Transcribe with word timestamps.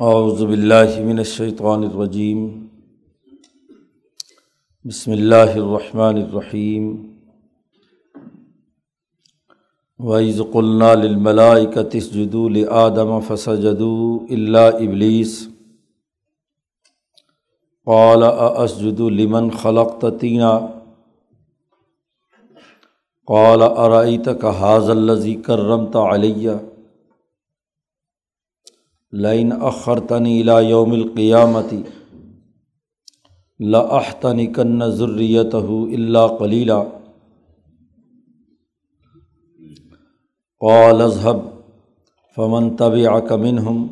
اعوذ 0.00 0.44
باللہ 0.44 1.00
من 1.04 1.18
الشیطان 1.18 1.82
الرجیم۔ 1.82 2.66
بسم 4.84 5.10
اللہ 5.10 5.50
الرحمن 5.54 6.16
الرحیم۔ 6.16 7.12
وَإِذْ 9.98 10.40
قُلْنَا 10.52 10.94
لِلْمَلَائِكَةِ 10.94 11.96
اسْجُدُوا 11.96 12.48
لِآدَمَ 12.48 13.20
فَسَجَدُوا 13.26 14.26
إِلَّا 14.26 14.70
إِبْلِيسَ۔ 14.70 15.48
قَالَ 17.84 18.24
أَأَسْجُدُ 18.58 19.08
لِمَنْ 19.08 19.52
خَلَقْتَ 19.62 20.06
طِينًا 20.20 20.60
قَالَ 23.26 23.64
أَرَأَيْتَكَ 23.64 24.46
هَٰذَا 24.46 24.92
الَّذِي 24.92 25.34
لائن 29.12 29.52
اخرتنی 29.52 30.42
لا 30.42 30.60
یوم 30.60 30.92
القیامتی 30.92 31.82
لاحتنی 33.58 34.46
کن 34.46 34.90
ضروریت 34.90 35.54
ہو 35.54 35.82
اللہ 35.82 36.36
کلیلہ 36.38 36.82
قال 40.60 41.00
اذهب 41.00 41.38
فمن 42.36 42.76
تبعك 42.76 43.32
منهم 43.32 43.86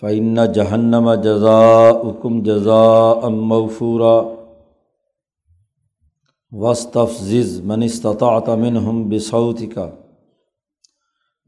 فإن 0.00 0.52
جهنم 0.52 1.14
جزاؤكم 1.14 2.42
جزاء 2.42 3.28
موفورا۔ 3.28 4.22
واستفزز 6.52 7.60
من 7.60 7.82
استطعت 7.82 8.48
بسعت 9.08 9.62
کا 9.74 9.90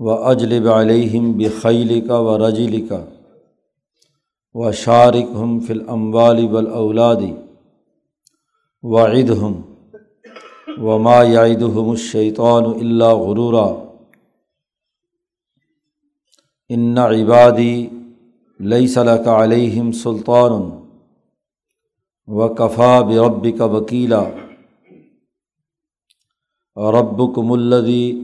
و 0.05 0.11
اجلب 0.29 0.67
علیہم 0.69 1.31
بخیل 1.33 2.01
کا 2.09 2.19
و 2.19 2.37
رجل 2.39 2.75
کا 2.89 3.05
و 4.55 4.71
شارق 4.73 5.31
ہم 5.35 5.59
فل 5.61 5.81
اموال 5.89 6.47
بل 6.49 6.67
اولادی 6.67 7.33
و 8.85 9.05
عید 9.07 9.31
ہم 9.31 9.55
و 10.79 10.99
ما 10.99 11.23
یاد 11.23 11.63
ہم 11.77 11.89
الشیطان 11.91 12.65
اللہ 12.65 13.15
غرورا 13.21 13.65
ان 16.71 16.99
عبادی 16.99 17.87
لئی 18.61 18.87
صلاح 18.87 19.17
کا 19.17 19.43
علیہم 19.45 19.93
سلطان 19.93 20.53
و 22.29 22.49
کفا 22.55 23.01
برب 23.01 23.47
کا 23.59 23.65
وکیلا 23.65 24.23
رب 26.77 27.35
کم 27.35 27.53
الدی 27.53 28.24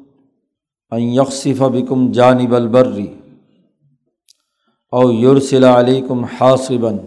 یکصف 0.99 1.61
بکم 1.61 2.11
جانب 2.11 2.55
البری 2.55 3.13
او 4.89 5.11
یورسل 5.11 5.63
علیکم 5.63 6.23
حاصباً 6.23 6.97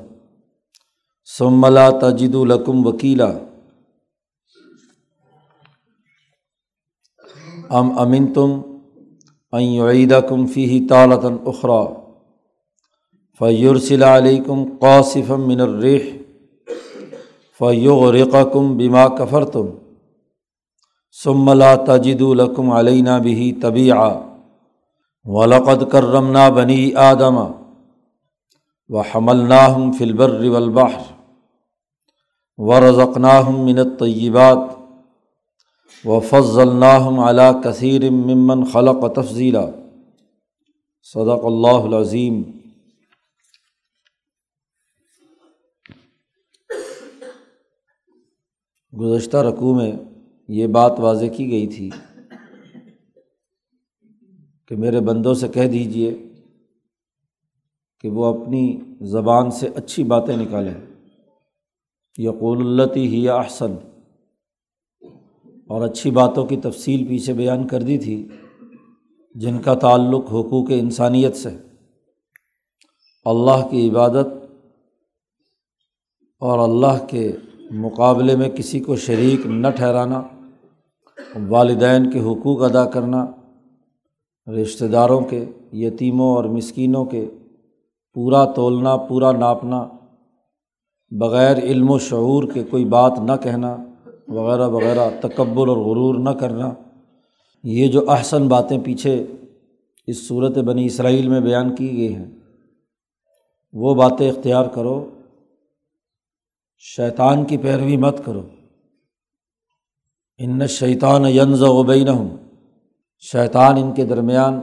سملا 1.38 1.90
تجد 1.90 2.34
الکم 2.34 2.86
وکیلا 2.86 3.32
ام 7.70 7.98
امن 7.98 8.26
تم 8.26 8.60
عیدہ 9.52 10.20
کم 10.28 10.46
فی 10.46 10.86
طالتاً 10.86 11.36
اخرا 11.46 11.84
فیورسل 13.38 14.02
علیکم 14.02 14.64
قاصفم 14.80 15.40
من 15.40 15.60
الرح 15.60 16.10
فیغرق 17.58 18.52
کم 18.52 18.76
بما 18.76 19.08
کفر 19.08 19.44
تم 19.44 19.66
ثملا 21.22 21.74
تجد 21.74 22.22
الکم 22.22 22.70
علینہ 22.70 23.18
بھی 23.22 23.52
طبی 23.52 23.90
آ 23.92 24.08
ولقد 25.26 25.82
کرمنا 25.92 26.48
بنی 26.48 26.94
آدم 26.94 27.36
و 28.90 29.00
حمل 29.00 29.48
ناہم 29.48 29.92
فلبر 29.92 30.40
والبحر 30.50 31.12
و 32.58 32.80
رضق 32.80 33.16
ناہم 33.18 33.64
منت 33.64 33.98
طیبات 33.98 34.58
و 36.04 36.20
فضل 36.20 36.76
ناہم 36.76 37.20
علا 37.20 37.50
کثیر 37.64 38.10
ممن 38.10 38.64
خلق 38.64 39.04
و 39.04 39.08
تفضیلہ 39.14 39.64
صدق 41.14 41.44
اللہ 41.44 41.84
العظیم 41.84 42.42
گزشتہ 48.92 49.36
رقوع 49.36 49.74
میں 49.76 49.92
یہ 50.48 50.66
بات 50.66 50.92
واضح 50.98 51.26
کی 51.36 51.50
گئی 51.50 51.66
تھی 51.66 51.90
کہ 54.68 54.76
میرے 54.76 55.00
بندوں 55.00 55.34
سے 55.34 55.48
کہہ 55.48 55.66
دیجیے 55.66 56.16
کہ 58.00 58.08
وہ 58.10 58.24
اپنی 58.24 58.80
زبان 59.00 59.50
سے 59.50 59.68
اچھی 59.68 60.04
باتیں 60.04 60.36
نکالیں۔ 60.36 60.74
یقول 62.18 62.80
التی 62.80 63.06
ہی 63.06 63.28
احسن۔ 63.28 63.74
اور 65.66 65.88
اچھی 65.88 66.10
باتوں 66.10 66.46
کی 66.46 66.56
تفصیل 66.56 67.06
پیچھے 67.08 67.32
بیان 67.32 67.66
کر 67.66 67.82
دی 67.82 67.98
تھی 67.98 68.28
جن 69.34 69.62
کا 69.62 69.74
تعلق 69.74 70.24
حقوق 70.24 70.66
انسانیت 70.70 71.36
سے۔ 71.36 71.48
اللہ 73.24 73.68
کی 73.70 73.90
عبادت 73.90 74.26
اور 76.40 76.58
اللہ 76.58 77.06
کے 77.06 77.32
مقابلے 77.70 78.36
میں 78.36 78.48
کسی 78.48 78.80
کو 78.80 78.96
شریک 78.96 79.46
نہ 79.46 79.68
ٹھہرانا۔ 79.68 80.22
والدین 81.48 82.10
کے 82.10 82.20
حقوق 82.20 82.62
ادا 82.62 82.84
کرنا، 82.84 83.26
رشتہ 84.62 84.84
داروں 84.84 85.20
کے، 85.20 85.44
یتیموں 85.72 86.36
اور 86.36 86.44
مسکینوں 86.44 87.04
کے، 87.04 87.30
پورا 88.14 88.44
تولنا، 88.44 88.96
پورا 88.96 89.32
ناپنا، 89.32 89.88
بغیر 91.10 91.56
علم 91.56 91.90
و 91.90 91.98
شعور 91.98 92.44
کے 92.54 92.62
کوئی 92.62 92.84
بات 92.84 93.18
نہ 93.18 93.32
کہنا، 93.42 93.76
وغیرہ 94.28 94.68
وغیرہ، 94.68 95.10
تکبر 95.20 95.68
اور 95.68 95.76
غرور 95.76 96.14
نہ 96.14 96.30
کرنا۔ 96.30 96.72
یہ 97.62 97.88
جو 97.88 98.10
احسن 98.10 98.48
باتیں 98.48 98.78
پیچھے 98.84 99.26
اس 100.06 100.28
صورت 100.28 100.58
بنی 100.58 100.86
اسرائیل 100.86 101.28
میں 101.28 101.40
بیان 101.40 101.74
کی 101.74 101.96
گئی 101.96 102.14
ہیں، 102.14 102.28
وہ 103.72 103.94
باتیں 103.94 104.30
اختیار 104.30 104.64
کرو، 104.64 105.10
شیطان 106.78 107.44
کی 107.44 107.56
پیروی 107.56 107.96
مت 107.96 108.24
کرو۔ 108.24 108.42
ان 110.38 110.66
شیطان 110.66 111.24
ینز 111.26 111.62
وبین 111.62 112.08
ہوں 112.08 112.36
شیطان 113.32 113.76
ان 113.76 113.92
کے 113.92 114.04
درمیان 114.04 114.60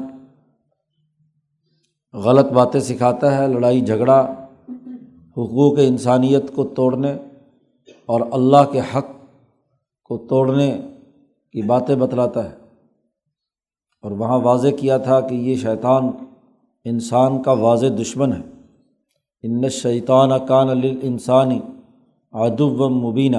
غلط 2.14 2.46
باتیں 2.46 2.80
سکھاتا 2.80 3.38
ہے، 3.38 3.48
لڑائی، 3.48 3.82
جھگڑا، 3.82 4.34
حقوق 5.32 5.80
انسانیت 5.80 6.56
کو 6.56 6.64
توڑنے 6.64 7.14
اور 8.06 8.22
اللہ 8.32 8.72
کے 8.72 8.80
حق 8.80 9.06
کو 10.04 10.18
توڑنے 10.18 10.82
کی 11.52 11.62
باتیں 11.62 11.96
بتلاتا 11.96 12.52
ہے۔ 12.52 12.56
اور 14.02 14.12
وہاں 14.12 14.40
واضح 14.40 14.68
کیا 14.80 14.98
تھا 14.98 15.22
کہ 15.22 15.36
یہ 15.36 15.56
شیطان 15.56 16.12
انسان 16.84 17.44
کا 17.44 17.52
واضح 17.52 17.88
دشمن 18.02 18.34
ہے۔ 18.34 18.42
ان 19.44 19.70
شیطان 19.70 20.30
کان 20.48 20.68
انسانی 21.02 21.60
ادب 22.32 22.82
و 22.82 22.90
مبینہ 22.90 23.38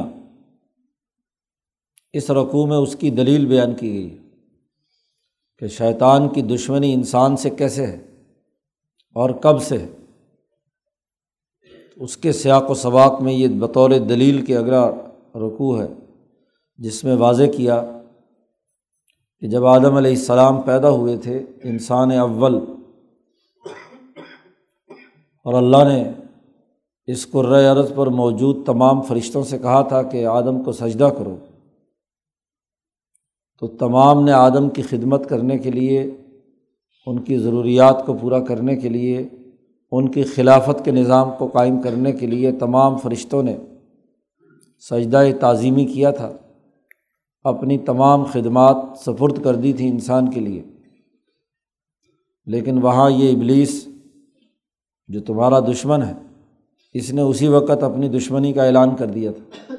اس 2.12 2.30
رقوع 2.30 2.66
میں 2.66 2.76
اس 2.76 2.96
کی 2.96 3.10
دلیل 3.10 3.46
بیان 3.46 3.74
کی 3.74 3.92
گئی 3.92 4.18
کہ 5.58 5.66
شیطان 5.66 6.28
کی 6.28 6.42
دشمنی 6.42 6.92
انسان 6.94 7.36
سے 7.36 7.50
کیسے 7.50 7.86
ہے 7.86 7.96
اور 9.16 9.30
کب 9.30 9.62
سے 9.62 9.78
ہے؟ 9.78 9.86
اس 11.96 12.16
کے 12.16 12.32
سیاق 12.32 12.70
و 12.70 12.74
سباق 12.74 13.20
میں 13.22 13.32
یہ 13.32 13.48
بطور 13.48 13.90
دلیل 13.90 14.44
کے 14.44 14.56
اگرا 14.56 14.90
رقوع 15.34 15.82
ہے، 15.82 15.86
جس 16.78 17.04
میں 17.04 17.16
واضح 17.16 17.50
کیا 17.56 18.00
کہ 19.40 19.48
جب 19.48 19.66
آدم 19.66 19.94
علیہ 19.94 20.10
السلام 20.10 20.60
پیدا 20.60 20.90
ہوئے 20.90 21.16
تھے، 21.16 21.44
انسان 21.64 22.12
اول 22.12 22.54
اور 25.46 25.54
اللہ 25.54 25.88
نے 25.88 26.10
اس 27.08 27.26
عرض 27.34 27.92
پر 27.94 28.06
موجود 28.06 28.66
تمام 28.66 29.02
فرشتوں 29.02 29.42
سے 29.42 29.58
کہا 29.58 29.82
تھا 29.82 30.02
کہ 30.02 30.26
آدم 30.26 30.62
کو 30.62 30.72
سجدہ 30.72 31.08
کرو۔ 31.18 31.36
تو 33.62 33.68
تمام 33.68 34.24
نے 34.24 34.32
آدم 34.32 34.70
کی 34.70 34.82
خدمت 34.82 35.28
کرنے 35.28 35.58
کے 35.58 35.70
لیے، 35.70 36.10
ان 37.06 37.22
کی 37.22 37.38
ضروریات 37.38 38.06
کو 38.06 38.14
پورا 38.14 38.40
کرنے 38.40 38.76
کے 38.76 38.88
لیے، 38.88 39.28
ان 39.90 40.08
کی 40.08 40.22
خلافت 40.22 40.84
کے 40.84 40.90
نظام 40.90 41.28
کو 41.38 41.46
قائم 41.46 41.82
کرنے 41.82 42.12
کے 42.12 42.26
لیے 42.26 42.52
تمام 42.52 42.96
فرشتوں 42.96 43.42
نے 43.42 43.56
سجدہ 44.90 45.24
تعظیمی 45.40 45.84
کیا 45.84 46.10
تھا۔ 46.10 46.32
اپنی 47.42 47.78
تمام 47.78 48.24
خدمات 48.24 48.76
سفرد 48.96 49.44
کر 49.44 49.54
دی 49.54 49.72
تھی 49.72 49.88
انسان 49.88 50.30
کے 50.30 50.40
لیے۔ 50.40 50.62
لیکن 52.46 52.82
وہاں 52.82 53.10
یہ 53.10 53.36
ابلیس، 53.36 53.88
جو 55.08 55.20
تمہارا 55.20 55.60
دشمن 55.60 56.02
ہے، 56.02 56.14
اس 56.94 57.12
نے 57.12 57.22
اسی 57.22 57.48
وقت 57.48 57.82
اپنی 57.82 58.08
دشمنی 58.08 58.52
کا 58.52 58.64
اعلان 58.64 58.96
کر 58.96 59.06
دیا 59.06 59.32
تھا۔ 59.32 59.74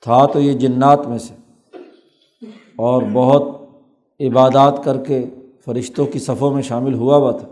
تھا 0.00 0.26
تو 0.26 0.40
یہ 0.40 0.52
جنات 0.52 1.06
میں 1.08 1.18
سے۔ 1.18 1.47
اور 2.78 3.02
بہت 3.12 3.42
عبادات 4.20 4.84
کر 4.84 5.04
کے 5.04 5.24
فرشتوں 5.64 6.06
کی 6.06 6.18
صفوں 6.18 6.54
میں 6.54 6.62
شامل 6.62 6.94
ہوا 6.94 7.16
ہوا 7.16 7.30
تھا۔ 7.30 7.48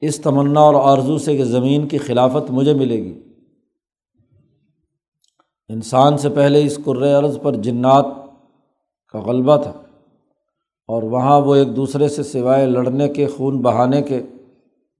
اس 0.00 0.20
تمنا 0.20 0.60
اور 0.60 0.74
آرزو 0.74 1.18
سے 1.18 1.36
کہ 1.36 1.44
زمین 1.44 1.88
کی 1.88 1.98
خلافت 1.98 2.50
مجھے 2.50 2.74
ملے 2.74 2.96
گی۔ 2.96 3.20
انسان 5.68 6.18
سے 6.18 6.28
پہلے 6.28 6.64
اس 6.64 6.78
عرض 7.18 7.38
پر 7.42 7.54
جنات 7.54 8.06
کا 9.12 9.20
غلبہ 9.20 9.56
تھا 9.56 9.72
اور 10.86 11.02
وہاں 11.02 11.40
وہ 11.40 11.54
ایک 11.54 11.76
دوسرے 11.76 12.08
سے 12.08 12.22
سوائے 12.22 12.66
لڑنے 12.66 13.08
کے، 13.08 13.26
خون 13.26 13.62
بہانے 13.62 14.02
کے، 14.02 14.22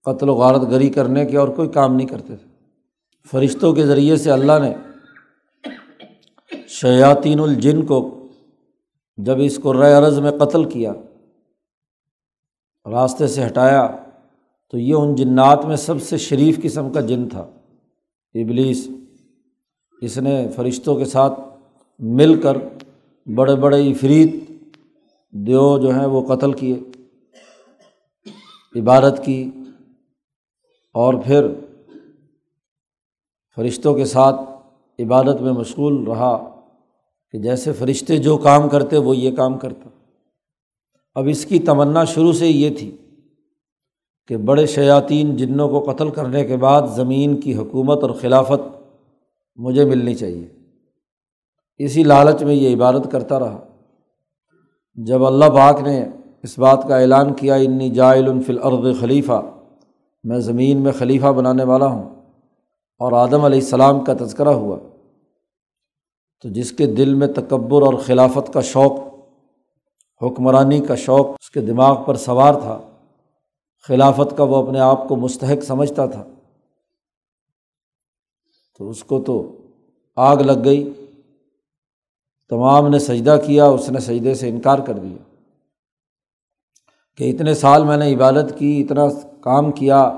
قتل 0.04 0.28
و 0.28 0.34
غارت 0.34 0.70
گری 0.70 0.88
کرنے 0.88 1.26
کے 1.26 1.36
اور 1.36 1.48
کوئی 1.48 1.68
کام 1.68 1.94
نہیں 1.94 2.08
کرتے 2.08 2.36
تھے۔ 2.36 2.46
فرشتوں 3.30 3.72
کے 3.72 3.86
ذریعے 3.86 4.16
سے 4.16 4.30
اللہ 4.30 4.52
نے 4.62 4.74
شیاطین 6.68 7.40
الجن 7.40 7.86
کو 7.86 8.23
جب 9.18 9.36
اس 9.40 9.58
کو 9.58 9.72
رے 9.72 9.92
عرض 9.92 10.18
میں 10.18 10.30
قتل 10.30 10.64
کیا، 10.64 10.92
راستے 12.86 13.26
سے 13.26 13.46
ہٹایا، 13.46 13.86
تو 14.72 14.78
یہ 14.78 14.94
ان 14.94 15.14
جنات 15.14 15.64
میں 15.64 15.76
سب 15.76 16.02
سے 16.02 16.16
شریف 16.18 16.62
قسم 16.62 16.92
کا 16.92 17.00
جن 17.00 17.28
تھا۔ 17.28 17.40
ابلیس، 18.34 18.88
اس 20.02 20.18
نے 20.18 20.48
فرشتوں 20.56 20.96
کے 20.96 21.04
ساتھ 21.04 21.40
مل 21.98 22.40
کر 22.40 22.56
بڑے 23.26 23.54
بڑے 23.56 23.80
افریت، 23.90 24.34
دیو 25.32 25.78
جو 25.78 25.90
ہیں 25.90 26.06
وہ 26.06 26.22
قتل 26.26 26.52
کیے، 26.52 26.78
عبادت 28.74 29.20
کی، 29.24 29.50
اور 30.94 31.14
پھر 31.14 31.46
فرشتوں 33.56 33.94
کے 33.94 34.04
ساتھ 34.04 34.40
عبادت 34.98 35.40
میں 35.42 35.52
مشغول 35.52 36.02
رہا۔ 36.06 36.53
کہ 37.34 37.40
جیسے 37.40 37.72
فرشتے 37.72 38.16
جو 38.16 38.36
کام 38.36 38.68
کرتے 38.68 38.98
وہ 38.98 39.16
یہ 39.16 39.36
کام 39.36 39.58
کرتا۔ 39.58 39.88
اب 41.14 41.24
اس 41.28 41.46
کی 41.46 41.58
تمنا 41.58 42.04
شروع 42.04 42.32
سے 42.32 42.48
یہ 42.48 42.70
تھی 42.70 42.96
کہ 44.26 44.36
بڑے 44.36 44.66
شیاطین 44.66 45.36
جنوں 45.36 45.68
کو 45.68 45.92
قتل 45.92 46.10
کرنے 46.10 46.44
کے 46.44 46.56
بعد 46.56 46.82
زمین 46.96 47.40
کی 47.40 47.56
حکومت 47.56 48.02
اور 48.02 48.10
خلافت 48.10 48.82
مجھے 49.56 49.84
ملنی 49.84 50.14
چاہیے۔ 50.14 50.48
اسی 51.78 52.02
لالچ 52.02 52.42
میں 52.42 52.54
یہ 52.54 52.76
عبادت 52.76 53.12
کرتا 53.12 53.38
رہا۔ 53.38 53.64
جب 54.94 55.24
اللہ 55.24 55.44
پاک 55.44 55.80
نے 55.80 56.06
اس 56.42 56.58
بات 56.58 56.84
کا 56.88 56.98
اعلان 56.98 57.34
کیا، 57.34 57.54
انی 57.54 57.90
جائل 57.90 58.30
الفل 58.30 58.58
عرض 58.58 59.00
خلیفہ، 59.00 59.42
میں 60.24 60.38
زمین 60.38 60.82
میں 60.82 60.92
خلیفہ 60.92 61.26
بنانے 61.26 61.64
والا 61.64 61.86
ہوں۔ 61.86 62.14
اور 62.98 63.12
آدم 63.12 63.44
علیہ 63.44 63.60
السلام 63.60 64.04
کا 64.04 64.12
تذکرہ 64.20 64.48
ہوا۔ 64.48 64.76
تو 66.42 66.48
جس 66.48 66.72
کے 66.72 66.86
دل 66.86 67.14
میں 67.14 67.26
تکبر 67.26 67.82
اور 67.82 67.94
خلافت 67.94 68.52
کا 68.52 68.60
شوق، 68.60 68.92
حکمرانی 70.22 70.80
کا 70.80 70.94
شوق 70.94 71.26
اس 71.28 71.50
کے 71.50 71.60
دماغ 71.60 72.04
پر 72.04 72.14
سوار 72.14 72.54
تھا، 72.54 72.80
خلافت 73.88 74.36
کا 74.36 74.44
وہ 74.44 74.56
اپنے 74.56 74.80
آپ 74.80 75.08
کو 75.08 75.16
مستحق 75.16 75.64
سمجھتا 75.64 76.06
تھا۔ 76.06 76.24
تو 78.78 78.90
اس 78.90 79.04
کو 79.04 79.20
تو 79.20 79.56
آگ 80.16 80.36
لگ 80.36 80.64
گئی، 80.64 81.06
تمام 82.48 82.88
نے 82.88 82.98
سجدہ 82.98 83.36
کیا، 83.46 83.64
اس 83.64 83.90
نے 83.90 84.00
سجدے 84.00 84.34
سے 84.34 84.48
انکار 84.48 84.78
کر 84.78 84.92
دیا۔ 84.92 85.34
کہ 87.16 87.34
اتنے 87.34 87.54
سال 87.54 87.84
میں 87.84 87.96
نے 87.96 88.14
عبادت 88.14 88.58
کی، 88.58 88.82
اتنا 88.82 89.02
کام 89.40 89.72
کیا، 89.72 90.12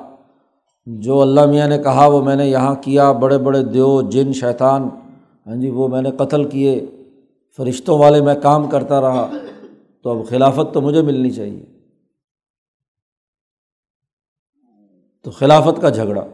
جو 0.86 1.22
اللہ 1.22 1.46
میاں 1.46 1.68
نے 1.68 1.78
کہا 1.78 2.06
وہ 2.06 2.22
میں 2.22 2.36
نے 2.36 2.46
یہاں 2.46 2.74
کیا، 2.74 3.12
بڑے 3.12 3.38
بڑے 3.38 3.62
دیو، 3.62 4.02
جن، 4.02 4.32
شیطان 4.32 4.88
ہاں 5.46 5.56
جی 5.56 5.70
وہ 5.70 5.88
میں 5.88 6.02
نے 6.02 6.10
قتل 6.10 6.48
کیے، 6.48 6.86
فرشتوں 7.56 7.98
والے 7.98 8.20
میں 8.20 8.34
کام 8.42 8.70
کرتا 8.70 9.00
رہا، 9.00 9.30
تو 10.02 10.10
اب 10.10 10.28
خلافت 10.28 10.74
تو 10.74 10.80
مجھے 10.80 11.02
ملنی 11.02 11.30
چاہیے۔ 11.30 11.64
تو 15.22 15.30
خلافت 15.30 15.82
کا 15.82 15.88
جھگڑا، 15.88 16.26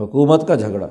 حکومت 0.00 0.48
کا 0.48 0.54
جھگڑا۔ 0.54 0.88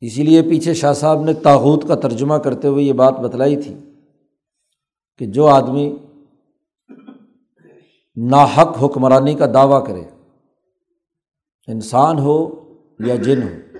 اسی 0.00 0.22
لیے 0.22 0.42
پیچھے 0.42 0.74
شاہ 0.74 0.92
صاحب 0.92 1.22
نے 1.22 1.34
تاغوت 1.34 1.88
کا 1.88 1.94
ترجمہ 1.94 2.34
کرتے 2.34 2.68
ہوئے 2.68 2.84
یہ 2.84 2.92
بات 2.92 3.12
بتلائی 3.12 3.62
تھی 3.62 3.74
کہ 5.18 5.26
جو 5.26 5.46
آدمی 5.46 5.96
ناحق 8.16 8.84
حکمرانی 8.84 9.34
کا 9.34 9.46
دعویٰ 9.46 9.86
کرے، 9.86 10.04
انسان 11.66 12.18
ہو 12.18 12.64
یا 13.00 13.16
جن 13.16 13.42
ہو 13.42 13.73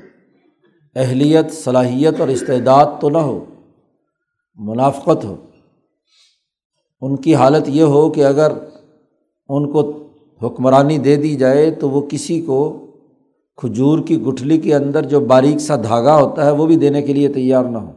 اہلیت، 0.96 1.52
صلاحیت 1.52 2.20
اور 2.20 2.29
استعداد 2.29 2.87
تو 3.00 3.11
نہ 3.11 3.19
ہو، 3.19 3.44
منافقت 4.55 5.25
ہو۔ 5.25 5.37
ان 7.00 7.17
کی 7.17 7.35
حالت 7.35 7.69
یہ 7.69 7.82
ہو 7.82 8.11
کہ 8.11 8.25
اگر 8.25 8.52
ان 9.49 9.73
کو 9.73 10.08
حکمرانی 10.43 10.99
دے 10.99 11.17
دی 11.17 11.35
جائے 11.35 11.70
تو 11.70 11.91
وہ 11.91 12.00
کسی 12.00 12.41
کو 12.41 12.87
کھجور 13.56 13.99
کی 13.99 14.23
گٹھلی 14.23 14.58
کے 14.58 14.75
اندر 14.75 15.02
جو 15.02 15.20
باریک 15.20 15.58
سا 15.58 15.76
دھاگا 15.76 16.23
ہوتا 16.23 16.44
ہے 16.44 16.50
وہ 16.50 16.67
بھی 16.67 16.76
دینے 16.76 17.02
کے 17.02 17.12
لیے 17.12 17.29
تیار 17.29 17.64
نہ 17.64 17.79
ہو۔ 17.79 17.93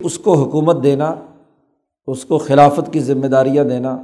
اس 0.00 0.18
کو 0.18 0.34
حکومت 0.34 0.82
دینا، 0.82 1.14
اس 2.06 2.24
کو 2.24 2.38
خلافت 2.38 2.92
کی 2.92 3.00
ذمہ 3.00 3.26
داریاں 3.26 3.64
دینا، 3.64 4.02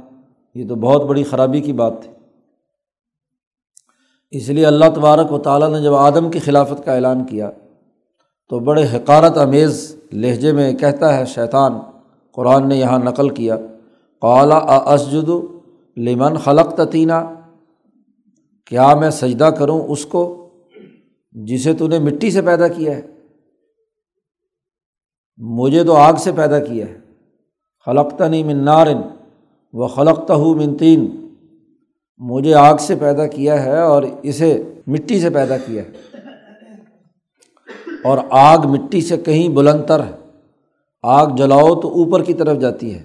یہ 0.55 0.67
تو 0.67 0.75
بہت 0.75 1.03
بڑی 1.03 1.23
خرابی 1.23 1.61
کی 1.61 1.73
بات 1.73 2.01
تھی۔ 2.01 2.11
اس 4.31 4.49
لیے 4.49 4.65
اللہ 4.65 4.85
تبارک 4.95 5.31
و 5.31 5.37
تعالیٰ 5.37 5.69
نے 5.69 5.81
جب 5.81 5.93
آدم 5.93 6.31
کی 6.31 6.39
خلافت 6.39 6.85
کا 6.85 6.93
اعلان 6.93 7.25
کیا 7.25 7.51
تو 8.49 8.59
بڑے 8.59 8.83
حکارت 8.93 9.37
امیز 9.37 9.95
لہجے 10.11 10.51
میں 10.51 10.73
کہتا 10.73 11.17
ہے 11.17 11.25
شیطان، 11.25 11.73
قرآن 12.35 12.69
نے 12.69 12.75
یہاں 12.75 12.99
نقل 12.99 13.29
کیا، 13.29 13.57
قالا 14.21 14.57
اسجد 14.93 15.29
لمن 15.97 16.37
خلق 16.37 16.73
تتینہ 16.75 17.19
کیا 18.65 18.95
میں 18.95 19.09
سجدہ 19.09 19.43
کروں 19.43 19.81
اس 19.81 20.05
کو 20.05 20.49
جسے 21.33 21.73
تو 21.73 21.87
نے 21.87 21.99
مٹی 21.99 22.31
سے 22.31 22.41
پیدا 22.41 22.67
کیا 22.67 22.95
ہے؟ 22.95 23.01
مجھے 25.37 25.83
تو 25.83 25.93
آگ 25.93 26.13
سے 26.13 26.31
پیدا 26.31 26.59
کیا 26.59 26.85
ہے۔ 26.85 26.97
خلقتا 27.85 28.27
نہیں 28.27 28.43
من 28.43 28.57
نارن 28.57 29.01
و 29.73 29.87
خلقتا 29.87 30.33
ہوں 30.33 30.55
من 30.55 30.77
تین، 30.77 31.29
مجھے 32.17 32.53
آگ 32.53 32.77
سے 32.77 32.95
پیدا 32.95 33.27
کیا 33.27 33.63
ہے 33.65 33.79
اور 33.81 34.03
اسے 34.23 34.63
مٹی 34.87 35.19
سے 35.19 35.29
پیدا 35.29 35.57
کیا 35.57 35.83
ہے۔ 35.83 36.08
اور 38.03 38.17
آگ 38.29 38.57
مٹی 38.57 39.01
سے 39.01 39.17
کہیں 39.17 39.49
بلند 39.49 39.83
تر 39.87 40.03
ہے۔ 40.03 40.11
آگ 41.03 41.27
جلاؤ 41.27 41.81
تو 41.81 41.87
اوپر 41.87 42.23
کی 42.23 42.33
طرف 42.33 42.59
جاتی 42.59 42.93
ہے۔ 42.93 43.03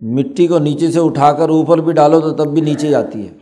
مٹی 0.00 0.46
کو 0.46 0.58
نیچے 0.58 0.90
سے 0.90 1.00
اٹھا 1.00 1.32
کر 1.32 1.48
اوپر 1.48 1.78
بھی 1.78 1.92
ڈالو 1.92 2.20
تو 2.20 2.30
تب 2.30 2.46
بھی 2.46 2.60
نیچے 2.60 2.88
جاتی 2.88 3.28
ہے۔ 3.28 3.32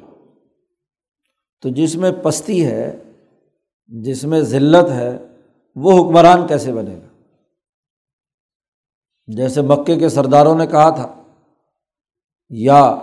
تو 1.62 1.68
جس 1.68 1.96
میں 1.96 2.10
پستی 2.22 2.66
ہے، 2.66 3.02
جس 3.86 4.24
میں 4.24 4.40
ذلت 4.40 4.90
ہے، 4.90 5.18
وہ 5.74 5.92
حکمران 5.98 6.46
کیسے 6.46 6.72
بنے 6.72 6.94
گا؟ 6.94 7.22
جیسے 9.26 9.62
مکے 9.62 9.96
کے 9.96 10.08
سرداروں 10.08 10.54
نے 10.54 10.66
کہا 10.66 10.90
تھا، 10.90 11.14
یا 12.48 12.96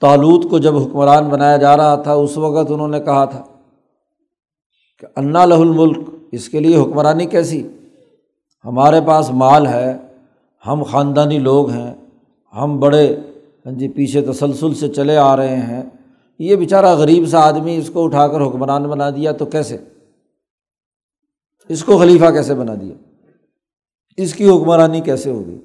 تالوت 0.00 0.50
کو 0.50 0.58
جب 0.58 0.76
حکمران 0.76 1.24
بنایا 1.24 1.56
جا 1.56 1.76
رہا 1.76 1.94
تھا، 1.94 2.12
اس 2.12 2.38
وقت 2.38 2.70
انہوں 2.70 2.88
نے 2.88 3.00
کہا 3.00 3.24
تھا 3.24 3.44
کہ 4.98 5.06
انا 5.16 5.44
لہ 5.44 5.54
الملک 5.54 5.98
اس 6.32 6.48
کے 6.48 6.60
لیے 6.60 6.76
حکمرانی 6.76 7.26
کیسی؟ 7.26 7.68
ہمارے 8.64 9.00
پاس 9.06 9.30
مال 9.30 9.66
ہے، 9.66 9.96
ہم 10.66 10.82
خاندانی 10.82 11.38
لوگ 11.38 11.70
ہیں، 11.70 11.94
ہم 12.56 12.80
بڑے 12.80 13.16
ہاں 13.66 13.72
جی 13.72 13.88
پیچھے 13.88 14.20
تسلسل 14.20 14.74
سے 14.74 14.88
چلے 14.88 15.16
آ 15.16 15.36
رہے 15.36 15.56
ہیں۔ 15.56 15.82
یہ 16.38 16.56
بیچارہ 16.56 16.94
غریب 16.94 17.26
سا 17.26 17.38
آدمی 17.38 17.76
اس 17.76 17.90
کو 17.90 18.04
اٹھا 18.04 18.28
کر 18.28 18.40
حکمران 18.40 18.82
بنا 18.82 19.10
دیا 19.10 19.32
تو 19.32 19.46
کیسے؟ 19.46 19.76
اس 21.68 21.84
کو 21.84 21.98
خلیفہ 21.98 22.30
کیسے 22.30 22.54
بنا 22.54 22.74
دیا؟ 22.80 22.94
اس 24.16 24.34
کی 24.34 24.48
حکمرانی 24.48 25.00
کیسے 25.00 25.30
ہوگی؟ 25.30 25.58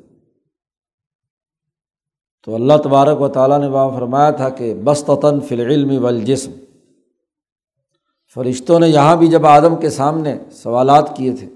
تو 2.46 2.56
اللہ 2.56 2.74
تبارک 2.84 3.22
و 3.22 3.28
تعالیٰ 3.28 3.60
نے 3.60 3.68
وہاں 3.68 3.90
فرمایا 3.96 4.32
تھا 4.32 4.50
کہ 4.50 4.74
بستاً 4.84 5.40
فی 5.40 5.56
العلم 5.56 6.04
والجسم۔ 6.04 6.52
فرشتوں 8.34 8.79
نے 8.79 8.89
یہاں 8.89 9.15
بھی 9.15 9.27
جب 9.27 9.46
آدم 9.46 9.75
کے 9.75 9.89
سامنے 9.89 10.38
سوالات 10.51 11.17
کیے 11.17 11.31
تھے، 11.31 11.48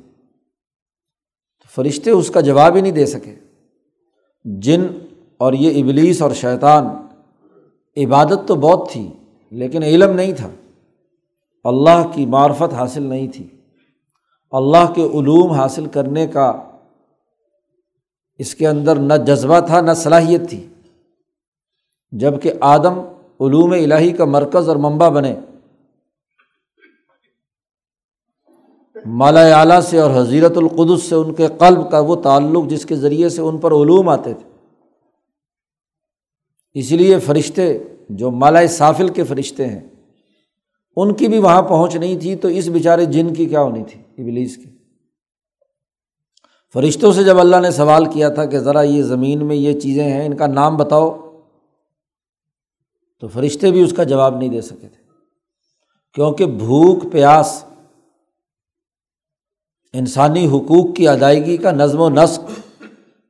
تو 1.59 1.67
فرشتے 1.75 2.11
اس 2.11 2.29
کا 2.29 2.41
جواب 2.41 2.75
ہی 2.75 2.81
نہیں 2.81 2.91
دے 2.91 3.05
سکے۔ 3.05 3.35
جن 4.45 4.87
اور 5.37 5.53
یہ 5.53 5.83
ابلیس 5.83 6.21
اور 6.21 6.31
شیطان، 6.31 6.87
عبادت 7.97 8.47
تو 8.47 8.55
بہت 8.55 8.89
تھی، 8.91 9.11
لیکن 9.51 9.83
علم 9.83 10.15
نہیں 10.15 10.33
تھا۔ 10.33 10.49
اللہ 11.63 12.07
کی 12.13 12.25
معرفت 12.25 12.73
حاصل 12.73 13.03
نہیں 13.03 13.27
تھی۔ 13.27 13.47
اللہ 14.51 14.93
کے 14.95 15.01
علوم 15.01 15.51
حاصل 15.51 15.85
کرنے 15.85 16.27
کا 16.27 16.53
اس 18.37 18.55
کے 18.55 18.67
اندر 18.67 18.95
نہ 18.95 19.13
جذبہ 19.13 19.59
تھا، 19.59 19.81
نہ 19.81 19.91
صلاحیت 19.91 20.49
تھی۔ 20.49 20.67
جبکہ 22.11 22.53
آدم 22.61 22.99
علوم 23.39 23.71
الہی 23.71 24.11
کا 24.11 24.25
مرکز 24.25 24.69
اور 24.69 24.77
منبع 24.77 25.09
بنے۔ 25.09 25.35
مالا 29.05 29.59
اعلیٰ 29.59 29.81
سے 29.81 29.99
اور 29.99 30.21
حضیرت 30.21 30.57
القدس 30.57 31.03
سے 31.03 31.15
ان 31.15 31.33
کے 31.33 31.47
قلب 31.59 31.91
کا 31.91 31.99
وہ 31.99 32.15
تعلق 32.15 32.69
جس 32.69 32.85
کے 32.85 32.95
ذریعے 32.95 33.29
سے 33.29 33.41
ان 33.41 33.57
پر 33.57 33.71
علوم 33.71 34.09
آتے 34.09 34.33
تھے۔ 34.33 34.49
اس 36.73 36.91
لیے 36.91 37.19
فرشتے 37.19 37.77
جو 38.09 38.31
مالا 38.31 38.67
صافل 38.67 39.07
کے 39.07 39.23
فرشتے 39.23 39.67
ہیں، 39.67 39.89
ان 40.95 41.13
کی 41.13 41.27
بھی 41.27 41.37
وہاں 41.37 41.61
پہنچ 41.61 41.95
نہیں 41.95 42.19
تھی 42.19 42.35
تو 42.35 42.47
اس 42.47 42.67
بیچارے 42.67 43.05
جن 43.05 43.33
کی 43.33 43.45
کیا 43.45 43.61
ہونی 43.61 43.83
تھی، 43.83 44.23
ابلیس 44.23 44.57
کی۔ 44.57 44.69
فرشتوں 46.73 47.13
سے 47.13 47.23
جب 47.23 47.39
اللہ 47.39 47.57
نے 47.61 47.71
سوال 47.71 48.05
کیا 48.05 48.29
تھا 48.29 48.45
کہ 48.45 48.59
ذرا 48.59 48.81
یہ 48.81 49.03
زمین 49.03 49.45
میں 49.45 49.55
یہ 49.55 49.79
چیزیں 49.79 50.03
ہیں، 50.03 50.25
ان 50.25 50.37
کا 50.37 50.47
نام 50.47 50.77
بتاؤ، 50.77 51.17
تو 53.19 53.27
فرشتے 53.27 53.71
بھی 53.71 53.81
اس 53.81 53.93
کا 53.93 54.03
جواب 54.03 54.37
نہیں 54.37 54.49
دے 54.49 54.61
سکے 54.61 54.87
تھے۔ 54.87 55.01
کیونکہ 56.13 56.45
بھوک، 56.45 57.11
پیاس 57.11 57.65
انسانی 59.93 60.45
حقوق 60.47 60.95
کی 60.95 61.07
ادائیگی 61.07 61.57
کا 61.57 61.71
نظم 61.71 61.99
و 61.99 62.09
نسق، 62.09 62.49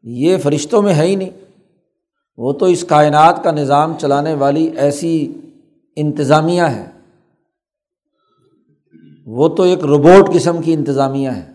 یہ 0.04 0.38
فرشتوں 0.38 0.82
میں 0.82 0.94
ہے 0.94 1.06
ہی 1.08 1.16
نہیں۔ 1.16 1.30
وہ 2.38 2.54
تو 2.54 2.66
اس 2.66 2.84
کائنات 2.84 3.44
کا 3.44 3.52
نظام 3.52 3.94
چلانے 3.98 4.34
والی 4.34 4.70
ایسی 4.78 5.32
انتظامیہ 5.96 6.62
ہے 6.62 6.90
وہ 9.28 9.48
تو 9.48 9.64
ایک 9.64 9.84
روبوٹ 9.84 10.34
قسم 10.34 10.62
کی 10.62 10.74
انتظامیہ 10.74 11.30
ہے 11.30 11.52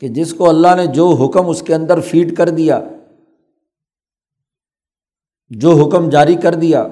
کہ 0.00 0.08
جس 0.08 0.34
کو 0.34 0.48
اللہ 0.48 0.74
نے 0.76 0.86
جو 0.86 1.08
حکم 1.08 1.48
اس 1.48 1.62
کے 1.62 1.74
اندر 1.74 2.00
فیڈ 2.00 2.36
کر 2.36 2.48
دیا، 2.48 2.80
جو 5.50 5.72
حکم 5.72 6.08
جاری 6.08 6.34
کر 6.34 6.54
دیا، 6.54 6.86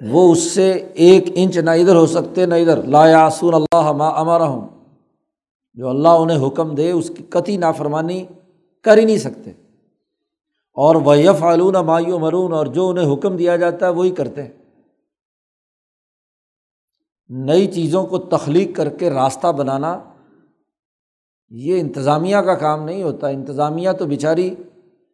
وہ 0.00 0.32
اس 0.32 0.38
سے 0.38 0.70
ایک 0.94 1.24
انچ 1.34 1.58
نہ 1.58 1.70
ادھر 1.70 1.94
ہو 1.94 2.06
سکتے، 2.06 2.46
نہ 2.46 2.54
ادھر۔ 2.54 2.82
لا 2.82 3.06
یاسون 3.08 3.54
اللہ 3.54 3.86
امارا 4.16 4.44
ہوں 4.44 4.68
جو 5.74 5.88
اللہ 5.88 6.08
انہیں 6.08 6.46
حکم 6.46 6.74
دے، 6.74 6.90
اس 6.90 7.10
کی 7.16 7.22
قطعی 7.30 7.56
نافرمانی 7.56 8.26
کر 8.82 8.98
ہی 8.98 9.04
نہیں 9.04 9.18
سکتے۔ 9.18 9.52
اور 10.72 10.94
وہ 10.94 11.18
یف 11.18 11.42
علون 11.42 11.74
مایو 11.74 12.18
مرون 12.18 12.52
اور 12.52 12.66
جو 12.66 12.88
انہیں 12.88 13.14
حکم 13.14 13.36
دیا 13.36 13.56
جاتا 13.56 13.86
ہے، 13.86 13.92
وہی 13.92 14.10
کرتے 14.10 14.42
ہیں۔ 14.42 14.52
نئی 17.28 17.66
چیزوں 17.66 18.06
کو 18.06 18.18
تخلیق 18.18 18.76
کر 18.76 18.88
کے 18.88 19.10
راستہ 19.10 19.52
بنانا، 19.52 20.00
یہ 21.48 21.80
انتظامیہ 21.80 22.36
کا 22.36 22.54
کام 22.54 22.84
نہیں 22.84 23.02
ہوتا۔ 23.02 23.28
انتظامیہ 23.28 23.92
تو 23.92 24.06
بیچاری 24.06 24.54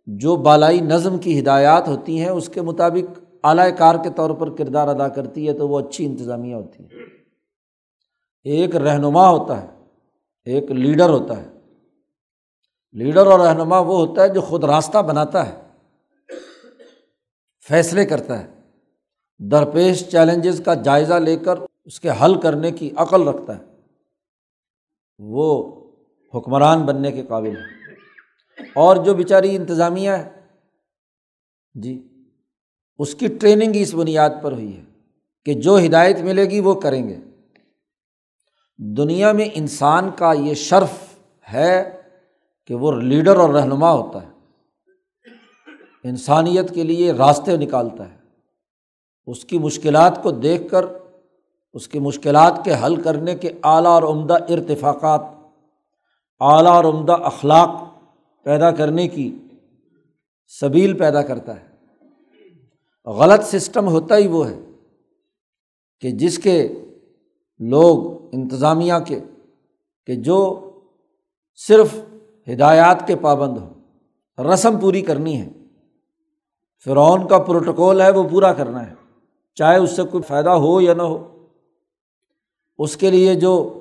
جو 0.07 0.37
بالائی 0.37 0.81
نظم 0.81 1.19
کی 1.19 1.41
ہدایات 1.41 1.89
ہوتی 1.89 2.21
ہیں، 2.21 2.29
اس 2.29 2.49
کے 2.49 2.61
مطابق 2.61 3.19
اعلی 3.45 3.73
کار 3.79 3.95
کے 3.95 4.11
طور 4.17 4.31
پر 4.31 4.51
کردار 4.51 4.89
ادا 4.89 5.09
کرتی 5.09 5.49
ہے، 5.49 5.53
تو 5.53 5.69
وہ 5.69 5.81
اچھی 5.81 6.07
انتظامیہ 6.07 6.55
ہوتی 6.55 6.85
ہے۔ 6.85 6.89
ایک 8.43 8.77
رہنما 8.77 9.29
ہوتا 9.29 9.63
ہے۔ 9.63 9.74
ایک 10.45 10.71
لیڈر 10.71 11.09
ہوتا 11.09 11.43
ہے۔ 11.43 11.49
لیڈر 12.93 13.27
اور 13.27 13.41
رہنما 13.41 13.79
وہ 13.79 14.07
ہوتا 14.07 14.23
ہے 14.23 14.29
جو 14.29 14.41
خود 14.41 14.65
راستہ 14.65 14.99
بناتا 14.99 15.47
ہے، 15.47 15.63
فیصلے 17.69 18.07
کرتا 18.07 18.45
ہے۔ 18.45 18.55
درپیش 19.39 20.09
چیلنجز 20.09 20.63
کا 20.65 20.75
جائزہ 20.75 21.15
لے 21.15 21.37
کر 21.37 21.55
اس 21.85 22.01
کے 22.01 22.11
حل 22.11 22.41
کرنے 22.41 22.73
کی 22.73 22.91
عقل 22.97 23.29
رکھتا 23.29 23.59
ہے۔ 23.59 23.65
وہ 25.19 25.75
حکمران 26.35 26.83
بننے 26.83 27.13
کے 27.13 27.23
قابل 27.23 27.57
ہے۔ 27.57 27.93
اور 28.75 28.97
جو 28.97 29.15
بیچاری 29.15 29.57
انتظامیہ 29.57 30.11
ہے 30.11 30.41
جی 31.75 32.09
اس 32.99 33.15
کی 33.15 33.27
ٹریننگ 33.27 33.73
اس 33.75 33.95
بنیاد 33.95 34.31
پر 34.43 34.53
ہوئی 34.53 34.77
ہے 34.77 34.85
کہ 35.45 35.55
جو 35.55 35.79
ہدایت 35.87 36.19
ملے 36.19 36.45
گی 36.45 36.61
وہ 36.61 36.81
کریں 36.81 37.09
گے۔ 37.09 37.17
دنیا 38.78 39.33
میں 39.33 39.49
انسان 39.54 40.11
کا 40.16 40.33
یہ 40.33 40.54
شرف 40.54 40.90
ہے 41.52 42.02
کہ 42.66 42.75
وہ 42.75 42.93
لیڈر 42.93 43.37
اور 43.37 43.49
رہنما 43.49 43.90
ہوتا 43.90 44.23
ہے۔ 44.23 44.28
انسانیت 46.04 46.75
کے 46.75 46.83
لیے 46.83 47.12
راستے 47.12 47.57
نکالتا 47.57 48.11
ہے۔ 48.11 48.16
اس 49.26 49.45
کی 49.45 49.59
مشکلات 49.59 50.23
کو 50.23 50.31
دیکھ 50.31 50.69
کر، 50.71 50.85
اس 51.73 51.88
کی 51.88 51.99
مشکلات 51.99 52.61
کے 52.64 52.75
حل 52.85 53.02
کرنے 53.02 53.35
کے 53.35 53.49
اعلیٰ 53.49 53.90
اور 53.90 54.02
عمدہ 54.02 54.35
ارتفاقات، 54.35 55.21
اعلیٰ 56.40 56.73
اور 56.73 56.85
عمدہ 56.85 57.12
اخلاق 57.12 57.71
پیدا 58.45 58.71
کرنے 58.71 59.09
کی 59.09 59.38
سبیل 60.61 60.99
پیدا 60.99 61.23
کرتا 61.23 61.52
ہے۔ 61.61 61.75
غلط 63.07 63.45
سسٹم 63.45 63.88
ہوتا 63.88 64.16
ہی 64.16 64.26
وہ 64.26 64.50
ہے 64.50 64.59
کہ 66.00 66.11
جس 66.11 66.38
کے 66.38 66.69
لوگ 67.71 68.25
انتظامیہ 68.33 68.94
کے، 69.06 69.21
کہ 70.06 70.14
جو 70.14 70.71
صرف 71.54 71.94
ہدایات 72.52 73.06
کے 73.06 73.16
پابند 73.16 73.59
ہوں، 73.59 73.75
رسم 74.38 74.78
پوری 74.78 75.02
کرنی 75.02 75.40
ہے۔ 75.40 75.49
فرعون 76.85 77.28
کا 77.28 77.38
پروٹوکول 77.38 78.00
ہے، 78.00 78.11
وہ 78.11 78.23
پورا 78.28 78.52
کرنا 78.52 78.87
ہے، 78.87 78.94
چاہے 79.54 79.78
اس 79.78 79.97
سے 79.97 80.02
کوئی 80.02 80.23
فائدہ 80.23 80.50
ہو 80.50 80.80
یا 80.80 80.94
نہ 80.94 81.02
ہو۔ 81.02 81.47
اس 82.78 82.97
کے 82.97 83.11
لیے 83.11 83.35
جو 83.35 83.80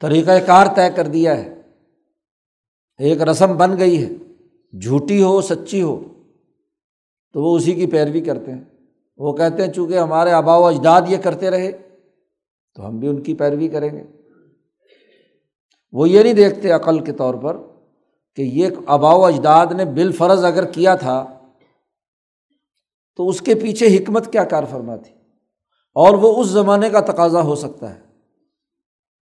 طریقۂ 0.00 0.46
کار 0.46 0.66
طے 0.76 0.90
کر 0.96 1.06
دیا 1.06 1.36
ہے، 1.36 1.60
ایک 2.98 3.22
رسم 3.22 3.56
بن 3.56 3.78
گئی 3.78 4.04
ہے، 4.04 4.08
جھوٹی 4.78 5.22
ہو، 5.22 5.40
سچی 5.40 5.82
ہو، 5.82 6.04
تو 7.32 7.42
وہ 7.42 7.56
اسی 7.56 7.72
کی 7.72 7.86
پیروی 7.86 8.20
کرتے 8.20 8.52
ہیں۔ 8.52 8.64
وہ 9.18 9.32
کہتے 9.32 9.64
ہیں، 9.64 9.72
چونکہ 9.72 9.98
ہمارے 9.98 10.32
آبا 10.32 10.56
و 10.56 10.66
اجداد 10.66 11.02
یہ 11.08 11.16
کرتے 11.16 11.50
رہے 11.50 11.85
تو 12.76 12.86
ہم 12.86 12.98
بھی 12.98 13.08
ان 13.08 13.22
کی 13.22 13.34
پیروی 13.34 13.68
کریں 13.68 13.90
گے۔ 13.90 14.04
وہ 15.92 16.08
یہ 16.08 16.22
نہیں 16.22 16.32
دیکھتے 16.32 16.70
عقل 16.70 17.04
کے 17.04 17.12
طور 17.12 17.34
پر 17.34 17.56
کہ 18.34 18.42
یہ 18.42 18.68
آبا 18.86 19.14
و 19.14 19.24
اجداد 19.24 19.66
نے 19.66 19.84
بال 19.84 20.12
فرض 20.12 20.44
اگر 20.44 20.64
کیا 20.64 20.94
تھا 20.94 21.38
تو 23.16 23.28
اس 23.28 23.40
کے 23.40 23.54
پیچھے 23.54 23.96
حکمت 23.96 24.32
کیا 24.32 24.44
کار 24.44 24.64
فرما 24.70 24.96
تھی 24.96 25.14
اور 25.94 26.14
وہ 26.14 26.40
اس 26.40 26.46
زمانے 26.46 26.90
کا 26.90 27.00
تقاضا 27.00 27.42
ہو 27.42 27.54
سکتا 27.54 27.94
ہے۔ 27.94 28.00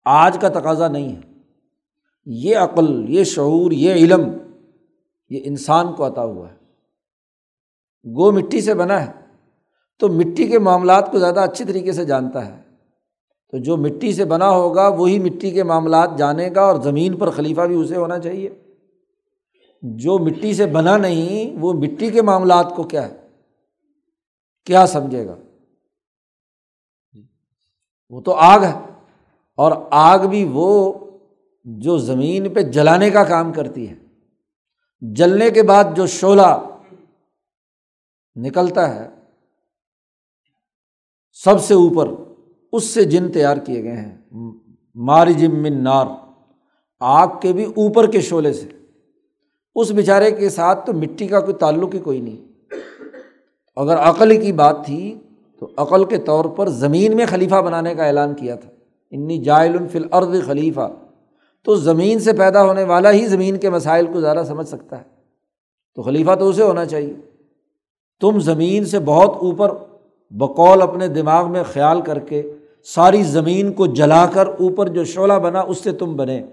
آج 0.04 0.38
کا 0.40 0.49
تقاضا 0.49 0.88
نہیں 0.88 1.16
ہے۔ 1.16 1.21
یہ 2.26 2.57
عقل، 2.57 3.11
یہ 3.11 3.25
شعور، 3.25 3.71
یہ 3.71 3.92
علم، 3.92 4.21
یہ 5.28 5.40
انسان 5.45 5.92
کو 5.92 6.07
عطا 6.07 6.25
ہوا 6.25 6.50
ہے۔ 6.50 6.57
گو 8.14 8.33
مٹی 8.33 8.61
سے 8.61 8.75
بنا 8.75 9.07
ہے۔ 9.07 9.12
تو 9.99 10.09
مٹی 10.09 10.47
کے 10.47 10.59
معاملات 10.59 11.12
کو 11.12 11.19
زیادہ 11.19 11.40
اچھی 11.40 11.64
طریقے 11.64 11.92
سے 11.92 12.04
جانتا 12.04 12.47
ہے۔ 12.47 12.69
تو 13.52 13.59
جو 13.59 13.76
مٹی 13.76 14.12
سے 14.12 14.25
بنا 14.25 14.50
ہوگا 14.50 14.88
وہی 14.88 15.19
مٹی 15.19 15.50
کے 15.50 15.62
معاملات 15.62 16.19
جانے 16.19 16.50
گا 16.54 16.61
اور 16.61 16.83
زمین 16.83 17.16
پر 17.16 17.30
خلیفہ 17.30 17.61
بھی 17.61 17.76
اسے 17.76 17.97
ہونا 17.97 18.19
چاہیے۔ 18.19 18.50
جو 19.83 20.19
مٹی 20.19 20.54
سے 20.54 20.66
بنا 20.66 20.97
نہیں، 20.97 21.59
وہ 21.61 21.73
مٹی 21.73 22.11
کے 22.11 22.23
معاملات 22.23 22.73
کو 22.76 22.83
کیا 22.83 23.09
ہے؟ 23.09 23.16
کیا 24.64 24.87
سمجھے 24.87 25.26
گا؟ 25.26 25.37
وہ 28.11 28.21
تو 28.21 28.35
آگ 28.35 28.61
ہے۔ 28.61 28.73
اور 29.57 29.73
آگ 29.90 30.19
بھی 30.19 30.49
وہ 30.52 30.92
جو 31.64 31.99
زمین 31.99 32.54
پہ 32.54 32.61
جلانے 32.61 33.11
کا 33.11 33.25
کام 33.25 33.52
کرتی 33.52 33.88
ہے۔ 33.88 33.95
جلنے 35.00 35.50
کے 35.50 35.62
بعد 35.62 35.85
جو 35.97 36.07
شعلہ 36.07 36.69
نکلتا 38.37 38.95
ہے، 38.95 39.09
سب 41.33 41.61
سے 41.61 41.75
اوپر 41.75 42.29
اس 42.72 42.84
سے 42.84 43.04
جن 43.04 43.32
تیار 43.32 43.56
کیے 43.56 43.82
گئے 43.82 43.96
ہیں 43.96 44.18
مار 44.94 45.26
جم 45.26 45.62
من 45.62 45.84
نار، 45.84 46.06
آگ 47.00 47.28
کے 47.40 47.52
بھی 47.52 47.64
اوپر 47.64 48.10
کے 48.10 48.20
شعلے 48.20 48.52
سے۔ 48.52 48.68
اس 49.74 49.90
بیچارے 49.90 50.30
کے 50.30 50.48
ساتھ 50.48 50.86
تو 50.86 50.92
مٹی 50.92 51.26
کا 51.26 51.40
کوئی 51.40 51.54
تعلق 51.54 51.94
ہی 51.94 51.98
کوئی 51.98 52.20
نہیں۔ 52.20 52.36
اگر 53.76 53.96
عقل 53.96 54.40
کی 54.40 54.52
بات 54.52 54.86
تھی 54.86 55.18
تو 55.58 55.68
عقل 55.76 56.04
کے 56.04 56.18
طور 56.18 56.44
پر 56.44 56.68
زمین 56.68 57.16
میں 57.16 57.26
خلیفہ 57.26 57.54
بنانے 57.54 57.94
کا 57.94 58.04
اعلان 58.04 58.34
کیا 58.34 58.54
تھا۔ 58.54 58.70
انی 59.10 59.38
جائل 59.38 59.76
الفل 59.80 60.04
ارد 60.12 60.46
خلیفہ۔ 60.46 60.88
تو 61.64 61.74
زمین 61.74 62.18
سے 62.18 62.32
پیدا 62.32 62.62
ہونے 62.62 62.82
والا 62.84 63.12
ہی 63.12 63.26
زمین 63.26 63.56
کے 63.56 63.70
مسائل 63.70 64.06
کو 64.12 64.20
زیادہ 64.20 64.42
سمجھ 64.48 64.68
سکتا 64.68 64.98
ہے۔ 64.98 65.04
تو 65.94 66.02
خلیفہ 66.02 66.34
تو 66.34 66.48
اسے 66.48 66.62
ہونا 66.62 66.84
چاہیے۔ 66.84 67.14
تم 68.20 68.38
زمین 68.38 68.84
سے 68.84 68.98
بہت 68.98 69.28
اوپر 69.28 69.74
بقول 70.30 70.82
اپنے 70.82 71.08
دماغ 71.08 71.52
میں 71.52 71.62
خیال 71.62 72.00
کر 72.00 72.18
کے 72.18 72.52
ساری 72.84 73.22
زمین 73.22 73.72
کو 73.72 73.87
جلا 73.87 74.26
کر 74.26 74.46
اوپر 74.46 74.88
جو 74.88 75.04
شعلہ 75.04 75.32
بنا، 75.32 75.60
اس 75.60 75.78
سے 75.78 75.92
تم 75.92 76.16
بنے۔ 76.16 76.46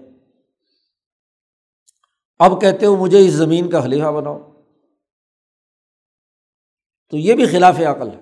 اب 2.38 2.60
کہتے 2.60 2.86
ہو 2.86 2.96
مجھے 2.96 3.26
اس 3.26 3.32
زمین 3.32 3.70
کا 3.70 3.80
خلیفہ 3.80 4.06
بناؤ۔ 4.06 4.38
تو 7.10 7.16
یہ 7.16 7.34
بھی 7.34 7.46
خلاف 7.46 7.80
عقل 7.80 8.08
ہے۔ 8.08 8.20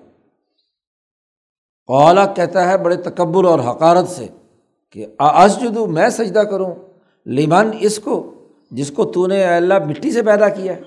اولا 1.87 2.25
کہتا 2.25 2.69
ہے 2.69 2.77
بڑے 2.77 2.95
تکبر 2.95 3.45
اور 3.45 3.59
حقارت 3.59 4.09
سے 4.09 4.27
کہ 4.89 5.05
آسجدو 5.17 5.87
میں 5.87 6.09
سجدہ 6.09 6.39
کروں۔ 6.39 6.75
لیمن 7.25 7.69
اس 7.79 7.99
کو، 7.99 8.33
جس 8.71 8.91
کو 8.91 9.05
تو 9.05 9.27
نے 9.27 9.43
اللہ 9.43 9.73
مٹی 9.85 10.11
سے 10.11 10.23
پیدا 10.23 10.49
کیا 10.49 10.75
ہے۔ 10.75 10.81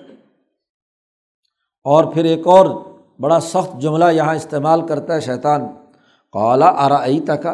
اور 1.85 2.13
پھر 2.13 2.25
ایک 2.25 2.47
اور 2.47 2.85
بڑا 3.21 3.41
سخت 3.41 3.81
جملہ 3.81 4.05
یہاں 4.13 4.35
استعمال 4.35 4.87
کرتا 4.87 5.15
ہے 5.15 5.21
شیطان۔ 5.21 5.80
قالا 6.33 6.67
آرا 6.67 7.07
تک 7.27 7.47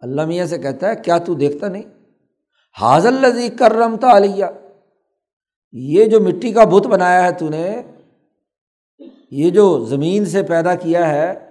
اللہ 0.00 0.26
میاں 0.26 0.46
سے 0.46 0.58
کہتا 0.58 0.90
ہے، 0.90 0.96
کیا 0.96 1.18
تو 1.18 1.34
دیکھتا 1.34 1.68
نہیں؟ 1.68 1.82
حاضل 2.80 3.14
لذی 3.14 3.48
کرم 3.48 3.96
علیہ۔ 4.02 4.44
یہ 5.72 6.04
جو 6.04 6.20
مٹی 6.20 6.52
کا 6.52 6.64
بت 6.64 6.86
بنایا 6.86 7.24
ہے 7.24 7.32
تو 7.32 7.48
نے، 7.48 7.82
یہ 9.30 9.50
جو 9.50 9.84
زمین 9.84 10.24
سے 10.24 10.42
پیدا 10.42 10.74
کیا 10.74 11.10
ہے، 11.10 11.50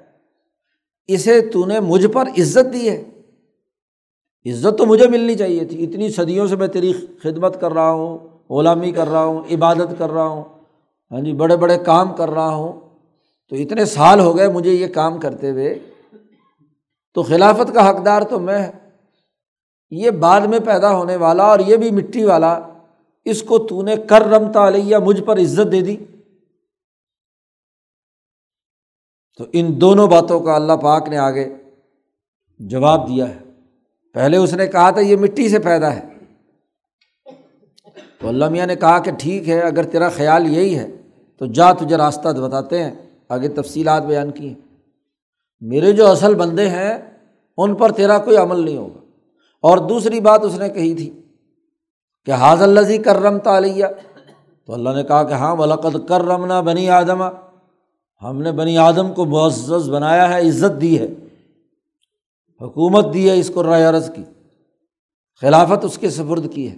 اسے 1.08 1.42
تو 1.42 1.66
نے 1.66 1.80
مجھ 1.80 2.08
پر 2.08 2.28
عزت 2.28 2.74
دی 2.74 2.90
ہے۔ 2.90 3.04
عزت 4.46 4.78
تو 4.78 4.86
مجھے 4.86 5.08
ملنی 5.08 5.36
چاہیے 5.36 5.66
تھی۔ 5.66 5.84
اتنی 5.84 6.10
صدیوں 6.10 6.48
سے 6.48 6.56
میں 6.56 6.68
تیری 6.68 6.94
خدمت 7.24 7.62
کر 7.62 7.72
رہا 7.72 7.92
ہوں، 7.92 8.18
غلامی 8.50 8.92
کر 8.92 9.08
رہا 9.08 9.26
ہوں، 9.26 9.42
عبادت 9.52 9.96
کر 9.98 10.10
رہا 10.10 10.28
ہوں 10.28 10.44
ہاں 11.12 11.22
جی 11.22 11.34
بڑے 11.34 11.58
بڑے 11.58 11.78
کام 11.78 12.14
کر 12.14 12.30
رہا 12.30 12.50
ہوں۔ 12.50 12.98
تو 13.50 13.56
اتنے 13.56 13.86
سال 13.86 14.20
ہو 14.20 14.38
گئے 14.38 14.48
مجھے 14.48 14.72
یہ 14.72 14.88
کام 14.88 15.20
کرتے 15.20 15.50
ہوئے۔ 15.50 15.80
تو 17.14 17.24
خلافت 17.24 17.74
کا 17.74 17.90
حقدار 17.90 18.22
تو 18.22 18.40
میں 18.40 18.72
یہ 19.92 20.12
بعد 20.12 20.42
میں 20.42 20.60
پیدا 20.60 20.94
ہونے 20.94 21.16
والا 21.16 21.44
اور 21.44 21.60
یہ 21.60 21.78
بھی 21.78 21.92
مٹی 21.92 22.24
والا، 22.24 22.60
اس 23.26 23.44
کو 23.44 23.58
تو 23.58 23.82
نے 23.82 23.96
کر 23.96 24.22
رمتا 24.22 24.68
علیہ، 24.68 24.98
مجھ 24.98 25.22
پر 25.22 25.38
عزت 25.38 25.72
دے 25.72 25.82
دی۔ 25.82 25.98
تو 29.38 29.46
ان 29.54 29.82
دونوں 29.82 30.08
باتوں 30.08 30.40
کا 30.40 30.56
اللہ 30.56 30.74
پاک 30.74 31.10
نے 31.10 31.18
آگے 31.18 31.56
جواب 32.60 33.08
دیا 33.08 33.30
ہے۔ 33.30 33.40
پہلے 34.14 34.38
اس 34.38 34.54
نے 34.54 34.68
کہا 34.68 34.90
تھا، 34.90 35.02
یہ 35.02 35.16
مٹی 35.16 35.50
سے 35.50 35.60
پیدا 35.60 35.96
ہے۔ 35.96 36.02
تو 38.20 38.28
اللہ 38.28 38.50
میاں 38.50 38.66
نے 38.66 38.76
کہا 38.76 39.00
کہ 39.00 39.12
ٹھیک 39.12 39.50
ہے، 39.50 39.62
اگر 39.62 39.84
تیرا 39.84 40.10
خیال 40.10 40.48
یہی 40.48 40.80
ہے 40.80 40.88
تو 41.38 41.46
جا 41.46 41.72
تجھے 41.72 41.98
راستہ 41.98 42.30
بتاتے 42.30 42.84
ہیں، 42.84 42.92
آگے 43.30 43.48
تفصیلات 43.48 44.04
بیان 44.04 44.32
کی 44.32 44.48
ہیں۔ 44.48 44.73
میرے 45.64 45.92
جو 45.92 46.08
اصل 46.08 46.36
بندے 46.36 46.70
ہیں، 46.70 47.20
ان 47.58 47.76
پر 47.76 47.92
تیرا 47.92 48.18
کوئی 48.18 48.38
عمل 48.38 48.66
نہیں 48.66 48.78
ہوگا۔ 48.78 49.00
اور 49.62 49.78
دوسری 49.78 50.20
بات 50.20 50.42
اس 50.44 50.60
نے 50.60 50.70
کہی 50.70 50.96
تھی 50.96 51.22
کہ 52.26 52.32
حاض 52.32 52.62
اللہ 52.62 53.04
کر 53.06 53.16
رمتا 53.16 53.58
علیہ 53.58 53.86
تو 54.66 54.74
اللہ 54.74 54.90
نے 54.90 55.04
کہا 55.04 55.24
کہ 55.24 55.34
ہاں 55.34 55.56
ولقد 55.56 56.08
کر 56.08 56.22
رمنا 56.22 56.62
بنی 56.62 56.90
آدما 56.90 57.30
ہم 58.22 58.42
نے 58.42 58.52
بنی 58.52 58.78
آدم 58.78 59.14
کو 59.14 59.26
معزز 59.26 59.90
بنایا 59.90 60.34
ہے، 60.34 60.50
عزت 60.50 60.82
دی 60.82 61.00
ہے، 61.00 61.08
حکومت 62.62 63.14
دی 63.14 63.30
ہے 63.30 63.40
اس 63.40 63.52
کو 63.54 63.64
رائے 63.64 63.84
عرض 63.84 64.14
کی۔ 64.16 64.24
خلافت 65.42 65.86
اس 65.86 65.98
کے 65.98 66.10
سفرد 66.10 66.54
کی 66.54 66.72
ہے۔ 66.72 66.76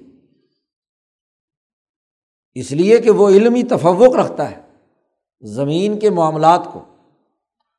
اس 2.53 2.71
لیے 2.71 2.97
کہ 2.97 3.09
وہ 3.11 3.29
علمی 3.29 3.63
تفوق 3.63 4.15
رکھتا 4.15 4.51
ہے 4.51 4.61
زمین 5.41 5.99
کے 5.99 6.09
معاملات 6.09 6.67
کو۔ 6.73 6.94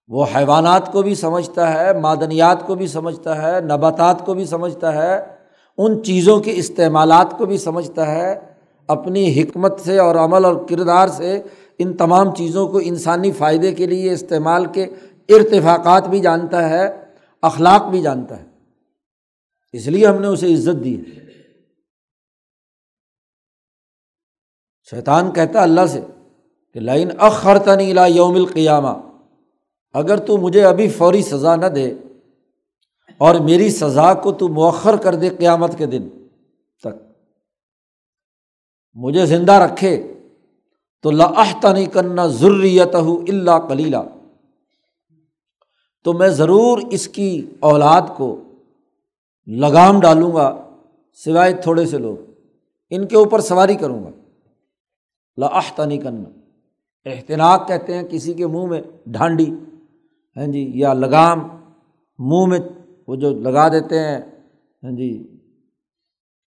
وہ 0.09 0.27
حیوانات 0.37 0.93
کو 0.93 1.03
بھی 1.03 1.15
سمجھتا 1.15 1.75
ہے، 1.75 2.01
معدنیات 2.01 2.67
کو 2.67 2.75
بھی 2.75 2.87
سمجھتا 2.87 3.43
ہے، 3.43 3.61
نباتات 3.61 4.27
کو 4.27 4.35
بھی 4.35 4.45
سمجھتا 4.45 4.93
ہے، 4.93 5.25
ان 5.79 6.03
چیزوں 6.03 6.41
کے 6.41 6.53
استعمالات 6.55 7.39
کو 7.39 7.47
بھی 7.47 7.59
سمجھتا 7.59 8.07
ہے۔ 8.07 8.41
اپنی 8.89 9.43
حکمت 9.43 9.81
سے 9.81 9.99
اور 9.99 10.15
عمل 10.17 10.45
اور 10.45 10.55
کردار 10.69 11.09
سے 11.09 11.43
ان 11.79 11.97
تمام 11.97 12.35
چیزوں 12.35 12.69
کو 12.69 12.81
انسانی 12.85 13.33
فائدے 13.33 13.73
کے 13.73 13.87
لیے 13.87 14.13
استعمال 14.13 14.67
کے 14.67 14.83
ارتفاقات 15.29 16.09
بھی 16.09 16.21
جانتا 16.21 16.69
ہے، 16.69 17.05
اخلاق 17.43 17.85
بھی 17.85 18.03
جانتا 18.03 18.41
ہے۔ 18.41 18.45
اس 19.73 19.87
لیے 19.87 20.07
ہم 20.07 20.21
نے 20.21 20.27
اسے 20.27 20.55
عزت 20.55 20.85
دی۔ 20.85 21.03
شیطان 24.91 25.33
کہتا 25.33 25.63
اللہ 25.63 25.87
سے 25.89 26.01
کہ 26.75 26.81
لائن 26.81 27.09
اخرتنی 27.19 27.93
لا 27.93 28.07
یوم 28.07 28.35
القیامہ۔ 28.35 29.06
اگر 29.97 30.17
تو 30.17 30.37
مجھے 30.37 30.65
ابھی 30.65 30.89
فوری 30.89 31.23
سزا 31.23 31.57
نہ 31.57 31.67
دے 31.67 31.95
اور 33.19 33.35
میری 33.35 33.71
سزا 33.71 34.15
کو 34.15 34.33
تو 34.33 34.49
مؤخر 34.49 34.97
کر 34.97 35.15
دے 35.15 35.29
قیامت 35.29 35.79
کے 35.79 35.87
دن 35.87 36.09
تک۔ 36.83 37.13
مجھے 38.95 39.27
زندہ 39.27 39.53
رکھے 39.53 40.15
تو 41.03 41.11
لاحتنی 41.11 41.87
کرنا 41.87 42.27
ضروریت 42.27 42.95
ہو 42.95 43.19
اللہ 43.29 43.59
کلیلہ 43.69 43.97
تو 46.05 46.13
میں 46.13 46.29
ضرور 46.29 46.79
اس 46.91 47.09
کی 47.09 47.47
اولاد 47.61 48.03
کو 48.17 48.41
لگام 49.47 50.01
ڈالوں 50.01 50.35
گا 50.35 50.71
سوائے 51.25 51.53
تھوڑے 51.53 51.87
سے 51.87 51.99
لوگ۔ 51.99 52.31
ان 52.91 53.07
کے 53.07 53.17
اوپر 53.17 53.41
سواری 53.41 53.75
کروں 53.75 54.05
گا۔ 54.05 54.11
لاحتنی 55.37 55.99
کرنا 55.99 56.41
احتناق 57.07 57.69
کہتے 57.69 57.95
ہیں 57.95 58.03
کسی 58.03 58.35
کے 58.35 58.47
منہ 58.47 58.67
میں 58.67 58.81
ڈھانڈی۔ 59.07 59.47
ہاں 60.37 60.47
جی 60.47 60.71
یا 60.75 60.93
لگام، 60.93 61.39
منہ 62.19 62.47
میں 62.47 62.59
وہ 63.09 63.17
جو 63.17 63.31
لگا 63.31 63.69
دیتے 63.69 63.99
ہیں 63.99 64.19
ہاں 64.83 64.91
جی 64.91 65.41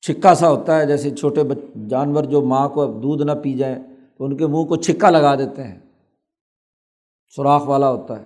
چھکا 0.02 0.36
سا 0.36 0.50
ہوتا 0.50 0.80
ہے، 0.80 0.86
جیسے 0.86 1.10
چھوٹے 1.10 1.42
جانور 1.90 2.24
جو 2.24 2.42
ماں 2.42 2.70
کو 2.70 2.86
دودھ 2.86 3.24
نہ 3.24 3.32
پی 3.44 3.54
جائیں 3.54 3.76
تو 4.18 4.26
ان 4.26 4.38
کے 4.38 4.48
منہ 4.48 4.64
کو 4.64 4.76
چھکا 4.76 5.10
لگا 5.10 5.36
دیتے 5.36 5.64
ہیں۔ 5.64 5.80
سوراخ 7.36 7.68
والا 7.68 7.92
ہوتا 7.92 8.20
ہے۔ 8.20 8.24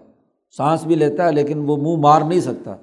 سانس 0.57 0.85
بھی 0.85 0.95
لیتا 0.95 1.25
ہے، 1.25 1.31
لیکن 1.31 1.63
وہ 1.67 1.77
منہ 1.77 2.01
مار 2.01 2.21
نہیں 2.21 2.39
سکتا۔ 2.39 2.75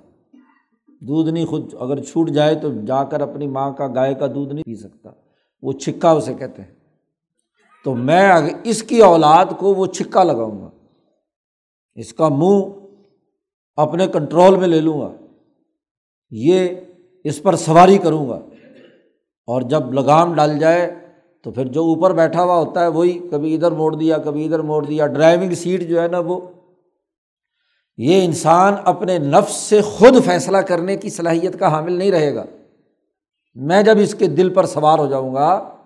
دودھ 1.00 1.30
نہیں، 1.30 1.46
خود 1.46 1.74
اگر 1.80 2.02
چھوٹ 2.02 2.30
جائے 2.30 2.54
تو 2.54 2.68
جا 2.86 3.04
کر 3.04 3.20
اپنی 3.20 3.46
ماں 3.46 3.72
کا، 3.72 3.86
گائے 3.94 4.14
کا 4.14 4.26
دودھ 4.26 4.52
نہیں 4.54 4.64
پی 4.64 4.74
سکتا۔ 4.74 5.10
وہ 5.62 5.72
چھکا 5.72 6.10
اسے 6.10 6.34
کہتے 6.34 6.62
ہیں۔ 6.62 6.74
تو 7.84 7.94
میں 7.94 8.32
اس 8.64 8.82
کی 8.82 9.00
اولاد 9.00 9.46
کو 9.58 9.74
وہ 9.74 9.86
چھکا 9.86 10.24
لگاؤں 10.24 10.60
گا۔ 10.60 10.70
اس 11.96 12.12
کا 12.12 12.28
منہ 12.28 12.62
اپنے 13.76 14.06
کنٹرول 14.06 14.56
میں 14.56 14.68
لے 14.68 14.80
لوں 14.80 15.00
گا، 15.00 15.12
یہ 16.30 16.68
اس 17.24 17.42
پر 17.42 17.56
سواری 17.56 17.98
کروں 17.98 18.28
گا۔ 18.28 18.40
اور 19.46 19.62
جب 19.62 19.92
لگام 19.92 20.34
ڈال 20.34 20.58
جائے 20.58 20.94
تو 21.44 21.50
پھر 21.50 21.64
جو 21.64 21.82
اوپر 21.82 22.12
بیٹھا 22.12 22.42
ہوا 22.42 22.56
ہوتا 22.56 22.82
ہے 22.82 22.88
وہی 22.88 23.28
کبھی 23.30 23.54
ادھر 23.54 23.72
موڑ 23.72 23.96
دیا، 23.96 24.18
کبھی 24.18 24.44
ادھر 24.44 24.58
موڑ 24.58 24.84
دیا۔ 24.84 25.06
ڈرائیونگ 25.06 25.54
سیٹ 25.54 25.88
جو 25.88 26.02
ہے 26.02 26.08
نا 26.08 26.18
وہ، 26.18 26.40
یہ 27.96 28.24
انسان 28.24 28.74
اپنے 28.84 29.18
نفس 29.18 29.56
سے 29.56 29.80
خود 29.80 30.24
فیصلہ 30.24 30.58
کرنے 30.58 30.96
کی 30.96 31.10
صلاحیت 31.10 31.58
کا 31.58 31.68
حامل 31.72 31.92
نہیں 31.92 32.10
رہے 32.10 32.34
گا۔ 32.34 32.44
میں 33.54 33.82
جب 33.82 33.96
اس 34.00 34.14
کے 34.14 34.26
دل 34.26 34.54
پر 34.54 34.66
سوار 34.66 34.98
ہو 34.98 35.06
جاؤں 35.06 35.34
گا، 35.34 35.76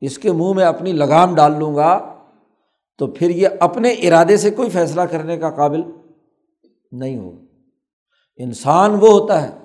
اس 0.00 0.18
کے 0.18 0.32
منہ 0.32 0.52
میں 0.52 0.64
اپنی 0.64 0.92
لگام 0.92 1.34
ڈال 1.34 1.58
لوں 1.58 1.74
گا 1.74 2.15
تو 2.98 3.06
پھر 3.06 3.30
یہ 3.30 3.48
اپنے 3.60 3.90
ارادے 3.90 4.36
سے 4.36 4.50
کوئی 4.50 4.70
فیصلہ 4.70 5.02
کرنے 5.02 5.36
کا 5.36 5.50
قابل 5.50 5.82
نہیں 6.92 7.18
ہوگا 7.18 7.44
انسان 8.36 8.90
وہ 8.90 9.08
ہوتا 9.08 9.42
ہے 9.42 9.58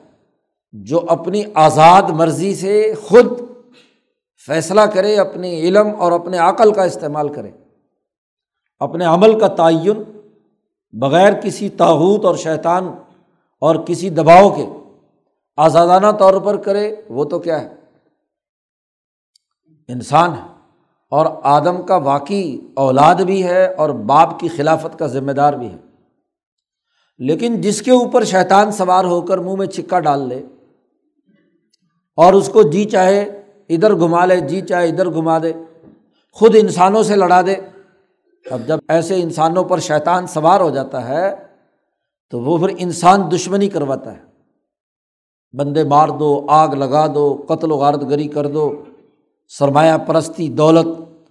جو 0.72 1.02
اپنی 1.10 1.44
آزاد 1.54 2.02
مرضی 2.02 2.56
سے 2.56 2.94
خود 3.04 3.42
فیصلہ 4.46 4.82
کرے، 4.82 5.18
اپنے 5.18 5.60
علم 5.60 5.88
اور 6.02 6.12
اپنے 6.12 6.38
عقل 6.38 6.74
کا 6.74 6.84
استعمال 6.84 7.34
کرے۔ 7.34 7.52
اپنے 8.80 9.06
عمل 9.06 9.40
کا 9.40 9.48
تعین 9.48 10.04
بغیر 10.92 11.34
کسی 11.34 11.70
تاوت 11.70 12.26
اور 12.26 12.36
شیطان 12.36 12.88
اور 13.60 13.76
کسی 13.76 14.10
دباؤ 14.10 14.50
کے 14.50 14.66
آزادانہ 15.58 16.18
طور 16.20 16.42
پر 16.42 16.58
کرے، 16.58 16.96
وہ 17.10 17.26
تو 17.26 17.40
کیا 17.40 17.62
ہے؟ 17.62 17.76
انسان 19.88 20.34
ہے۔ 20.34 20.51
اور 21.12 21.26
آدم 21.44 21.82
کا 21.82 21.96
واقعی 21.96 22.58
اولاد 22.74 23.16
بھی 23.16 23.44
ہے 23.44 23.66
اور 23.66 23.90
باپ 23.90 24.40
کی 24.40 24.48
خلافت 24.48 25.00
کا 25.00 25.08
ذمہ 25.08 25.32
دار 25.32 25.54
بھی 25.54 25.68
ہے۔ 25.68 25.78
لیکن 27.20 27.62
جس 27.62 27.82
کے 27.82 27.92
اوپر 27.92 28.24
شیطان 28.24 28.72
سوار 28.72 29.06
ہو 29.06 29.22
کر 29.22 29.38
منہ 29.38 29.56
میں 29.56 29.68
چھکا 29.68 30.00
ڈال 30.00 30.28
لے 30.28 30.46
اور 32.16 32.34
اس 32.34 32.50
کو 32.50 32.64
جی 32.64 32.86
چاہے 32.86 33.42
ادھر 33.70 33.96
گھما 33.96 34.26
لے 34.26 34.40
جی 34.40 34.62
چاہے 34.62 34.88
ادھر 34.88 35.10
گھما 35.10 35.38
دے، 35.40 35.54
خود 36.32 36.56
انسانوں 36.60 37.04
سے 37.04 37.16
لڑا 37.16 37.42
دے، 37.42 37.56
اب 38.52 38.62
جب 38.68 38.80
ایسے 38.88 39.22
انسانوں 39.22 39.64
پر 39.64 39.80
شیطان 39.80 40.28
سوار 40.28 40.60
ہو 40.60 40.70
جاتا 40.70 41.08
ہے 41.08 41.36
تو 42.30 42.40
وہ 42.40 42.58
پھر 42.58 42.76
انسان 42.78 43.32
دشمنی 43.32 43.70
کرواتا 43.70 44.14
ہے۔ 44.14 44.22
بندے 45.58 45.84
مار 45.84 46.10
دو، 46.10 46.46
آگ 46.50 46.70
لگا 46.70 47.08
دو، 47.08 47.46
قتل 47.48 47.72
و 47.72 47.76
غارت 47.76 48.02
گری 48.10 48.28
کر 48.28 48.48
دو 48.48 48.84
سرمایہ 49.60 49.98
پرستی، 49.98 50.50
دولت، 50.50 50.88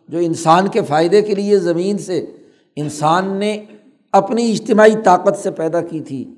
جو 0.08 0.18
انسان 0.18 0.68
کے 0.68 0.82
فائدے 0.82 1.22
کے 1.22 1.34
لیے 1.34 1.58
زمین 1.58 1.98
سے 1.98 2.36
انسان 2.76 3.36
نے 3.36 3.64
اپنی 4.12 4.50
اجتماعی 4.50 4.94
طاقت 5.04 5.38
سے 5.38 5.50
پیدا 5.50 5.80
کی 5.80 6.00
تھی۔ 6.00 6.34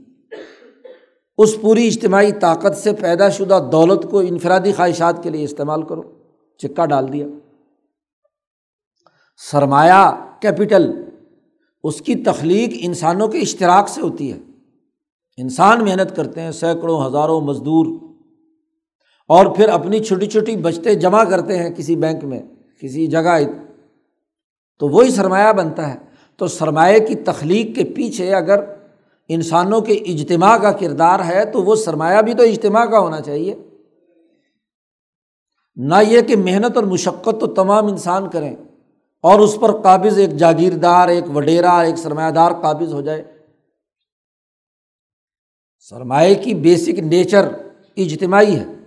اس 1.38 1.61
پوری 1.61 1.87
اجتماعی 1.87 2.33
طاقت 2.33 2.77
سے 2.77 2.92
پیدا 2.92 3.29
شدہ 3.29 3.68
دولت 3.73 4.11
کو 4.11 4.18
انفرادی 4.18 4.73
خواہشات 4.73 5.23
کے 5.23 5.31
لیے 5.31 5.45
استعمال 5.45 5.83
کرو۔ 5.83 6.03
چکا 6.59 6.87
ڈال 6.87 7.12
دیا۔ 7.12 7.27
سرمایہ 9.51 10.33
کیپٹل 10.40 10.90
اس 11.85 12.01
کی 12.01 12.14
تخلیق 12.14 12.71
انسانوں 12.81 13.29
کے 13.29 13.38
اشتراک 13.38 13.88
سے 13.88 14.01
ہوتی 14.01 14.33
ہے۔ 14.33 14.38
انسان 15.37 15.85
محنت 15.85 16.16
کرتے 16.16 16.40
ہیں، 16.40 16.51
سینکڑوں، 16.51 17.07
ہزاروں 17.07 17.40
مزدور 17.40 17.87
اور 19.33 19.47
پھر 19.47 19.68
اپنی 19.68 20.05
چھوٹی 20.05 20.27
چھوٹی 20.27 20.57
بچتے 20.57 20.95
جمع 20.95 21.25
کرتے 21.25 21.59
ہیں 21.59 21.71
کسی 21.71 21.97
بینک 21.97 22.25
میں، 22.25 22.42
کسی 22.81 23.07
جگہ، 23.07 23.38
تو 24.79 24.88
وہی 24.88 25.11
سرمایہ 25.11 25.53
بنتا 25.53 25.95
ہے۔ 25.95 25.99
تو 26.37 26.47
سرمایہ 26.47 26.99
کی 26.99 27.14
تخلیق 27.14 27.77
کے 27.77 27.85
پیچھے 27.85 28.35
اگر 28.35 28.64
انسانوں 29.29 29.81
کے 29.81 29.92
اجتماع 29.92 30.57
کا 30.57 30.73
کردار 30.73 31.21
ہے، 31.25 31.45
تو 31.45 31.62
وہ 31.62 31.77
سرمایہ 31.77 32.23
بھی 32.23 32.35
تو 32.35 32.42
اجتماع 32.42 32.85
کا 32.85 32.99
ہونا 32.99 33.21
چاہیے۔ 33.21 33.55
نہ 35.77 35.95
یہ 36.09 36.21
کہ 36.21 36.37
محنت 36.37 36.77
اور 36.77 36.85
مشقت 36.85 37.40
تو 37.40 37.47
تمام 37.47 37.87
انسان 37.87 38.31
کریں 38.31 38.57
اور 39.21 39.40
اس 39.40 39.59
پر 39.61 39.83
قابض 39.83 40.18
ایک 40.18 40.31
جاگیردار، 40.31 41.09
ایک 41.09 41.37
وڈیرا، 41.37 41.81
ایک 41.81 41.99
سرمایہ 41.99 42.31
دار 42.31 42.53
قابض 42.53 42.92
ہو 42.92 43.01
جائے۔ 43.01 43.25
سرمایہ 45.79 46.35
کی 46.35 46.55
بیسک 46.55 46.99
نیچر 46.99 47.49
اجتماعی 47.97 48.57
ہے۔ 48.57 48.82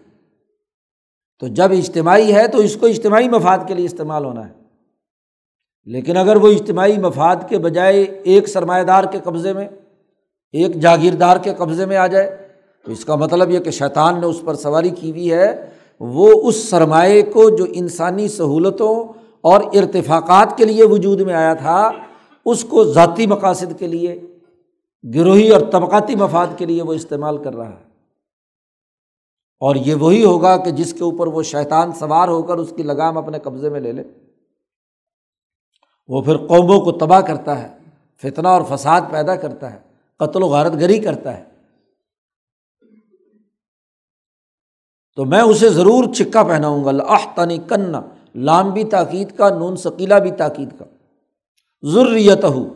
تو 1.40 1.48
جب 1.48 1.72
اجتماعی 1.72 2.34
ہے 2.34 2.48
تو 2.48 2.58
اس 2.58 2.76
کو 2.76 2.86
اجتماعی 2.86 3.30
مفاد 3.30 3.58
کے 3.68 3.74
لیے 3.74 3.86
استعمال 3.86 4.26
ہونا 4.26 4.48
ہے۔ 4.48 4.54
لیکن 5.86 6.18
اگر 6.18 6.36
وہ 6.36 6.48
اجتماعی 6.48 6.98
مفاد 6.98 7.36
کے 7.50 7.58
بجائے 7.58 8.02
ایک 8.02 8.48
سرمایہ 8.48 8.84
دار 8.84 9.04
کے 9.04 9.20
قبضے 9.24 9.54
میں، 9.54 9.68
ایک 10.52 10.76
جاگیردار 10.76 11.38
کے 11.38 11.54
قبضے 11.58 11.86
میں 11.86 11.98
آ 11.98 12.08
جائے، 12.08 12.48
تو 12.86 12.92
اس 12.92 13.06
کا 13.06 13.16
مطلب 13.16 13.50
یہ 13.50 13.60
کہ 13.60 13.72
شیطان 13.72 14.20
نے 14.20 14.26
اس 14.26 14.42
پر 14.46 14.54
سواری 14.54 14.90
کی 14.90 15.12
ہوئی 15.12 15.34
ہے۔ 15.34 15.70
وہ 16.00 16.32
اس 16.44 16.70
سرمایہ 16.70 17.22
کو 17.22 17.50
جو 17.50 17.66
انسانی 17.74 18.28
سہولتوں 18.28 19.14
اور 19.42 19.62
ارتفاقات 19.62 20.58
کے 20.58 20.66
لیے 20.66 20.86
وجود 20.86 21.22
میں 21.22 21.34
آیا 21.34 21.54
تھا، 21.54 21.92
اس 22.46 22.64
کو 22.64 22.84
ذاتی 22.84 23.28
مقاصد 23.28 23.80
کے 23.80 23.88
لیے، 23.88 24.22
گروہی 25.16 25.50
اور 25.50 25.62
طبقاتی 25.72 26.16
مفاد 26.16 26.48
کے 26.58 26.66
لیے 26.66 26.84
وہ 26.84 26.94
استعمال 26.94 27.38
کر 27.38 27.56
رہا 27.56 27.70
ہے۔ 27.70 27.85
اور 29.60 29.76
یہ 29.76 29.96
وہی 29.96 30.24
ہوگا 30.24 30.58
کہ 30.58 30.72
جس 30.72 30.94
کے 30.94 31.04
اوپر 31.04 31.28
وہ 31.28 31.44
شیطان 31.44 31.92
سوار 31.92 32.28
ہو 32.28 32.44
کر 32.44 32.58
اس 32.58 32.74
کی 32.76 32.84
لگام 32.84 33.18
اپنے 33.18 33.40
قبضے 33.40 33.70
میں 33.70 33.80
لے 33.80 33.92
لے۔ 33.92 34.04
وہ 36.08 36.22
پھر 36.22 36.38
قوموں 36.38 36.80
کو 36.80 36.92
تباہ 36.92 37.22
کرتا 37.22 37.62
ہے، 37.62 37.78
فتنہ 38.22 38.48
اور 38.48 38.62
فساد 38.70 39.02
پیدا 39.12 39.36
کرتا 39.36 39.74
ہے، 39.74 39.80
قتل 40.20 40.44
و 40.44 40.48
غارت 40.48 40.74
گری 40.74 41.00
کرتا 41.00 41.38
ہے۔ 41.38 41.44
تو 45.16 45.26
میں 45.26 45.42
اسے 45.42 45.70
ضرور 45.70 46.14
چکا 46.14 46.44
پہناؤں 46.44 46.86
گا۔ 46.86 46.92
آہ 47.08 47.36
کن 47.68 47.94
لام 48.36 48.72
بھی 48.72 48.84
تاکید 48.84 49.38
کا، 49.38 49.50
نون 49.50 49.76
سکیلا 49.76 50.20
بھی 50.20 50.32
تاکید 50.32 50.70
کا۔ 50.80 50.86
ضروریت 51.82 52.44
ہو 52.44 52.74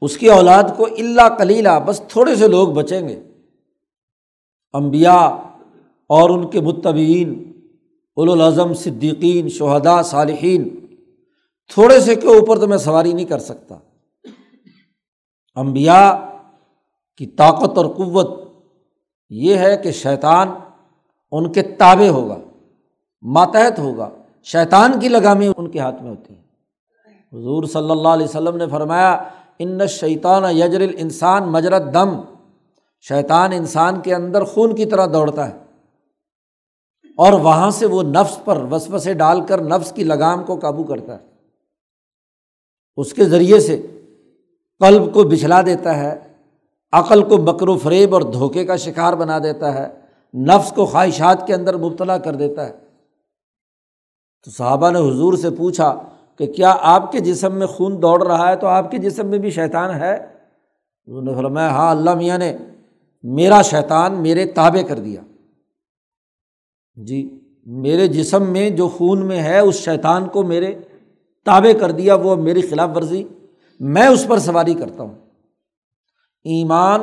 اس 0.00 0.16
کی 0.16 0.30
اولاد 0.30 0.62
کو 0.76 0.84
اللہ 0.84 1.36
کلیلہ 1.38 1.80
بس 1.86 2.02
تھوڑے 2.08 2.34
سے 2.34 2.48
لوگ 2.48 2.68
بچیں 2.68 3.08
گے۔ 3.08 3.31
امبیا 4.72 5.16
اور 6.08 6.30
ان 6.30 6.46
کے 6.46 6.60
متبین 6.60 7.52
الاظم 8.16 8.74
صدیقین 8.74 9.48
شہدا 9.48 10.02
صالحین۔ 10.02 10.68
تھوڑے 11.74 12.00
سے 12.00 12.14
کے 12.14 12.26
اوپر 12.26 12.58
تو 12.58 12.66
میں 12.66 12.76
سواری 12.76 13.12
نہیں 13.12 13.26
کر 13.26 13.38
سکتا۔ 13.38 13.76
امبیا 15.54 16.30
کی 17.16 17.26
طاقت 17.26 17.78
اور 17.78 17.86
قوت 17.86 18.40
یہ 19.30 19.56
ہے 19.56 19.76
کہ 19.76 19.90
شیطان 19.90 20.48
ان 21.32 21.52
کے 21.52 21.62
تابے 21.62 22.08
ہوگا، 22.08 22.38
ماتحت 23.22 23.78
ہوگا۔ 23.78 24.10
شیطان 24.44 25.00
کی 25.00 25.08
لگامی 25.08 25.48
ان 25.56 25.70
کے 25.70 25.78
ہاتھ 25.78 26.02
میں 26.02 26.10
ہوتی 26.10 26.34
ہے۔ 26.34 26.42
حضور 27.38 27.64
صلی 27.64 27.90
اللہ 27.90 28.08
علیہ 28.08 28.24
وسلم 28.24 28.56
نے 28.56 28.66
فرمایا، 28.66 29.22
ان 29.58 29.86
شیطان 29.86 30.56
یجر 30.56 30.82
انسان 30.98 31.48
مجرت 31.48 31.94
دم 31.94 32.20
شیطان 33.08 33.52
انسان 33.52 34.00
کے 34.00 34.14
اندر 34.14 34.44
خون 34.44 34.76
کی 34.76 34.86
طرح 34.86 35.06
دوڑتا 35.06 35.48
ہے۔ 35.48 35.58
اور 37.16 37.32
وہاں 37.32 37.70
سے 37.70 37.86
وہ 37.86 38.02
نفس 38.02 38.44
پر 38.44 38.56
وسوسے 38.70 39.14
ڈال 39.14 39.40
کر 39.40 39.62
نفس 39.62 39.92
کی 39.92 40.04
لگام 40.04 40.44
کو 40.44 40.56
قابو 40.56 40.84
کرتا 40.84 41.14
ہے۔ 41.14 41.26
اس 42.96 43.12
کے 43.12 43.24
ذریعے 43.24 43.60
سے 43.60 43.86
قلب 44.78 45.14
کو 45.14 45.22
بچھلا 45.22 45.62
دیتا 45.62 45.96
ہے، 45.96 46.18
عقل 46.92 47.22
کو 47.22 47.36
بکر 47.36 47.68
و 47.68 47.78
فریب 47.78 48.14
اور 48.14 48.22
دھوکے 48.22 48.64
کا 48.64 48.76
شکار 48.76 49.12
بنا 49.12 49.38
دیتا 49.38 49.74
ہے، 49.74 49.88
نفس 50.34 50.72
کو 50.72 50.86
خواہشات 50.86 51.46
کے 51.46 51.54
اندر 51.54 51.76
مبتلا 51.76 52.18
کر 52.18 52.34
دیتا 52.34 52.68
ہے۔ 52.68 52.72
تو 54.44 54.50
صحابہ 54.50 54.90
نے 54.90 54.98
حضور 54.98 55.34
سے 55.34 55.50
پوچھا 55.50 56.02
کہ 56.36 56.52
کیا 56.52 56.74
آپ 56.80 57.12
کے 57.12 57.20
جسم 57.20 57.54
میں 57.54 57.66
خون 57.66 58.02
دوڑ 58.02 58.26
رہا 58.26 58.48
ہے 58.48 58.56
تو 58.56 58.66
آپ 58.66 58.90
کے 58.90 58.98
جسم 58.98 59.26
میں 59.26 59.38
بھی 59.38 59.50
شیطان 59.50 59.90
ہے؟ 59.90 60.26
انہوں 61.06 61.22
نے 61.22 61.34
فرمایا 61.34 61.70
ہاں 61.70 61.90
اللہ 61.90 62.14
میاں 62.14 62.38
نے 62.38 62.56
میرا 63.22 63.62
شیطان 63.62 64.22
میرے 64.22 64.46
تابے 64.46 64.82
کر 64.82 64.98
دیا۔ 64.98 65.20
جی 66.94 67.40
میرے 67.66 68.08
جسم 68.08 68.50
میں 68.50 68.70
جو 68.70 68.88
خون 68.88 69.26
میں 69.26 69.42
ہے، 69.42 69.58
اس 69.58 69.74
شیطان 69.74 70.28
کو 70.28 70.42
میرے 70.42 70.74
تابے 71.44 71.72
کر 71.72 71.90
دیا، 71.90 72.14
وہ 72.14 72.36
میری 72.36 72.60
خلاف 72.60 72.90
ورزی۔ 72.96 73.24
میں 73.80 74.06
اس 74.06 74.26
پر 74.28 74.38
سواری 74.38 74.74
کرتا 74.74 75.02
ہوں۔ 75.02 75.14
ایمان 76.44 77.00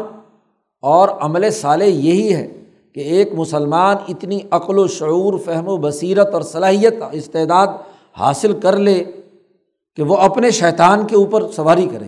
اور 0.81 1.09
عمل 1.09 1.49
صالح 1.51 1.83
یہی 1.83 2.33
ہے 2.33 2.63
کہ 2.93 2.99
ایک 2.99 3.33
مسلمان 3.33 3.97
اتنی 4.07 4.39
عقل 4.51 4.79
و 4.79 4.87
شعور، 4.87 5.39
فہم 5.39 5.67
و 5.67 5.77
بصیرت 5.77 6.33
اور 6.33 6.41
صلاحیت، 6.41 6.93
استعداد 7.11 7.67
حاصل 8.17 8.59
کر 8.59 8.77
لے 8.77 9.03
کہ 9.95 10.03
وہ 10.03 10.17
اپنے 10.17 10.51
شیطان 10.51 11.07
کے 11.07 11.15
اوپر 11.15 11.51
سواری 11.51 11.87
کرے۔ 11.91 12.07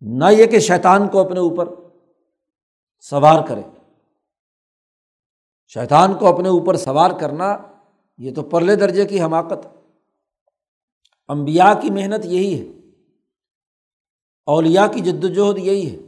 نہ 0.00 0.24
یہ 0.30 0.46
کہ 0.46 0.58
شیطان 0.58 1.08
کو 1.08 1.18
اپنے 1.18 1.40
اوپر۔ 1.40 1.68
سوار 3.10 3.46
کرے 3.46 3.62
شیطان 5.66 6.14
کو 6.14 6.26
اپنے 6.26 6.48
اوپر 6.48 6.76
سوار 6.76 7.10
کرنا 7.10 7.56
یہ 8.18 8.34
تو 8.34 8.42
پرلے 8.42 8.76
درجے 8.76 9.04
کی 9.04 9.22
حماقت۔ 9.22 9.66
امبیا 11.28 11.74
کی 11.82 11.90
محنت 11.90 12.24
یہی 12.24 12.60
ہے۔ 12.60 12.88
اولیا 14.46 14.86
کی 14.86 15.00
جد 15.00 15.24
وجہد 15.24 15.58
یہی 15.58 15.90
ہے 15.90 16.02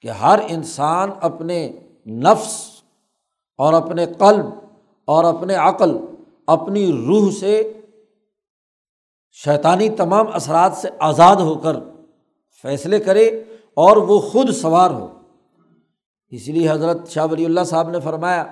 کہ 0.00 0.08
ہر 0.08 0.38
انسان 0.48 1.10
اپنے 1.20 1.72
نفس 2.06 2.82
اور 3.56 3.72
اپنے 3.72 4.06
قلب 4.06 4.44
اور 5.04 5.24
اپنے 5.24 5.54
عقل، 5.54 5.96
اپنی 6.46 6.92
روح 6.92 7.30
سے 7.30 7.80
شیطانی 9.32 9.88
تمام 9.88 10.26
اثرات 10.32 10.72
سے 10.76 10.88
آزاد 10.98 11.36
ہو 11.36 11.58
کر 11.58 11.76
فیصلے 12.62 13.00
کرے 13.00 13.26
اور 13.74 13.96
وہ 13.96 14.20
خود 14.20 14.50
سوار 14.50 14.90
ہو۔ 14.90 15.13
اس 16.34 16.48
لیے 16.48 16.70
حضرت 16.70 17.08
شاہ 17.08 17.26
ولی 17.30 17.44
اللہ 17.44 17.64
صاحب 17.66 17.90
نے 17.90 18.00
فرمایا 18.00 18.44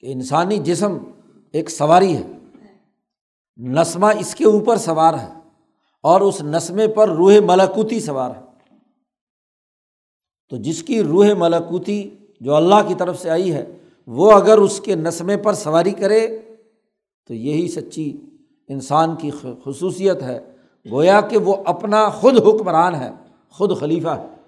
کہ 0.00 0.12
انسانی 0.12 0.58
جسم 0.58 0.98
ایک 1.52 1.70
سواری 1.70 2.16
ہے، 2.16 2.26
نسمہ 3.56 4.06
اس 4.18 4.34
کے 4.34 4.44
اوپر 4.44 4.76
سوار 4.76 5.14
ہے 5.14 5.28
اور 6.02 6.20
اس 6.20 6.42
نسمے 6.42 6.88
پر 6.88 7.08
روح 7.08 7.34
ملاکوتی 7.46 8.00
سوار 8.00 8.30
ہے۔ 8.30 8.40
تو 10.48 10.56
جس 10.56 10.82
کی 10.82 11.02
روح 11.02 11.26
ملاکوتی 11.38 12.10
جو 12.40 12.54
اللہ 12.54 12.88
کی 12.88 12.94
طرف 12.94 13.22
سے 13.22 13.30
آئی 13.30 13.52
ہے، 13.52 13.76
وہ 14.06 14.32
اگر 14.32 14.58
اس 14.58 14.80
کے 14.80 14.94
نسمے 14.94 15.36
پر 15.36 15.54
سواری 15.54 15.90
کرے، 15.90 16.38
تو 17.26 17.34
یہی 17.34 17.68
سچی 17.68 18.20
انسان 18.68 19.16
کی 19.16 19.30
خصوصیت 19.64 20.22
ہے۔ 20.22 20.40
گویا 20.90 21.20
کہ 21.20 21.38
وہ 21.38 21.56
اپنا 21.64 22.08
خود 22.08 22.34
حکمران 22.36 22.94
ہے، 22.94 23.10
خود 23.50 23.80
خلیفہ 23.80 24.08
ہے۔ 24.08 24.41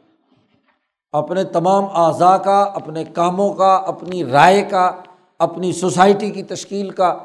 اپنے 1.14 1.44
تمام 1.44 1.84
اعضاء 1.92 2.36
کا، 2.36 2.62
اپنے 2.62 3.04
کاموں 3.04 3.52
کا، 3.54 3.74
اپنی 3.74 4.24
رائے 4.24 4.62
کا، 4.62 4.90
اپنی 5.38 5.72
سوسائٹی 5.72 6.30
کی 6.30 6.42
تشکیل 6.42 6.90
کا، 6.90 7.18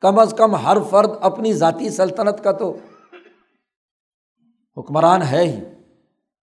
کم 0.00 0.18
از 0.18 0.34
کم 0.36 0.54
ہر 0.54 0.76
فرد 0.90 1.10
اپنی 1.20 1.52
ذاتی 1.52 1.88
سلطنت 1.88 2.44
کا 2.44 2.52
تو 2.52 2.76
حکمران 4.76 5.22
ہے 5.22 5.46
ہی 5.46 5.60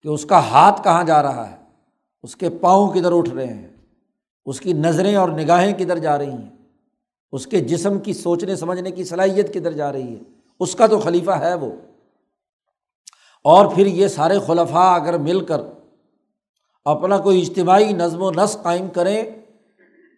کہ 0.02 0.08
اس 0.08 0.26
کا 0.26 0.40
ہاتھ 0.40 0.84
کہاں 0.84 1.04
جا 1.04 1.22
رہا 1.24 1.52
ہے، 1.52 1.56
اس 2.24 2.36
کے 2.36 2.50
پاؤں 2.50 2.94
کدھر 2.94 3.12
اٹھ 3.12 3.30
رہے 3.30 3.54
ہیں، 3.54 3.68
اس 4.46 4.60
کی 4.60 4.74
نظریں 4.74 5.16
اور 5.16 5.30
نگاہیں 5.30 5.74
کدھر 5.74 5.98
جا 5.98 6.18
رہی 6.18 6.32
ہیں، 6.32 6.50
اس 7.32 7.48
کے 7.48 7.60
جسم 7.60 8.00
کی 8.00 8.14
سوچنے، 8.14 8.56
سمجھنے 8.56 8.92
کی 8.92 9.04
صلاحیت 9.04 9.54
کدھر 9.54 9.72
جا 9.72 9.92
رہی 9.92 10.16
ہے، 10.16 10.20
اس 10.60 10.76
کا 10.76 10.88
تو 10.88 11.00
خلیفہ 11.00 11.32
ہے 11.32 11.54
وہ۔ 11.54 11.72
اور 13.44 13.66
پھر 13.66 13.86
یہ 13.86 14.08
سارے 14.08 14.40
خلفاء 14.40 14.96
اگر 14.96 15.18
مل 15.18 15.46
کر 15.46 15.62
اپنا 16.88 17.18
کوئی 17.18 17.42
اجتماعی 17.42 17.94
نظم 17.94 18.22
و 18.22 18.32
نسق 18.32 18.64
قائم 18.64 18.88
کریں 18.88 19.24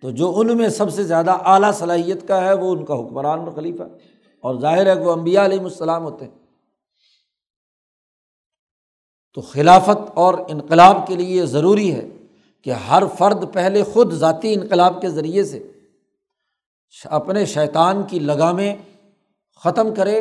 تو 0.01 0.11
جو 0.11 0.33
ان 0.35 0.57
میں 0.57 0.69
سب 0.69 0.93
سے 0.93 1.03
زیادہ 1.03 1.31
اعلیٰ 1.31 1.73
صلاحیت 1.73 2.27
کا 2.27 2.45
ہے 2.45 2.53
وہ 2.53 2.71
ان 2.71 2.85
کا 2.85 2.93
حکمران 2.93 3.39
اور 3.39 3.51
خلیفہ 3.51 3.83
اور 4.41 4.59
ظاہر 4.59 4.87
ہے 4.87 4.95
کہ 4.95 5.01
وہ 5.01 5.11
امبیا 5.11 5.45
علیہ 5.45 5.59
السلام 5.59 6.03
ہوتے 6.03 6.25
ہیں۔ 6.25 6.31
تو 9.33 9.41
خلافت 9.41 10.11
اور 10.13 10.33
انقلاب 10.47 11.07
کے 11.07 11.15
لیے 11.15 11.37
یہ 11.37 11.45
ضروری 11.45 11.93
ہے 11.93 12.07
کہ 12.61 12.69
ہر 12.69 13.03
فرد 13.17 13.53
پہلے 13.53 13.83
خود 13.83 14.13
ذاتی 14.13 14.53
انقلاب 14.53 15.01
کے 15.01 15.09
ذریعے 15.09 15.43
سے 15.43 15.71
اپنے 17.03 17.45
شیطان 17.45 18.03
کی 18.03 18.19
لگامیں 18.19 18.75
ختم 19.63 19.93
کرے 19.93 20.17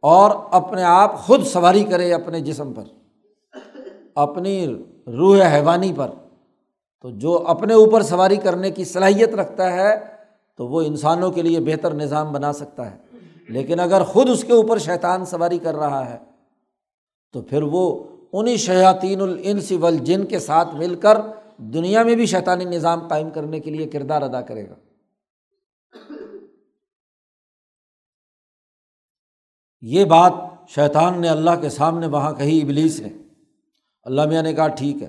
اور 0.00 0.30
اپنے 0.50 0.82
آپ 0.82 1.18
خود 1.18 1.44
سواری 1.44 1.84
کرے 1.84 2.14
اپنے 2.14 2.40
جسم 2.40 2.72
پر۔ 2.72 2.82
اپنی 4.14 4.66
روح 5.12 5.54
حیوانی 5.54 5.92
پر۔ 5.96 6.10
تو 7.00 7.10
جو 7.10 7.46
اپنے 7.46 7.74
اوپر 7.74 8.02
سواری 8.02 8.36
کرنے 8.36 8.70
کی 8.70 8.84
صلاحیت 8.84 9.34
رکھتا 9.34 9.72
ہے، 9.72 10.06
تو 10.56 10.66
وہ 10.66 10.82
انسانوں 10.82 11.30
کے 11.30 11.42
لیے 11.42 11.60
بہتر 11.60 11.94
نظام 11.94 12.32
بنا 12.32 12.52
سکتا 12.52 12.90
ہے۔ 12.90 12.96
لیکن 13.48 13.80
اگر 13.80 14.04
خود 14.04 14.30
اس 14.30 14.44
کے 14.44 14.52
اوپر 14.52 14.78
شیطان 14.78 15.24
سواری 15.24 15.58
کر 15.58 15.76
رہا 15.76 16.10
ہے، 16.10 16.18
تو 17.32 17.42
پھر 17.42 17.62
وہ 17.62 18.04
انہیں 18.32 18.56
شیاطین 18.56 19.20
الانس 19.20 19.72
والجن 19.72 20.26
کے 20.26 20.38
ساتھ 20.38 20.74
مل 20.74 20.94
کر 20.94 21.18
دنیا 21.56 22.02
میں 22.02 22.14
بھی 22.14 22.26
شیطانی 22.26 22.64
نظام 22.64 23.08
قائم 23.08 23.30
کرنے 23.30 23.60
کے 23.60 23.70
لیے 23.70 23.86
کردار 23.86 24.22
ادا 24.22 24.40
کرے 24.40 24.68
گا۔ 24.68 24.74
یہ 29.80 30.04
بات 30.04 30.32
شیطان 30.68 31.20
نے 31.20 31.28
اللہ 31.28 31.50
کے 31.60 31.68
سامنے 31.68 32.06
وہاں 32.06 32.32
کہی، 32.32 32.60
ابلیس 32.62 33.00
نے۔ 33.00 33.19
اللہ 34.02 34.26
میاں 34.26 34.42
نے 34.42 34.52
کہا 34.52 34.68
ٹھیک 34.68 35.02
ہے۔ 35.02 35.08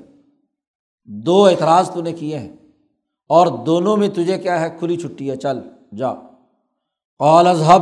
دو 1.04 1.46
اعتراض 1.46 1.92
تو 1.92 2.02
نے 2.02 2.14
کیے 2.14 2.40
ہیں۔ 2.40 2.56
اور 3.30 3.48
دونوں 3.48 3.98
میں 3.98 4.08
تجھے 4.08 4.38
کیا 4.38 4.62
ہے؟ 4.62 4.70
کھلی 4.80 4.98
چھٹی 4.98 5.32
ہے، 5.32 5.36
چل، 5.36 5.60
جا۔ 5.98 6.14
قال 7.20 7.48
اذهب 7.48 7.82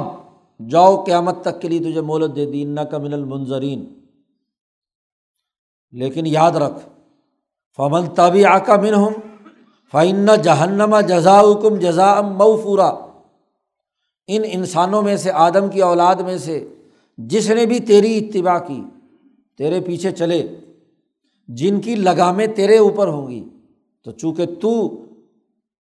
جاؤ، 0.70 1.04
قیامت 1.04 1.42
تک 1.42 1.62
کے 1.62 1.68
لیے 1.68 1.80
تجھے 1.80 2.02
مولت 2.02 2.36
دے 2.36 2.46
دی 2.46 2.64
نہ 2.64 2.82
کا 2.82 2.98
من 2.98 3.14
المنظرین۔ 3.14 3.94
لیکن 5.92 6.26
یاد 6.26 6.52
رکھ، 6.52 6.90
فمن 7.78 8.10
طبی 8.10 8.46
آکا 8.46 8.76
من 8.76 8.94
ہم 8.94 9.14
فعن 9.92 10.42
جہنما 10.44 11.02
جزا 11.02 11.42
کم 11.62 11.76
جزا 11.76 12.22
موفورا۔ 12.22 12.96
ان 14.28 14.42
انسانوں 14.46 15.02
میں 15.02 15.18
سے، 15.18 15.32
آدم 15.32 15.70
کی 15.70 15.82
اولاد 15.82 16.16
میں 16.16 16.38
سے، 16.38 16.74
جس 17.18 17.50
نے 17.50 17.66
بھی 17.66 17.80
تیری 17.80 18.18
اتباع 18.18 18.60
کی، 18.60 18.84
تیرے 19.58 19.82
پیچھے 19.82 20.12
چلے۔ 20.12 20.48
جن 21.50 21.80
کی 21.82 21.96
لگامیں 21.96 22.46
تیرے 22.48 22.78
اوپر 22.78 23.08
ہوں 23.08 23.28
گی، 23.28 23.44
تو 24.06 24.12
چونکہ 24.12 24.46
تو 24.62 24.72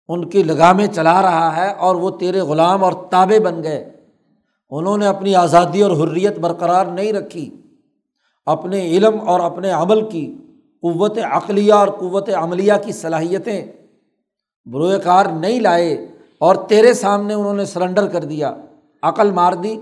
ان 0.09 0.29
کی 0.29 0.42
لگامیں 0.42 0.87
چلا 0.87 1.20
رہا 1.22 1.57
ہے 1.57 1.70
اور 1.70 1.96
وہ 1.96 2.11
تیرے 2.11 2.40
غلام 2.40 2.85
اور 2.85 2.92
تابے 3.11 3.38
بن 3.40 3.62
گئے، 3.62 3.79
انہوں 4.72 4.98
نے 4.98 5.07
اپنی 5.07 5.35
آزادی 5.35 5.83
اور 5.83 5.90
حریت 5.92 6.38
برقرار 6.38 6.87
نہیں 6.87 7.12
رکھی، 7.12 7.48
اپنے 8.46 8.87
علم 8.87 9.18
اور 9.20 9.40
اپنے 9.40 9.70
عمل 9.70 10.09
کی 10.11 10.26
قوت 10.83 11.18
عقلیہ 11.31 11.72
اور 11.72 11.88
قوت 11.88 12.29
عملیہ 12.37 12.72
کی 12.85 12.92
صلاحیتیں 12.92 13.72
بروئے 14.66 14.98
کار 14.98 15.26
نہیں 15.26 15.61
لائے 15.61 15.94
اور 16.40 16.57
تیرے 16.68 16.92
سامنے 16.94 17.35
انہوں 17.35 17.55
نے 17.55 17.64
سرنڈر 17.64 18.07
کر 18.09 18.24
دیا، 18.24 18.55
عقل 19.02 19.31
مار 19.31 19.52
دی 19.52 19.76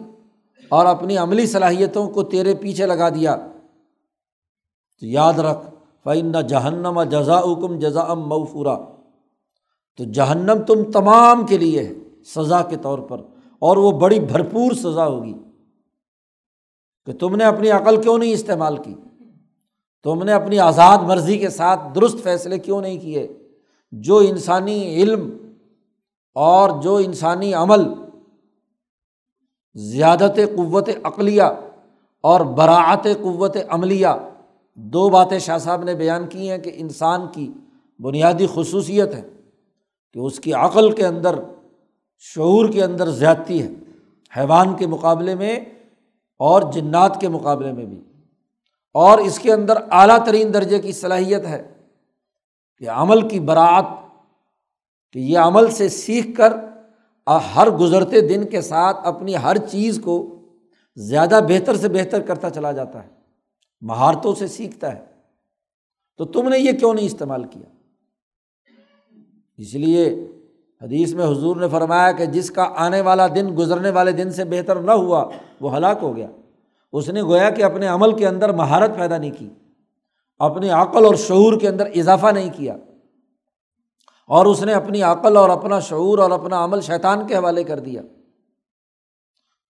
اور 0.70 0.86
اپنی 0.86 1.16
عملی 1.16 1.46
صلاحیتوں 1.46 2.08
کو 2.08 2.22
تیرے 2.22 2.54
پیچھے 2.54 2.86
لگا 2.86 3.08
دیا۔ 3.08 3.36
تو 5.02 5.06
یاد 5.06 5.38
رکھ 5.38 5.73
فعن 6.04 6.32
جہنم 6.46 7.02
جزا 7.02 7.40
کم 7.40 7.78
جزا 7.78 8.00
ام 8.00 8.28
موفورا۔ 8.28 8.78
تو 9.96 10.04
جہنم 10.04 10.62
تم 10.66 10.90
تمام 10.92 11.46
کے 11.46 11.58
لیے 11.58 11.84
ہے، 11.84 11.92
سزا 12.24 12.62
کے 12.62 12.76
طور 12.76 12.98
پر، 12.98 13.20
اور 13.58 13.76
وہ 13.76 13.92
بڑی 13.92 14.20
بھرپور 14.20 14.72
سزا 14.72 15.06
ہوگی۔ 15.06 15.34
کہ 17.06 17.12
تم 17.12 17.36
نے 17.36 17.44
اپنی 17.44 17.70
عقل 17.70 18.02
کیوں 18.02 18.18
نہیں 18.18 18.32
استعمال 18.32 18.76
کی؟ 18.76 18.94
تم 20.04 20.22
نے 20.22 20.32
اپنی 20.32 20.58
آزاد 20.58 20.98
مرضی 20.98 21.38
کے 21.38 21.48
ساتھ 21.48 21.80
درست 21.94 22.18
فیصلے 22.22 22.58
کیوں 22.58 22.80
نہیں 22.80 22.98
کیے؟ 22.98 23.36
جو 23.92 24.16
انسانی 24.16 24.94
علم 24.94 25.52
اور 26.34 26.82
جو 26.82 26.96
انسانی 26.96 27.54
عمل 27.54 27.82
زیادت 29.74 30.36
قوت 30.36 30.88
عقلیہ 31.02 31.42
اور 32.20 32.40
براعت 32.40 33.04
قوت 33.04 33.56
عملیہ 33.68 34.06
دو 34.74 35.08
باتیں 35.08 35.38
شاہ 35.38 35.58
صاحب 35.58 35.84
نے 35.84 35.94
بیان 35.94 36.26
کی 36.26 36.50
ہیں 36.50 36.58
کہ 36.58 36.70
انسان 36.74 37.20
کی 37.32 37.52
بنیادی 37.98 38.46
خصوصیت 38.54 39.14
ہے 39.14 39.22
کہ 40.12 40.18
اس 40.18 40.40
کی 40.40 40.52
عقل 40.52 40.90
کے 40.90 41.06
اندر، 41.06 41.34
شعور 42.18 42.68
کے 42.68 42.84
اندر 42.84 43.10
زیادتی 43.10 43.62
ہے، 43.62 43.68
حیوان 44.36 44.76
کے 44.76 44.86
مقابلے 44.86 45.34
میں 45.34 45.60
اور 46.38 46.72
جنات 46.72 47.20
کے 47.20 47.28
مقابلے 47.28 47.72
میں 47.72 47.84
بھی۔ 47.84 48.00
اور 48.94 49.18
اس 49.18 49.38
کے 49.38 49.52
اندر 49.52 49.74
اعلیٰ 49.90 50.24
ترین 50.24 50.54
درجے 50.54 50.78
کی 50.78 50.92
صلاحیت 50.92 51.44
ہے 51.44 51.74
کہ 52.78 52.88
عمل 52.88 53.28
کی 53.28 53.40
برات 53.40 53.84
کہ 55.12 55.18
یہ 55.18 55.38
عمل 55.38 55.70
سے 55.70 55.88
سیکھ 55.88 56.36
کر 56.36 56.52
ہر 57.26 57.70
گزرتے 57.70 58.20
دن 58.20 58.44
کے 58.44 58.60
ساتھ 58.60 58.96
اپنی 59.04 59.36
ہر 59.36 59.56
چیز 59.56 60.00
کو 60.04 60.34
زیادہ 60.96 61.40
بہتر 61.48 61.76
سے 61.76 61.88
بہتر 61.88 62.20
کرتا 62.20 62.50
چلا 62.50 62.72
جاتا 62.72 63.04
ہے۔ 63.04 63.13
مہارتوں 63.84 64.34
سے 64.34 64.46
سیکھتا 64.46 64.96
ہے۔ 64.96 65.04
تو 66.16 66.24
تم 66.24 66.48
نے 66.48 66.58
یہ 66.58 66.72
کیوں 66.72 66.94
نہیں 66.94 67.06
استعمال 67.06 67.44
کیا؟ 67.44 67.68
اس 69.56 69.74
لیے 69.74 70.28
حدیث 70.82 71.14
میں 71.14 71.26
حضور 71.26 71.56
نے 71.56 71.68
فرمایا 71.68 72.12
کہ 72.12 72.24
جس 72.24 72.50
کا 72.50 72.72
آنے 72.76 73.00
والا 73.00 73.26
دن 73.26 73.56
گزرنے 73.58 73.90
والے 73.90 74.12
دن 74.12 74.32
سے 74.32 74.44
بہتر 74.44 74.80
نہ 74.80 74.90
ہوا، 74.90 75.30
وہ 75.60 75.76
ہلاک 75.76 75.98
ہو 76.02 76.16
گیا۔ 76.16 76.30
اس 76.92 77.08
نے 77.08 77.22
گویا 77.22 77.50
کہ 77.50 77.62
اپنے 77.62 77.86
عمل 77.86 78.16
کے 78.16 78.26
اندر 78.26 78.52
مہارت 78.52 78.96
پیدا 78.96 79.18
نہیں 79.18 79.30
کی، 79.38 79.48
اپنی 80.38 80.70
عقل 80.70 81.04
اور 81.04 81.14
شعور 81.14 81.60
کے 81.60 81.68
اندر 81.68 81.86
اضافہ 81.86 82.26
نہیں 82.26 82.50
کیا۔ 82.56 82.76
اور 84.26 84.46
اس 84.46 84.62
نے 84.62 84.72
اپنی 84.72 85.02
عقل 85.02 85.36
اور 85.36 85.48
اپنا 85.48 85.80
شعور 85.80 86.18
اور 86.18 86.30
اپنا 86.30 86.64
عمل 86.64 86.80
شیطان 86.80 87.26
کے 87.26 87.36
حوالے 87.36 87.64
کر 87.64 87.78
دیا۔ 87.78 88.02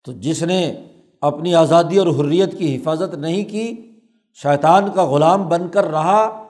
تو 0.04 0.12
جس 0.12 0.44
نے 0.44 0.88
اپنی 1.22 1.56
آزادی 1.56 1.98
اور 1.98 2.08
حریت 2.08 2.58
کی 2.58 2.76
حفاظت 2.76 3.16
نہیں 3.16 3.46
کی 3.46 3.90
شیطان 4.34 4.92
کا 4.96 5.06
غلام 5.06 5.48
بن 5.48 5.68
کر 5.68 5.92
رہا، 5.92 6.44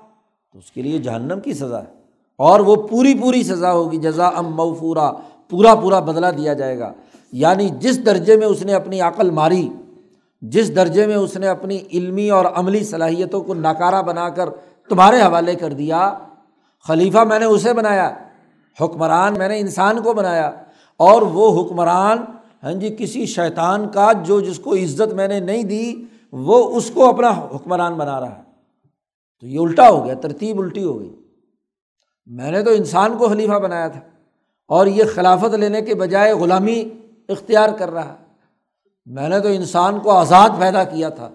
تو 0.54 0.60
اس 0.60 0.72
کے 0.72 0.82
لیے 0.82 1.00
جہنم 1.00 1.40
کی 1.40 1.54
سزا 1.54 1.80
ہے۔ 1.80 2.04
اور 2.38 2.60
وہ 2.60 2.76
پوری 2.76 3.16
پوری 3.22 3.44
سزا 3.44 3.72
ہوگی 3.72 3.98
جزا 3.98 4.28
ام 4.28 4.56
موفورا، 4.56 5.12
پورا 5.50 5.76
پورا 5.76 6.00
بدلا 6.00 6.32
دیا 6.32 6.54
جائے 6.54 6.80
گا۔ 6.80 6.94
یعنی 7.32 7.70
جس 7.70 8.06
درجے 8.06 8.38
میں 8.38 8.48
اس 8.48 8.62
نے 8.62 8.74
اپنی 8.74 9.02
عقل 9.02 9.30
ماری، 9.30 9.70
جس 10.42 10.76
درجے 10.76 11.08
میں 11.08 11.16
اس 11.16 11.38
نے 11.38 11.48
اپنی 11.48 11.80
علمی 11.94 12.30
اور 12.30 12.46
عملی 12.46 12.84
صلاحیتوں 12.84 13.44
کو 13.44 13.54
ناکارہ 13.54 14.02
بنا 14.02 14.30
کر 14.30 14.50
تمہارے 14.90 15.22
حوالے 15.22 15.56
کر 15.56 15.74
دیا، 15.74 16.14
خلیفہ 16.88 17.18
میں 17.18 17.40
نے 17.40 17.46
اسے 17.46 17.74
بنایا، 17.74 18.12
حکمران 18.82 19.34
میں 19.38 19.48
نے 19.48 19.60
انسان 19.60 20.02
کو 20.02 20.14
بنایا۔ 20.14 20.52
اور 20.98 21.22
وہ 21.22 21.62
حکمران 21.62 22.18
ہاں 22.64 22.74
جی 22.74 22.96
کسی 23.00 23.26
شیطان 23.26 23.90
کا 23.90 24.12
جو 24.24 24.40
جس 24.40 24.60
کو 24.60 24.76
عزت 24.76 25.14
میں 25.14 25.28
نے 25.28 25.40
نہیں 25.40 25.64
دی 25.64 25.96
وہ 26.36 26.78
اس 26.78 26.92
کو 26.94 27.10
اپنا 27.10 27.30
حکمران 27.30 27.94
بنا 27.94 28.20
رہا 28.20 28.38
ہے۔ 28.38 28.44
تو 29.40 29.48
یہ 29.48 29.60
الٹا 29.60 29.90
ہو 29.90 30.06
گیا، 30.06 30.14
ترتیب 30.14 30.60
الٹی 30.60 30.84
ہو 30.84 31.00
گئی۔ 31.00 31.16
میں 32.26 32.52
نے 32.52 32.64
تو 32.64 32.70
انسان 32.70 33.18
کو 33.18 33.28
خلیفہ 33.28 33.52
بنایا 33.52 33.88
تھا۔ 33.88 34.00
اور 34.68 34.88
یہ 34.88 35.04
خلافت 35.16 35.54
لینے 35.54 35.82
کے 35.82 35.96
بجائے 35.96 36.34
غلامی 36.34 36.90
اختیار 37.30 37.70
کر 37.70 37.92
رہا 37.92 38.14
ہے۔ 38.14 38.26
میں 39.06 39.30
نے 39.30 39.40
تو 39.40 39.48
انسان 39.48 40.00
کو 40.00 40.12
آزاد 40.12 40.50
پیدا 40.60 40.84
کیا 40.84 41.10
تھا۔ 41.10 41.30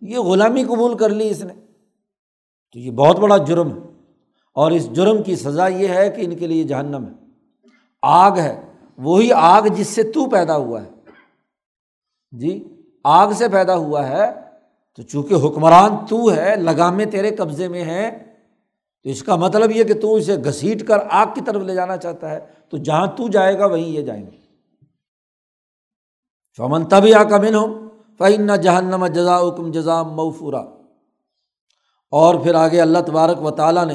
یہ 0.00 0.18
غلامی 0.18 0.64
قبول 0.64 0.96
کر 0.96 1.08
لی 1.08 1.30
اس 1.30 1.42
نے۔ 1.42 1.54
تو 2.72 2.78
یہ 2.78 2.90
بہت 2.90 3.18
بڑا 3.18 3.36
جرم 3.36 3.72
ہے۔ 3.72 4.02
اور 4.54 4.70
اس 4.70 4.92
جرم 4.92 5.22
کی 5.22 5.36
سزا 5.36 5.66
یہ 5.66 5.88
ہے 5.88 6.10
کہ 6.10 6.20
ان 6.24 6.36
کے 6.36 6.46
لیے 6.46 6.64
جہنم 6.64 7.04
ہے۔ 7.04 7.12
آگ 8.02 8.38
ہے۔ 8.38 8.62
وہی 8.98 9.32
آگ 9.32 9.62
جس 9.62 9.86
سے 9.86 10.02
تو 10.02 10.30
پیدا 10.30 10.56
ہوا 10.56 10.82
ہے۔ 10.82 10.90
جی؟ 12.32 12.77
آگ 13.04 13.32
سے 13.32 13.48
پیدا 13.48 13.76
ہوا 13.76 14.08
ہے، 14.08 14.32
تو 14.96 15.02
چونکہ 15.02 15.34
حکمران 15.34 16.06
تو 16.06 16.34
ہے 16.34 16.56
لگامے 16.56 17.04
تیرے 17.04 17.36
قبضے 17.36 17.68
میں 17.68 17.84
ہیں، 17.84 18.10
تو 19.02 19.10
اس 19.10 19.22
کا 19.22 19.36
مطلب 19.36 19.70
یہ 19.70 19.84
کہ 19.84 20.00
تو 20.00 20.14
اسے 20.14 20.36
گھسیٹ 20.44 20.86
کر 20.86 20.98
آگ 21.10 21.26
کی 21.34 21.40
طرف 21.40 21.62
لے 21.62 21.74
جانا 21.74 21.96
چاہتا 21.96 22.30
ہے، 22.30 22.46
تو 22.68 22.76
جہاں 22.76 23.06
تو 23.06 23.28
جائے 23.28 23.58
گا 23.58 23.66
وہیں 23.66 23.88
یہ 23.88 24.02
جائیں 24.02 24.26
گے۔ 24.26 24.36
فمن 26.56 26.84
تبھی 26.84 27.14
آ 27.14 27.22
کمن 27.22 27.54
ہو 27.54 27.88
فعن 28.18 28.60
جہنم 28.60 29.06
جزا 29.06 29.50
کم 29.56 29.70
جزا 29.70 30.02
موفورا۔ 30.02 30.60
اور 32.10 32.34
پھر 32.34 32.54
آگے 32.54 32.80
اللہ 32.80 32.98
تبارک 33.06 33.42
و 33.42 33.50
تعالیٰ 33.50 33.86
نے 33.86 33.94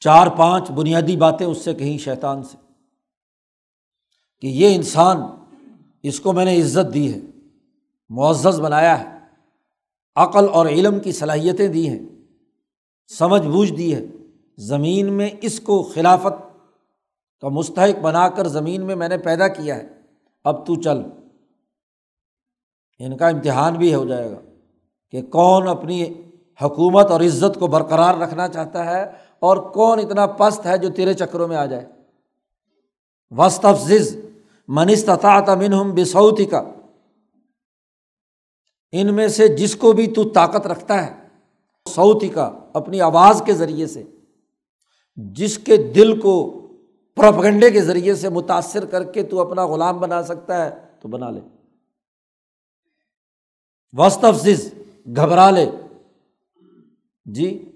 چار 0.00 0.26
پانچ 0.26 0.70
بنیادی 0.70 1.16
باتیں 1.16 1.46
اس 1.46 1.58
سے 1.58 1.74
کہیں 1.74 1.98
شیطان 1.98 2.42
سے 2.42 2.56
کہ 4.40 4.46
یہ 4.46 4.74
انسان، 4.74 5.16
اس 6.02 6.20
کو 6.20 6.32
میں 6.32 6.44
نے 6.44 6.60
عزت 6.60 6.94
دی 6.94 7.14
ہے۔ 7.14 7.18
معزز 8.08 8.60
بنایا 8.60 9.00
ہے۔ 9.00 9.18
عقل 10.16 10.46
اور 10.52 10.66
علم 10.66 11.00
کی 11.00 11.12
صلاحیتیں 11.12 11.68
دی 11.68 11.88
ہیں۔ 11.88 11.98
سمجھ 13.18 13.46
بوجھ 13.46 13.72
دی 13.72 13.94
ہے۔ 13.94 14.04
زمین 14.58 15.12
میں 15.12 15.30
اس 15.42 15.60
کو 15.60 15.82
خلافت 15.82 16.58
کا 17.40 17.48
مستحق 17.48 18.00
بنا 18.00 18.28
کر 18.28 18.46
زمین 18.46 18.86
میں 18.86 18.96
میں 18.96 19.08
نے 19.08 19.18
پیدا 19.18 19.48
کیا 19.48 19.76
ہے۔ 19.76 19.88
اب 20.44 20.66
تو 20.66 20.74
چل۔ 20.74 21.02
ان 22.98 23.16
کا 23.16 23.28
امتحان 23.28 23.74
بھی 23.74 23.94
ہو 23.94 24.04
جائے 24.04 24.30
گا 24.30 24.40
کہ 25.10 25.22
کون 25.22 25.68
اپنی 25.68 26.04
حکومت 26.62 27.10
اور 27.10 27.20
عزت 27.20 27.60
کو 27.60 27.66
برقرار 27.66 28.14
رکھنا 28.14 28.48
چاہتا 28.48 28.86
ہے 28.86 29.12
اور 29.40 29.56
کون 29.56 29.98
اتنا 29.98 30.26
پست 30.26 30.66
ہے 30.66 30.78
جو 30.78 30.88
تیرے 30.90 31.14
چکروں 31.14 31.48
میں 31.48 31.56
آ 31.56 31.66
جائے۔ 31.66 31.86
وسط 33.30 33.64
افزز 33.64 34.16
منستطاط 34.68 35.48
من 35.48 35.72
ہم 35.72 35.94
بسعودی 35.94 36.44
کا 36.44 36.62
ان 38.92 39.14
میں 39.14 39.28
سے 39.28 39.48
جس 39.48 39.76
کو 39.76 39.92
بھی 39.92 40.06
تو 40.06 40.28
طاقت 40.28 40.66
رکھتا 40.66 41.06
ہے 41.06 41.28
سعودی 41.94 42.28
کا، 42.28 42.58
اپنی 42.72 43.00
آواز 43.00 43.42
کے 43.46 43.52
ذریعے 43.52 43.86
سے، 43.86 44.02
جس 45.16 45.58
کے 45.58 45.76
دل 45.76 46.20
کو 46.20 46.66
پروپگنڈے 47.16 47.70
کے 47.70 47.80
ذریعے 47.80 48.14
سے 48.14 48.28
متاثر 48.28 48.84
کر 48.86 49.04
کے 49.04 49.22
تو 49.22 49.40
اپنا 49.40 49.66
غلام 49.66 49.98
بنا 49.98 50.22
سکتا 50.22 50.64
ہے، 50.64 50.70
تو 51.00 51.08
بنا 51.08 51.30
لے۔ 51.30 51.40
وسط 53.92 54.24
افزز 54.24 54.74
گھبرا 55.16 55.50
لے۔ 55.50 55.70
جی 57.24 57.72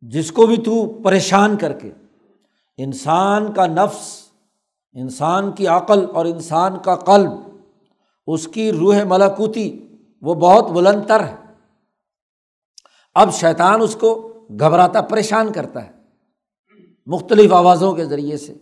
جس 0.00 0.32
کو 0.32 0.46
بھی 0.46 0.56
تو 0.56 1.02
پریشان 1.04 1.56
کر 1.56 1.72
کے۔ 1.72 1.90
انسان 2.76 3.52
کا 3.52 3.66
نفس، 3.66 4.22
انسان 4.92 5.52
کی 5.52 5.66
عقل 5.66 6.06
اور 6.14 6.26
انسان 6.26 6.72
کا 6.84 6.96
قلب، 6.96 7.30
اس 8.26 8.48
کی 8.48 8.72
روح 8.72 9.04
ملاکوتی 9.04 9.86
وہ 10.20 10.34
بہت 10.34 10.70
بلند 10.70 11.02
تر 11.06 11.24
ہے۔ 11.24 11.36
اب 13.14 13.32
شیطان 13.32 13.82
اس 13.82 13.96
کو 13.96 14.32
گھبراتا، 14.50 15.00
پریشان 15.00 15.52
کرتا 15.52 15.86
ہے۔ 15.86 15.90
مختلف 17.06 17.52
آوازوں 17.52 17.92
کے 17.92 18.04
ذریعے 18.04 18.36
سے۔ 18.36 18.54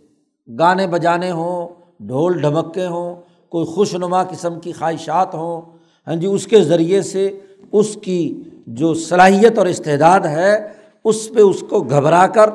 گانے 0.59 0.87
بجانے 0.87 1.31
ہوں، 1.31 1.69
ڈھول 2.01 2.41
ڈھمکے 2.41 2.87
ہوں، 2.87 3.17
کوئی 3.49 3.67
خوش 3.67 3.95
نما 3.95 4.25
قسم 4.25 4.61
کی 4.61 4.73
خواہشات 4.73 5.35
ہوں۔ 5.35 5.61
ہاں 6.07 6.17
جی 6.17 6.27
اس 6.27 6.47
کے 6.47 6.63
ذریعے 6.63 7.03
سے 7.03 7.41
اس 7.73 7.99
کی 8.03 8.43
جو 8.67 8.95
صلاحیت 8.95 9.59
اور 9.59 9.67
استعداد 9.67 10.21
ہے، 10.21 10.73
اس 11.05 11.31
پہ 11.35 11.41
اس 11.41 11.65
کو 11.71 11.81
گھبرا 11.81 12.27
کر 12.27 12.51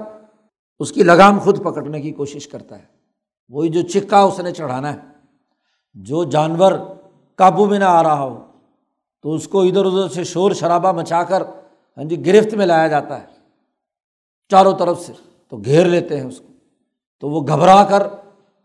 اس 0.79 0.91
کی 0.91 1.03
لگام 1.03 1.39
خود 1.39 1.63
پکڑنے 1.63 2.01
کی 2.01 2.11
کوشش 2.11 2.47
کرتا 2.47 2.77
ہے۔ 2.77 2.85
وہی 3.49 3.69
جو 3.69 3.81
چکا 3.81 4.21
اس 4.21 4.39
نے 4.39 4.51
چڑھانا 4.51 4.93
ہے۔ 4.93 4.99
جو 5.93 6.23
جانور 6.23 6.71
قابو 7.35 7.65
میں 7.65 7.79
نہ 7.79 7.85
آ 7.85 8.03
رہا 8.03 8.23
ہو 8.23 8.52
تو 9.23 9.33
اس 9.33 9.47
کو 9.47 9.61
ادھر 9.61 9.85
ادھر 9.85 10.07
سے 10.07 10.23
شور 10.23 10.51
شرابہ 10.51 10.91
مچا 10.91 11.23
کر 11.23 11.43
ہاں 11.97 12.03
جی 12.03 12.25
گرفت 12.25 12.53
میں 12.53 12.65
لایا 12.65 12.87
جاتا 12.87 13.21
ہے، 13.21 13.25
چاروں 14.49 14.73
طرف 14.77 14.99
سے، 14.99 15.13
تو 15.49 15.57
گھیر 15.57 15.85
لیتے 15.85 16.17
ہیں 16.17 16.27
اس 16.27 16.39
کو۔ 16.39 16.51
تو 17.19 17.29
وہ 17.29 17.41
گھبرا 17.47 17.83
کر 17.83 18.07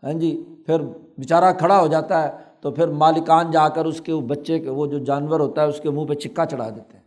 ہاں 0.03 0.13
جی 0.13 0.43
پھر 0.65 0.81
بیچارہ 1.17 1.51
کھڑا 1.53 1.79
ہو 1.79 1.87
جاتا 1.87 2.23
ہے، 2.23 2.29
تو 2.61 2.71
پھر 2.71 2.87
مالکان 2.87 3.51
جا 3.51 3.69
کر 3.69 3.85
اس 3.85 4.01
کے 4.01 4.15
بچے 4.15 4.59
کے، 4.59 4.69
وہ 4.69 4.85
جو 4.85 4.97
جانور 4.97 5.39
ہوتا 5.39 5.61
ہے، 5.61 5.67
اس 5.67 5.79
کے 5.79 5.89
منہ 5.89 6.05
پہ 6.05 6.13
چکا 6.13 6.45
چڑھا 6.45 6.69
دیتے 6.69 6.97
ہیں۔ 6.97 7.03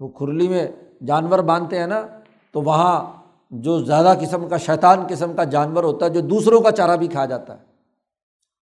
وہ 0.00 0.08
کھرلی 0.08 0.48
میں 0.48 0.68
جانور 1.06 1.38
باندھتے 1.38 1.78
ہیں 1.78 1.86
نا، 1.86 2.06
تو 2.52 2.62
وہاں 2.62 3.12
جو 3.50 3.78
زیادہ 3.78 4.14
قسم 4.20 4.48
کا، 4.48 4.56
شیطان 4.56 5.06
قسم 5.08 5.32
کا 5.36 5.44
جانور 5.44 5.84
ہوتا 5.84 6.06
ہے، 6.06 6.10
جو 6.10 6.20
دوسروں 6.20 6.60
کا 6.60 6.70
چارہ 6.70 6.96
بھی 6.96 7.08
کھا 7.08 7.24
جاتا 7.24 7.58
ہے۔ 7.58 7.69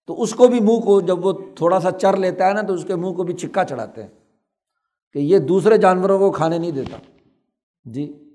تو 0.07 0.21
اس 0.21 0.33
کو 0.33 0.47
بھی 0.47 0.59
منہ 0.59 0.79
کو 0.79 1.01
جب 1.01 1.25
وہ 1.25 1.33
تھوڑا 1.55 1.79
سا 1.79 1.91
چر 1.91 2.17
لیتا 2.17 2.47
ہے 2.47 2.53
نا 2.53 2.61
تو 2.61 2.73
اس 2.73 2.85
کے 2.85 2.95
منہ 2.95 3.11
کو 3.11 3.23
بھی 3.23 3.33
چکا 3.33 3.63
چڑھاتے 3.63 4.01
ہیں 4.01 4.09
کہ 5.13 5.19
یہ 5.19 5.37
دوسرے 5.37 5.77
جانوروں 5.77 6.19
کو 6.19 6.31
کھانے 6.31 6.57
نہیں 6.57 6.71
دیتا۔ 6.71 6.97
جی۔ 7.85 8.33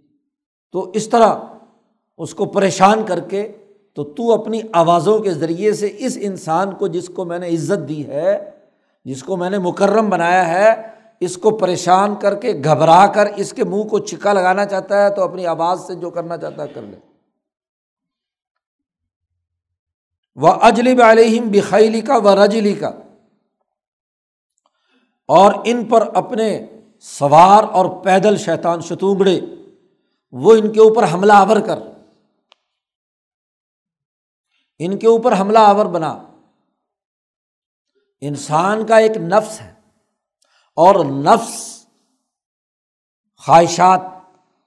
تو 0.73 0.91
اس 0.95 1.09
طرح 1.09 1.35
اس 2.19 2.35
کو 2.35 2.45
پریشان 2.45 3.03
کر 3.07 3.21
کے 3.21 3.53
تو 3.95 4.05
تو 4.05 4.33
اپنی 4.33 4.61
آوازوں 4.73 5.19
کے 5.19 5.31
ذریعے 5.31 5.73
سے 5.73 5.97
اس 5.99 6.19
انسان 6.21 6.75
کو 6.75 6.87
جس 6.87 7.09
کو 7.09 7.25
میں 7.25 7.39
نے 7.39 7.49
عزت 7.49 7.89
دی 7.89 8.07
ہے، 8.07 8.51
جس 9.05 9.23
کو 9.23 9.37
میں 9.37 9.51
نے 9.51 9.59
مکرم 9.59 10.11
بنایا 10.11 10.49
ہے، 10.49 10.83
اس 11.21 11.37
کو 11.37 11.51
پریشان 11.51 12.15
کر 12.15 12.35
کے 12.35 12.53
گھبرا 12.65 13.07
کر 13.07 13.29
اس 13.37 13.53
کے 13.53 13.65
منہ 13.65 13.83
کو 13.83 13.99
چکا 13.99 14.33
لگانا 14.33 14.65
چاہتا 14.65 15.05
ہے 15.05 15.15
تو 15.15 15.23
اپنی 15.23 15.47
آواز 15.47 15.81
سے 15.87 15.95
جو 15.95 16.11
کرنا 16.11 16.37
چاہتا 16.37 16.63
ہے 16.63 16.69
کر 16.69 16.83
لے۔ 16.83 17.10
وہ 20.41 20.49
اجلب 20.49 21.03
علیہم 21.03 21.49
بخیلی 21.49 22.01
کا 22.01 22.17
و 22.17 22.45
رجلی 22.45 22.75
کا 22.75 22.89
اور 25.29 25.53
ان 25.65 25.85
پر 25.85 26.17
اپنے 26.17 26.67
سوار 27.01 27.65
اور 27.65 28.05
پیدل 28.05 28.37
شیطان 28.37 28.81
شتونگڑے 28.81 29.41
وہ 30.33 30.53
ان 30.53 30.73
کے 30.73 30.81
اوپر 30.81 31.13
حملہ 31.13 31.33
آور 31.33 31.57
کر۔ 31.57 31.79
ان 34.79 34.99
کے 34.99 35.07
اوپر 35.07 35.41
حملہ 35.41 35.59
آور 35.59 35.87
بنا۔ 35.87 36.23
انسان 38.21 38.87
کا 38.87 38.97
ایک 38.97 39.17
نفس 39.17 39.61
ہے۔ 39.61 39.75
اور 40.77 41.05
نفس 41.05 41.87
خواہشات، 43.37 44.01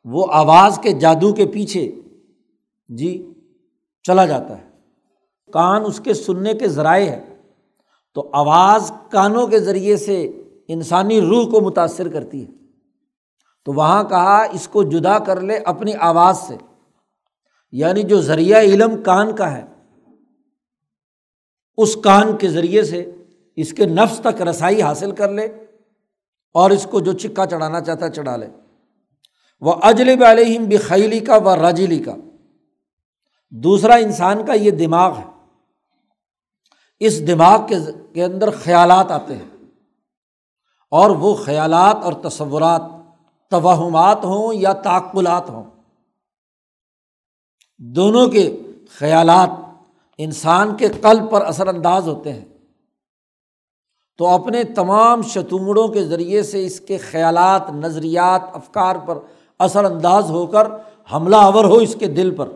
وہ 0.06 0.28
آواز 0.32 0.80
کے 0.84 0.92
جادو 0.92 1.34
کے 1.34 1.46
پیچھے 1.46 1.96
جی 2.88 3.34
چلا 4.04 4.26
جاتا 4.26 4.58
ہے۔ 4.58 4.73
کان 5.54 5.84
اس 5.86 6.02
کے 6.04 6.14
سننے 6.14 6.54
کے 6.54 6.68
ذرائع 6.68 7.10
ہے 7.10 7.42
تو 8.14 8.30
آواز 8.34 8.92
کانوں 9.12 9.48
کے 9.48 9.60
ذریعے 9.60 9.98
سے 9.98 10.44
انسانی 10.68 11.22
روح 11.22 11.52
کو 11.52 11.62
متاثر 11.62 12.08
کرتی 12.08 12.42
ہے۔ 12.42 12.52
تو 13.66 13.74
وہاں 13.74 14.04
کہا، 14.04 14.44
اس 14.44 14.68
کو 14.68 14.84
جدا 14.84 15.20
کر 15.20 15.42
لے 15.42 15.58
اپنی 15.58 15.94
آواز 16.00 16.38
سے۔ 16.38 16.58
یعنی 17.72 18.04
جو 18.04 18.22
ذریعہ 18.22 18.62
علم 18.62 19.04
کان 19.04 19.36
کا 19.36 19.58
ہے، 19.58 19.64
اس 21.78 21.96
کان 21.96 22.38
کے 22.38 22.50
ذریعے 22.50 22.84
سے 22.84 23.12
اس 23.56 23.74
کے 23.74 23.86
نفس 23.86 24.22
تک 24.24 24.42
رسائی 24.42 24.82
حاصل 24.82 25.12
کر 25.12 25.32
لے 25.32 25.48
اور 26.54 26.72
اس 26.72 26.88
کو 26.92 27.00
جو 27.00 27.14
چکا 27.14 27.46
چڑھانا 27.46 27.82
چاہتا 27.82 28.06
ہے، 28.06 28.12
چڑھا 28.12 28.36
لے۔ 28.36 28.48
وہ 29.62 29.74
اجلب 29.82 30.24
علیہم 30.24 30.64
بخیلی 30.64 31.20
کا 31.20 31.38
و 31.38 31.56
راجیلی 31.56 32.00
کا 32.00 32.16
دوسرا 33.50 33.96
انسان 33.96 34.46
کا 34.46 34.54
یہ 34.54 34.72
دماغ 34.72 35.18
ہے۔ 35.18 35.33
اس 37.00 37.28
دماغ 37.28 37.62
کے 38.14 38.24
اندر 38.24 38.50
خیالات 38.52 39.12
آتے 39.12 39.36
ہیں۔ 39.36 39.50
اور 40.92 41.10
وہ 41.10 41.36
خیالات 41.36 41.98
اور 42.04 42.14
تصورات 42.14 42.82
توہمات 43.50 44.26
ہوں 44.26 44.54
یا 44.54 44.74
تعقلات 44.74 45.50
ہوں۔ 45.50 45.64
دونوں 47.78 48.28
کے 48.28 48.60
خیالات 48.90 49.50
انسان 50.18 50.78
کے 50.78 50.88
قلب 51.02 51.32
پر 51.32 51.42
اثر 51.42 51.68
انداز 51.68 52.08
ہوتے 52.08 52.34
ہیں۔ 52.34 52.46
تو 54.18 54.28
اپنے 54.28 54.64
تمام 54.64 55.22
شتونگڑوں 55.22 55.88
کے 55.88 56.04
ذریعے 56.04 56.44
سے 56.44 56.66
اس 56.66 56.80
کے 56.80 56.98
خیالات، 56.98 57.70
نظریات، 57.70 58.42
افکار 58.54 58.96
پر 59.06 59.18
اثر 59.60 59.84
انداز 59.86 60.30
ہو 60.30 60.48
کر 60.48 60.68
حملہ 61.14 61.36
آور 61.36 61.66
ہو 61.66 61.76
اس 61.76 61.96
کے 62.00 62.08
دل 62.08 62.36
پر۔ 62.36 62.50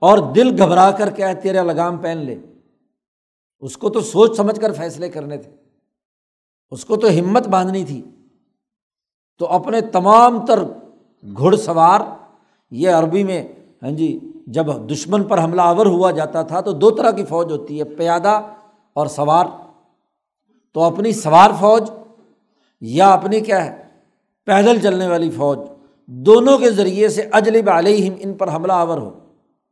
اور 0.00 0.18
دل 0.18 0.62
گھبرا 0.62 0.90
کر 0.90 1.10
کیا 1.10 1.28
ہے 1.28 1.34
تیرا 1.34 1.62
لگام 1.62 1.96
پہن 1.96 2.18
لے۔ 2.18 2.38
اس 3.60 3.76
کو 3.76 3.90
تو 3.90 4.00
سوچ 4.00 4.36
سمجھ 4.36 4.60
کر 4.60 4.72
فیصلے 4.72 5.08
کرنے 5.08 5.38
تھے۔ 5.38 5.50
اس 6.70 6.84
کو 6.84 6.96
تو 6.96 7.08
ہمت 7.08 7.48
باندھنی 7.48 7.84
تھی۔ 7.84 8.02
تو 9.38 9.46
اپنے 9.46 9.80
تمام 9.80 10.46
تر 10.46 10.62
گھڑ 11.38 11.56
سوار، 11.56 12.00
یہ 12.70 12.90
عربی 12.90 13.24
میں 13.24 13.48
ہاں 13.82 13.90
جی 13.90 14.18
جب 14.46 14.66
دشمن 14.90 15.24
پر 15.24 15.44
حملہ 15.44 15.62
آور 15.62 15.86
ہوا 15.86 16.10
جاتا 16.10 16.42
تھا 16.42 16.60
تو 16.60 16.72
دو 16.72 16.90
طرح 16.90 17.10
کی 17.10 17.24
فوج 17.24 17.52
ہوتی 17.52 17.78
ہے، 17.78 17.84
پیادہ 17.84 18.40
اور 18.92 19.06
سوار۔ 19.06 19.46
تو 20.72 20.82
اپنی 20.82 21.12
سوار 21.12 21.50
فوج 21.60 21.90
یا 22.80 23.12
اپنی 23.12 23.40
کیا 23.40 23.64
ہے، 23.64 23.88
پیدل 24.44 24.80
چلنے 24.80 25.08
والی 25.08 25.30
فوج، 25.30 25.58
دونوں 26.06 26.58
کے 26.58 26.70
ذریعے 26.70 27.08
سے 27.08 27.22
اجلب 27.32 27.70
علیہم 27.70 28.14
ان 28.18 28.34
پر 28.34 28.54
حملہ 28.54 28.72
آور 28.72 28.98
ہو۔ 28.98 29.18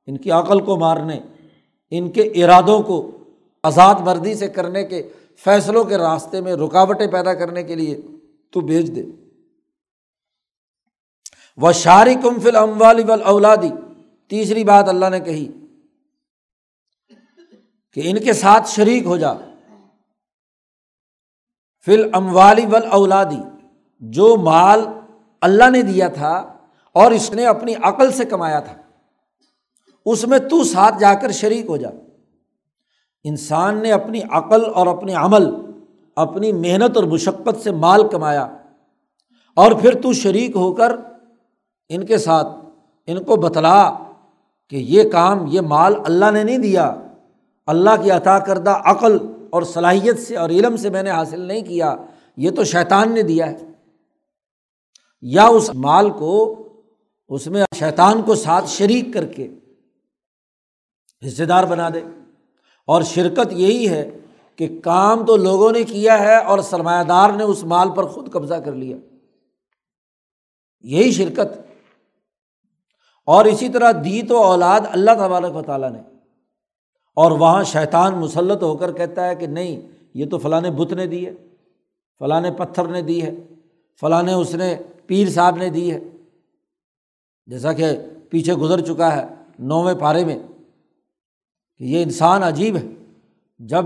ان 0.07 0.17
کی 0.17 0.31
عقل 0.31 0.61
کو 0.61 0.77
مارنے، 0.77 1.21
ان 1.91 2.11
کے 2.11 2.23
ارادوں 2.23 2.83
کو 2.83 3.11
آزاد 3.65 3.95
مردی 4.01 4.35
سے 4.35 4.49
کرنے 4.49 4.85
کے 4.85 5.03
فیصلوں 5.45 5.85
کے 5.85 5.99
راستے 5.99 6.41
میں 6.41 6.55
رکاوٹیں 6.55 7.07
پیدا 7.07 7.35
کرنے 7.35 7.63
کے 7.63 7.75
لیے 7.75 8.01
تو 8.53 8.61
بھیج 8.61 8.95
دے۔ 8.97 9.03
وہ 11.57 11.73
شاری 11.73 12.15
کم 12.15 12.41
فل 12.41 12.57
اموال 12.57 13.23
اولادی 13.23 13.71
تیسری 14.31 14.65
بات 14.65 14.89
اللہ 14.89 15.09
نے 15.11 15.21
کہی 15.21 15.47
کہ 17.93 18.03
ان 18.05 18.19
کے 18.19 18.33
ساتھ 18.33 18.69
شریک 18.69 19.05
ہو 19.05 19.17
جا۔ 19.17 19.33
فل 21.87 22.09
اموالی 22.13 22.67
ول 22.67 22.87
اولادی 22.91 23.43
جو 24.03 24.37
مال 24.37 24.81
اللہ 25.41 25.71
نے 25.71 25.83
دیا 25.83 26.09
تھا 26.09 26.35
اور 26.97 27.11
اس 27.11 27.33
نے 27.33 27.47
اپنی 27.47 27.75
عقل 27.83 28.13
سے 28.13 28.25
کمایا 28.25 28.61
تھا، 28.61 28.75
اس 30.07 30.27
میں 30.27 30.39
تو 30.39 30.65
ساتھ 30.65 30.99
جا 31.01 31.15
کر 31.15 31.31
شریک 31.31 31.67
ہو 31.67 31.77
جا۔ 31.77 31.91
انسان 33.25 33.83
نے 33.83 33.93
اپنی 33.93 34.21
عقل 34.31 34.63
اور 34.75 34.87
اپنے 34.87 35.15
عمل، 35.15 35.47
اپنی 36.17 36.53
محنت 36.53 36.97
اور 36.97 37.05
مشقت 37.05 37.63
سے 37.63 37.71
مال 37.71 38.09
کمایا 38.09 38.57
اور 39.57 39.73
پھر 39.73 40.03
تو 40.03 40.13
شریک 40.13 40.57
ہو 40.57 40.73
کر 40.73 40.97
ان 41.89 42.07
کے 42.07 42.19
ساتھ 42.19 42.47
ان 43.07 43.25
کو 43.25 43.37
بتلا 43.37 43.97
کہ 44.69 44.77
یہ 44.77 45.11
کام، 45.11 45.47
یہ 45.49 45.61
مال 45.61 45.95
اللہ 46.07 46.31
نے 46.31 46.45
نہیں 46.45 46.59
دیا۔ 46.59 46.95
اللہ 47.67 47.91
کی 48.03 48.11
عطا 48.11 48.39
کردہ 48.39 48.71
عقل 48.71 49.19
اور 49.51 49.63
صلاحیت 49.63 50.19
سے 50.19 50.37
اور 50.37 50.51
علم 50.51 50.77
سے 50.77 50.91
میں 50.91 51.03
نے 51.03 51.11
حاصل 51.11 51.41
نہیں 51.41 51.63
کیا، 51.63 51.97
یہ 52.37 52.51
تو 52.51 52.65
شیطان 52.65 53.13
نے 53.13 53.23
دیا 53.23 53.51
ہے۔ 53.51 53.57
یا 55.23 55.47
اس 55.47 55.75
مال 55.75 56.11
کو، 56.11 56.63
اس 57.29 57.47
میں 57.47 57.65
شیطان 57.75 58.23
کو 58.23 58.35
ساتھ 58.35 58.69
شریک 58.69 59.07
کر 59.15 59.27
کے 59.27 59.49
حصے 61.27 61.45
دار 61.45 61.65
بنا 61.65 61.89
دے۔ 61.89 62.01
اور 62.87 63.03
شرکت 63.03 63.53
یہی 63.53 63.89
ہے 63.89 64.11
کہ 64.57 64.81
کام 64.85 65.27
تو 65.27 65.37
لوگوں 65.37 65.73
نے 65.73 65.83
کیا 65.83 66.19
ہے 66.19 66.37
اور 66.37 66.59
سرمایہ 66.59 67.05
دار 67.05 67.31
نے 67.31 67.45
اس 67.45 67.65
مال 67.65 67.89
پر 67.97 68.05
خود 68.05 68.33
قبضہ 68.33 68.55
کر 68.55 68.73
لیا۔ 68.73 68.97
یہی 70.81 71.13
شرکت۔ 71.13 71.59
اور 73.27 73.45
اسی 73.45 73.69
طرح 73.69 73.93
دی 74.05 74.23
تو 74.23 74.43
اولاد 74.43 74.81
اللہ 74.91 75.11
تبارک 75.11 75.57
و 75.57 75.63
تعالیٰ 75.63 75.91
نے۔ 75.91 75.99
اور 77.17 77.31
وہاں 77.31 77.65
شیطان 77.65 78.15
مسلط 78.15 78.63
ہو 78.63 78.77
کر 78.77 78.93
کہتا 78.93 79.29
ہے 79.29 79.35
کہ 79.35 79.47
نہیں، 79.47 79.81
یہ 80.15 80.27
تو 80.31 80.39
فلاں 80.39 80.61
بت 80.61 80.93
نے 80.93 81.07
دی 81.07 81.27
ہے، 81.27 81.35
فلاں 82.19 82.51
پتھر 82.59 82.85
نے 82.85 83.03
دی 83.03 83.23
ہے، 83.23 83.31
فلاں 84.01 84.23
اس 84.23 84.55
نے 84.55 84.77
پیر 85.07 85.29
صاحب 85.29 85.57
نے 85.57 85.71
دی 85.71 85.93
ہے۔ 85.93 86.01
جیسا 87.47 87.73
کہ 87.73 87.87
پیچھے 88.31 88.55
گزر 88.55 88.81
چکا 88.81 89.17
ہے 89.17 89.27
نویں 89.59 89.95
پارے 89.95 90.25
میں۔ 90.25 90.39
کہ 91.79 91.85
یہ 91.85 92.03
انسان 92.03 92.43
عجیب 92.43 92.77
ہے۔ 92.77 92.87
جب 93.59 93.85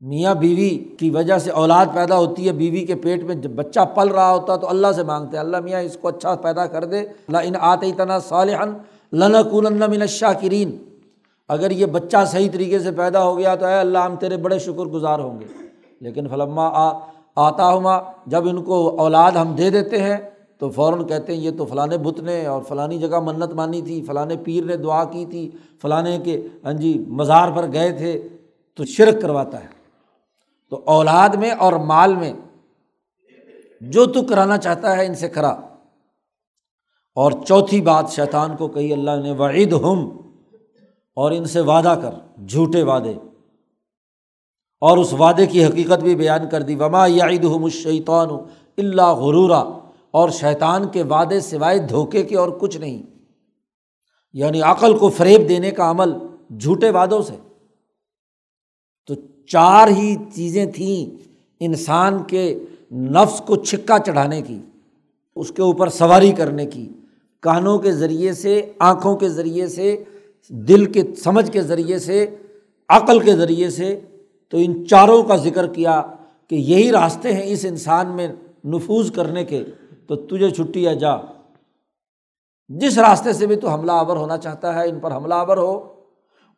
میاں 0.00 0.34
بیوی 0.34 0.70
کی 0.98 1.10
وجہ 1.10 1.38
سے 1.38 1.50
اولاد 1.50 1.86
پیدا 1.94 2.16
ہوتی 2.16 2.46
ہے، 2.46 2.52
بیوی 2.52 2.80
کے 2.80 2.94
پیٹ 2.94 3.22
میں 3.22 3.34
جب 3.34 3.50
بچہ 3.50 3.80
پل 3.94 4.08
رہا 4.08 4.34
ہوتا 4.34 4.52
ہے 4.52 4.58
تو 4.58 4.68
اللہ 4.68 4.86
سے 4.96 5.02
مانگتے 5.02 5.36
ہیں، 5.36 5.44
اللہ 5.44 5.56
میاں 5.60 5.80
اس 5.80 5.96
کو 6.00 6.08
اچھا 6.08 6.34
پیدا 6.34 6.66
کر 6.66 6.84
دے۔ 6.84 7.00
اللہ 7.00 7.38
ان 7.44 7.52
آتے 7.60 7.92
تنا 7.96 8.18
صالحن 8.18 8.68
لن 9.12 9.32
من 9.72 10.00
الشاکرین۔ 10.00 10.76
اگر 11.48 11.70
یہ 11.70 11.86
بچہ 11.86 12.16
صحیح 12.26 12.48
طریقے 12.52 12.78
سے 12.78 12.90
پیدا 12.90 13.24
ہو 13.24 13.38
گیا 13.38 13.54
تو 13.54 13.66
اے 13.66 13.74
اللہ 13.74 13.98
ہم 13.98 14.16
تیرے 14.16 14.36
بڑے 14.36 14.58
شکر 14.58 14.84
گزار 14.86 15.18
ہوں 15.18 15.40
گے۔ 15.40 15.44
لیکن 16.00 16.28
فلما 16.28 16.98
آتا 17.36 17.76
ہما 17.76 17.98
جب 18.26 18.48
ان 18.48 18.64
کو 18.64 18.96
اولاد 18.98 19.32
ہم 19.32 19.54
دے 19.54 19.70
دیتے 19.70 20.02
ہیں 20.02 20.16
تو 20.60 20.70
فوراً 20.70 21.06
کہتے 21.06 21.34
ہیں 21.34 21.40
یہ 21.40 21.50
تو 21.58 21.66
فلاں 21.66 21.86
بت 21.86 22.20
نے 22.20 22.46
اور 22.46 22.62
فلانی 22.62 22.98
جگہ 22.98 23.20
منت 23.20 23.52
مانی 23.52 23.82
تھی، 23.82 24.02
فلاں 24.02 24.26
پیر 24.44 24.64
نے 24.64 24.76
دعا 24.76 25.04
کی 25.04 25.26
تھی، 25.26 25.50
فلاں 25.82 26.18
کے 26.24 26.46
ہاں 26.64 26.72
جی 26.72 27.04
مزار 27.08 27.48
پر 27.56 27.72
گئے 27.72 27.92
تھے 27.92 28.28
تو 28.74 28.84
شرک 28.84 29.22
کرواتا 29.22 29.60
ہے۔ 29.60 29.68
تو 30.70 30.82
اولاد 30.84 31.28
میں 31.28 31.50
اور 31.50 31.72
مال 31.72 32.14
میں 32.14 32.32
جو 33.80 34.06
تو 34.06 34.22
کرانا 34.22 34.58
چاہتا 34.58 34.96
ہے 34.96 35.06
ان 35.06 35.14
سے 35.14 35.28
کرا۔ 35.28 35.48
اور 37.14 37.32
چوتھی 37.46 37.80
بات 37.80 38.10
شیطان 38.10 38.56
کو 38.56 38.68
کہی 38.68 38.92
اللہ 38.92 39.10
نے 39.22 39.32
وعید 39.32 39.72
ہم 39.72 40.10
اور 41.14 41.32
ان 41.32 41.44
سے 41.44 41.60
وعدہ 41.60 41.98
کر، 42.02 42.42
جھوٹے 42.48 42.82
وعدے۔ 42.82 43.14
اور 44.80 44.98
اس 44.98 45.12
وعدے 45.12 45.46
کی 45.46 45.64
حقیقت 45.64 46.00
بھی 46.00 46.16
بیان 46.16 46.48
کر 46.48 46.62
دی۔ 46.62 46.74
وما 46.74 47.06
یعید 47.06 47.44
ہم 47.44 47.64
الشیطان 47.64 48.28
اللہ 48.76 49.06
غرورا۔ 49.06 49.64
اور 50.10 50.28
شیطان 50.28 50.88
کے 50.88 51.02
وعدے 51.02 51.40
سوائے 51.40 51.78
دھوکے 51.78 52.22
کے 52.22 52.36
اور 52.36 52.48
کچھ 52.48 52.76
نہیں۔ 52.76 53.02
یعنی 54.32 54.62
عقل 54.62 54.98
کو 54.98 55.08
فریب 55.08 55.48
دینے 55.48 55.70
کا 55.70 55.90
عمل 55.90 56.12
جھوٹے 56.58 56.90
وعدوں 56.90 57.22
سے۔ 57.22 57.34
تو 59.06 59.14
چار 59.46 59.88
ہی 59.88 60.16
چیزیں 60.34 60.66
تھیں 60.66 61.22
انسان 61.60 62.22
کے 62.22 62.58
نفس 62.92 63.42
کو 63.46 63.56
چھکا 63.56 63.98
چڑھانے 63.98 64.42
کی، 64.42 64.58
اس 65.36 65.52
کے 65.52 65.62
اوپر 65.62 65.88
سواری 65.88 66.32
کرنے 66.32 66.66
کی۔ 66.66 66.88
کانوں 67.40 67.78
کے 67.78 67.92
ذریعے 67.92 68.32
سے، 68.32 68.72
آنکھوں 68.78 69.16
کے 69.16 69.28
ذریعے 69.28 69.66
سے، 69.66 70.04
دل 70.48 70.92
کے، 70.92 71.02
سمجھ 71.14 71.50
کے 71.52 71.62
ذریعے 71.62 71.98
سے، 71.98 72.26
عقل 72.88 73.20
کے 73.20 73.36
ذریعے 73.36 73.70
سے۔ 73.70 74.00
تو 74.48 74.56
ان 74.60 74.86
چاروں 74.86 75.22
کا 75.22 75.36
ذکر 75.36 75.66
کیا 75.66 76.02
کہ 76.48 76.54
یہی 76.54 76.92
راستے 76.92 77.32
ہیں 77.32 77.42
اس 77.42 77.64
انسان 77.64 78.06
میں 78.08 78.28
نفوذ 78.64 79.12
کرنے 79.12 79.44
کے۔ 79.44 79.64
تو 80.10 80.16
تجھے 80.16 80.50
چھٹی 80.50 80.88
ہے، 80.88 80.94
جا۔ 80.94 81.16
جس 82.68 82.98
راستے 82.98 83.32
سے 83.32 83.46
بھی 83.46 83.56
تو 83.56 83.68
حملہ 83.68 83.92
آور 83.92 84.16
ہونا 84.16 84.38
چاہتا 84.38 84.74
ہے، 84.74 84.88
ان 84.88 85.00
پر 85.00 85.12
حملہ 85.12 85.34
آور 85.34 85.56
ہو۔ 85.56 85.92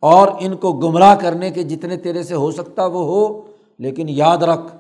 اور 0.01 0.29
ان 0.41 0.57
کو 0.57 0.73
گمراہ 0.73 1.15
کرنے 1.15 1.51
کے 1.51 1.63
جتنے 1.63 1.97
تیرے 1.97 2.23
سے 2.23 2.35
ہو 2.35 2.51
سکتا 2.51 2.87
وہ 2.87 3.05
ہو، 3.05 3.41
لیکن 3.79 4.09
یاد 4.09 4.39
رکھ، 4.39 4.77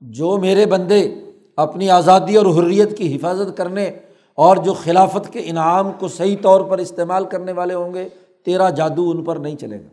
جو 0.00 0.36
میرے 0.36 0.66
بندے 0.66 1.14
اپنی 1.56 1.90
آزادی 1.90 2.36
اور 2.36 2.46
حریت 2.46 2.98
کی 2.98 3.16
حفاظت 3.16 3.56
کرنے 3.56 3.92
اور 4.34 4.56
جو 4.56 4.74
خلافت 4.74 5.32
کے 5.32 5.40
انعام 5.44 5.92
کو 5.98 6.08
صحیح 6.08 6.36
طور 6.42 6.60
پر 6.60 6.78
استعمال 6.78 7.24
کرنے 7.24 7.52
والے 7.52 7.74
ہوں 7.74 7.94
گے، 7.94 8.08
تیرا 8.44 8.70
جادو 8.70 9.10
ان 9.10 9.24
پر 9.24 9.36
نہیں 9.36 9.56
چلے 9.56 9.78
گا۔ 9.78 9.88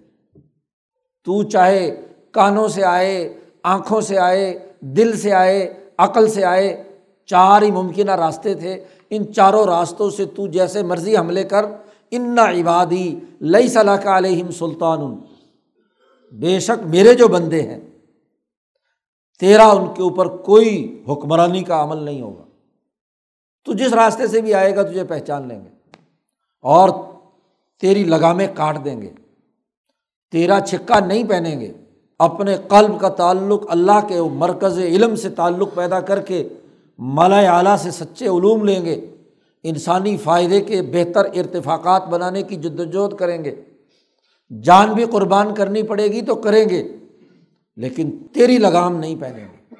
تو 1.25 1.43
چاہے 1.43 2.01
کانوں 2.32 2.67
سے 2.67 2.84
آئے، 2.84 3.34
آنکھوں 3.63 4.01
سے 4.01 4.17
آئے، 4.17 4.59
دل 4.80 5.17
سے 5.17 5.34
آئے، 5.34 5.73
عقل 5.97 6.30
سے 6.30 6.43
آئے 6.43 6.84
چار 7.30 7.61
ہی 7.61 7.71
ممکنہ 7.71 8.11
راستے 8.11 8.53
تھے۔ 8.53 8.84
ان 9.09 9.34
چاروں 9.34 9.65
راستوں 9.65 10.09
سے 10.09 10.25
تو 10.25 10.47
جیسے 10.47 10.84
مرضی 10.84 11.17
حملے 11.17 11.43
کر۔ 11.43 11.65
ان 12.11 12.39
عبادی 12.39 13.15
لئی 13.41 13.67
صلاح 13.67 13.95
کا 13.95 14.17
علیہم 14.17 14.51
سلطان۔ 14.51 15.15
بے 16.32 16.59
شک 16.59 16.88
میرے 16.88 17.13
جو 17.13 17.27
بندے 17.27 17.61
ہیں، 17.61 17.80
تیرا 19.39 19.67
ان 19.67 19.93
کے 19.93 20.01
اوپر 20.01 20.27
کوئی 20.27 21.03
حکمرانی 21.09 21.63
کا 21.63 21.84
عمل 21.84 21.97
نہیں 21.97 22.21
ہوگا۔ 22.21 22.43
تو 23.65 23.73
جس 23.73 23.93
راستے 23.93 24.27
سے 24.27 24.41
بھی 24.41 24.53
آئے 24.53 24.75
گا 24.75 24.84
تجھے 24.84 25.03
پہچان 25.03 25.47
لیں 25.47 25.59
گے۔ 25.59 25.69
اور 26.61 26.89
تیری 27.82 28.03
لگامیں 28.03 28.47
کاٹ 28.55 28.86
دیں 28.86 29.01
گے۔ 29.01 29.09
تیرا 30.32 30.59
چھکا 30.59 30.99
نہیں 30.99 31.23
پہنیں 31.23 31.59
گے۔ 31.59 31.73
اپنے 32.19 32.57
قلب 32.67 33.01
کا 33.01 33.09
تعلق 33.09 33.63
اللہ 33.69 34.07
کے 34.07 34.21
مرکز 34.21 34.80
علم 34.80 35.15
سے 35.15 35.30
تعلق 35.30 35.75
پیدا 35.75 35.99
کر 35.99 36.21
کے 36.21 36.49
مالا 37.01 37.57
اعلیٰ 37.57 37.75
سے 37.77 37.91
سچے 37.91 38.27
علوم 38.27 38.63
لیں 38.63 38.85
گے، 38.85 39.15
انسانی 39.63 40.17
فائدے 40.17 40.61
کے 40.61 40.81
بہتر 40.81 41.25
ارتفاقات 41.25 42.07
بنانے 42.07 42.43
کی 42.43 42.55
جد 42.55 42.79
وجہد 42.79 43.17
کریں 43.17 43.43
گے۔ 43.43 43.55
جان 44.63 44.93
بھی 44.93 45.05
قربان 45.05 45.53
کرنی 45.55 45.83
پڑے 45.83 46.07
گی 46.07 46.21
تو 46.21 46.35
کریں 46.35 46.69
گے، 46.69 46.95
لیکن 47.75 48.17
تیری 48.33 48.57
لگام 48.57 48.95
نہیں 48.95 49.15
پہنیں 49.21 49.45
گے۔ 49.45 49.75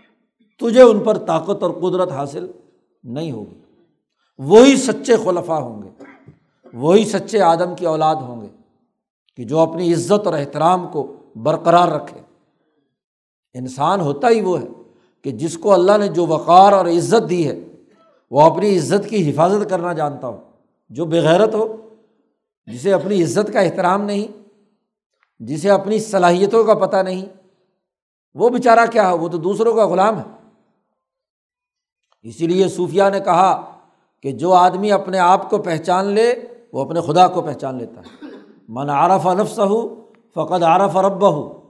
تجھے 0.58 0.82
ان 0.82 1.00
پر 1.00 1.18
طاقت 1.18 1.64
اور 1.64 1.72
قدرت 1.72 2.12
حاصل 2.12 2.48
نہیں 3.04 3.32
ہوگی۔ 3.32 3.62
وہی 4.38 4.76
سچے 4.76 5.16
خلفہ 5.16 5.52
ہوں 5.52 5.82
گے، 5.84 6.04
وہی 6.74 7.06
سچے 7.06 7.42
آدم 7.42 7.76
کی 7.76 7.86
اولاد 7.86 8.16
ہوں 8.16 8.42
گے 8.42 8.48
کہ 9.38 9.44
جو 9.44 9.60
اپنی 9.60 9.94
عزت 9.94 10.28
اور 10.28 10.34
احترام 10.34 10.88
کو 10.88 11.14
برقرار 11.36 11.88
رکھے۔ 11.88 12.22
انسان 13.54 14.02
ہوتا 14.02 14.30
ہی 14.30 14.42
وہ 14.42 14.62
ہے۔ 14.62 14.68
کہ 15.22 15.32
جس 15.32 15.58
کو 15.58 15.74
اللہ 15.74 15.98
نے 15.98 16.08
جو 16.08 16.26
وقار 16.26 16.74
اور 16.74 16.86
عزت 16.86 17.30
دی 17.30 17.48
ہے، 17.48 17.60
وہ 18.32 18.42
اپنی 18.42 18.78
عزت 18.78 19.10
کی 19.10 19.32
حفاظت 19.32 19.70
کرنا 19.70 19.94
جانتا 19.94 20.28
ہو۔ 20.28 20.38
جو 20.90 21.06
بغیرت 21.06 21.56
ہو، 21.56 21.76
جسے 22.66 22.94
اپنی 22.94 23.24
عزت 23.24 23.54
کا 23.54 23.60
احترام 23.60 24.02
نہیں، 24.02 24.38
جسے 25.40 25.70
اپنی 25.70 26.00
صلاحیتوں 26.00 26.64
کا 26.64 26.74
پتہ 26.74 26.98
نہیں، 26.98 27.26
وہ 28.34 28.50
بیچارہ 28.50 28.80
کیا 28.92 29.12
ہو 29.12 29.18
وہ 29.18 29.28
تو 29.28 29.38
دوسروں 29.38 29.74
کا 29.74 29.88
غلام 29.88 30.20
ہے۔ 30.20 30.50
اسی 32.22 32.48
لیے 32.48 32.68
صوفیہ 32.68 33.04
نے 33.12 33.20
کہا 33.20 33.80
کہ 34.24 34.32
جو 34.32 34.54
آدمی 34.54 34.92
اپنے 34.92 35.20
آپ 35.20 35.50
کو 35.50 35.58
پہچان 35.58 36.06
لے، 36.06 36.34
وہ 36.74 36.82
اپنے 36.82 37.02
خدا 37.02 37.28
کو 37.28 37.42
پہچان 37.42 37.78
لیتا 37.78 38.02
ہے۔ 38.02 38.26
من 38.70 38.90
عارف 38.90 39.28
نفس 39.28 39.60
ہو 39.60 40.12
فقط 40.34 40.64
عارف 40.64 40.98
رب 40.98 41.32
ہو 41.32 41.62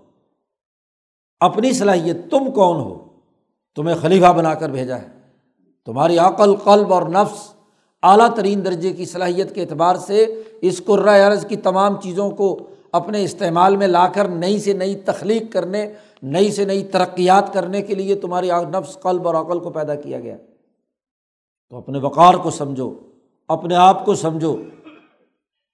اپنی 1.39 1.71
صلاحیت 1.71 2.17
تم 2.31 2.51
کون 2.51 2.75
ہو؟ 2.75 3.08
تمہیں 3.75 3.95
خلیفہ 3.95 4.33
بنا 4.33 4.53
کر 4.53 4.69
بھیجا 4.69 4.97
ہے۔ 4.97 5.07
تمہاری 5.85 6.17
عقل، 6.17 6.55
قلب 6.55 6.93
اور 6.93 7.03
نفس 7.03 7.53
اعلیٰ 8.03 8.35
ترین 8.35 8.65
درجے 8.65 8.93
کی 8.93 9.05
صلاحیت 9.05 9.55
کے 9.55 9.61
اعتبار 9.61 9.95
سے 9.95 10.41
اس 10.61 10.81
عرض 11.27 11.45
کی 11.45 11.55
تمام 11.55 12.01
چیزوں 12.01 12.31
کو 12.31 12.59
اپنے 12.91 13.23
استعمال 13.23 13.77
میں 13.77 13.87
لا 13.87 14.07
کر 14.07 14.27
نئی 14.27 14.59
سے 14.59 14.73
نئی 14.73 14.95
تخلیق 14.95 15.53
کرنے، 15.53 15.93
نئی 16.23 16.51
سے 16.51 16.65
نئی 16.65 16.83
ترقیات 16.83 17.53
کرنے 17.53 17.81
کے 17.81 17.95
لیے 17.95 18.15
تمہاری 18.15 18.49
نفس، 18.51 18.97
قلب 19.01 19.27
اور 19.27 19.35
عقل 19.35 19.59
کو 19.59 19.69
پیدا 19.69 19.95
کیا 19.95 20.19
گیا۔ 20.19 20.37
تو 21.69 21.77
اپنے 21.77 21.99
وقار 21.99 22.33
کو 22.33 22.49
سمجھو، 22.49 22.93
اپنے 23.47 23.75
آپ 23.75 24.05
کو 24.05 24.15
سمجھو۔ 24.15 24.57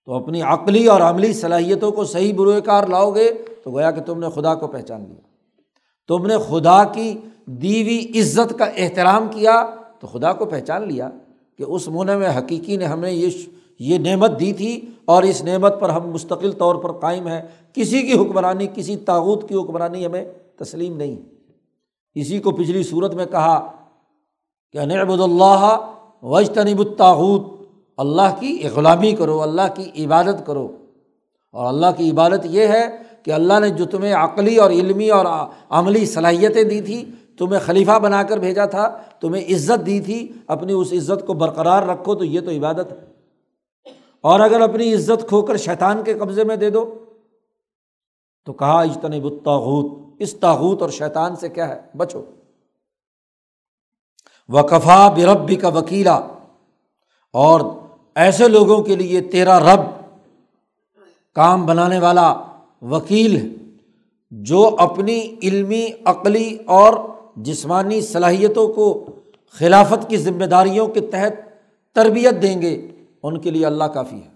تو 0.06 0.14
اپنی 0.14 0.42
عقلی 0.42 0.88
اور 0.88 1.02
عملی 1.02 1.34
صلاحیتوں 1.34 1.92
کو 1.92 2.06
صحیح 2.06 2.34
بروئے 2.34 2.62
کار 2.62 2.88
لاؤ 2.88 3.12
گے 3.12 3.34
تو 3.64 3.72
گویا 3.72 3.92
کہ 3.92 4.02
تم 4.02 4.20
نے 4.20 4.28
خدا 4.36 4.56
کو 4.56 4.68
پہچان 4.68 5.02
لیا۔ 5.02 5.22
تم 6.08 6.26
نے 6.26 6.36
خدا 6.50 6.84
کی 6.84 7.18
دیوی 7.46 8.20
عزت 8.20 8.60
کا 8.60 8.66
احترام 8.66 9.28
کیا 9.28 9.70
تو 10.00 10.08
خدا 10.08 10.34
کو 10.34 10.46
پہچان 10.46 10.88
لیا 10.88 11.10
کہ 11.58 11.64
اس 11.68 11.88
منع 11.88 12.18
میں 12.18 12.30
حقیقی 12.38 12.78
نے 12.78 12.86
ہمیں 12.86 13.12
یہ 13.12 13.30
یہ 13.80 13.98
نعمت 13.98 14.40
دی 14.40 14.54
تھی 14.54 14.82
اور 15.06 15.24
اس 15.24 15.44
نعمت 15.44 15.80
پر 15.80 15.90
ہم 15.90 16.10
مستقل 16.10 16.52
طور 16.52 16.76
پر 16.76 16.92
قائم 16.92 17.28
ہیں۔ 17.28 17.42
کسی 17.74 18.02
کی 18.02 18.14
حکمرانی، 18.14 18.68
کسی 18.74 18.96
تاوت 18.96 19.50
کی 19.50 19.56
حکمرانی 19.56 20.06
ہمیں 20.06 20.26
تسلیم 20.56 20.98
نہیں۔ 20.98 21.16
اسی 22.16 22.40
کو 22.40 22.52
پچھلی 22.52 22.84
صورت 22.84 23.14
میں 23.14 23.26
کہا 23.26 23.72
کہ 24.72 24.80
نعبد 24.80 25.20
اللہ 25.22 25.92
وجتنب 26.22 26.80
الطاوت 26.80 27.44
اللہ 27.98 28.36
کی 28.40 28.64
غلامی 28.76 29.12
کرو، 29.12 29.42
اللہ 29.42 29.62
کی 29.76 30.06
عبادت 30.06 30.46
کرو۔ 30.46 30.68
اور 31.52 31.66
اللہ 31.66 31.88
کی 31.98 32.12
عبادت 32.12 32.46
یہ 32.46 32.68
ہے 32.68 32.86
کہ 33.24 33.32
اللہ 33.32 33.60
نے 33.60 33.70
جو 33.70 33.86
تمہیں 33.86 34.14
عقلی 34.14 34.56
اور 34.56 34.72
علمی 34.72 35.10
اور 35.10 35.26
عملی 35.70 36.06
صلاحیتیں 36.06 36.64
دی 36.64 36.82
تھیں 36.82 37.25
تمہیں 37.38 37.60
خلیفہ 37.60 38.00
بنا 38.00 38.24
کر 38.24 38.38
بھیجا 38.38 38.66
تھا، 38.66 39.02
تمہیں 39.20 39.56
عزت 39.56 39.86
دی 39.86 40.00
تھی، 40.00 40.32
اپنی 40.48 40.74
اس 40.74 40.94
عزت 40.94 41.28
کو 41.28 41.34
برقرار 41.34 41.84
رکھو 41.84 42.16
تو 42.16 42.24
یہ 42.24 42.42
تو 42.42 42.52
عبادت 42.52 42.92
ہے۔ 42.92 43.06
اور 44.22 44.40
اگر 44.40 44.62
اپنی 44.62 44.94
عزت 44.94 45.28
کھو 45.28 45.42
کر 45.42 45.58
شیطان 45.58 46.04
کے 46.04 46.14
قبضے 46.14 46.44
میں 46.44 46.56
دے 46.56 46.70
دو، 46.70 47.06
تو 48.46 48.54
کہا 48.54 48.82
اجتنب 48.82 49.26
الطاغوت۔ 49.26 50.06
اس 50.20 50.34
تاغوت 50.34 50.82
اور 50.82 50.90
شیطان 50.90 51.36
سے 51.36 51.50
کیا 51.50 51.70
ہے؟ 51.70 51.82
بچو۔ 51.98 52.24
وکفا 54.50 55.10
بربی 55.10 55.56
کا 55.56 55.68
وکیلا۔ 55.68 56.16
اور 57.34 57.62
ایسے 58.16 58.48
لوگوں 58.48 58.84
کے 58.84 58.96
لیے 58.96 59.22
تیرا 59.22 59.60
رب 59.60 59.80
کام 61.36 61.66
بنانے 61.66 62.00
والا 62.00 62.44
وکیل 62.82 63.38
ہے، 63.38 63.66
جو 64.32 64.76
اپنی 64.80 65.36
علمی، 65.44 65.88
عقلی 66.06 66.58
اور 66.66 66.94
جسمانی 67.36 68.02
صلاحیتوں 68.02 68.68
کو 68.68 69.06
خلافت 69.52 70.10
کی 70.10 70.18
ذمہ 70.18 70.46
داریوں 70.46 70.88
کے 70.88 71.02
تحت 71.02 71.34
تربیت 71.96 72.42
دیں 72.42 72.62
گے، 72.62 72.88
ان 73.24 73.38
کے 73.38 73.52
لیے 73.52 73.66
اللہ 73.66 73.84
کافی 73.84 74.16
ہے۔ 74.16 74.30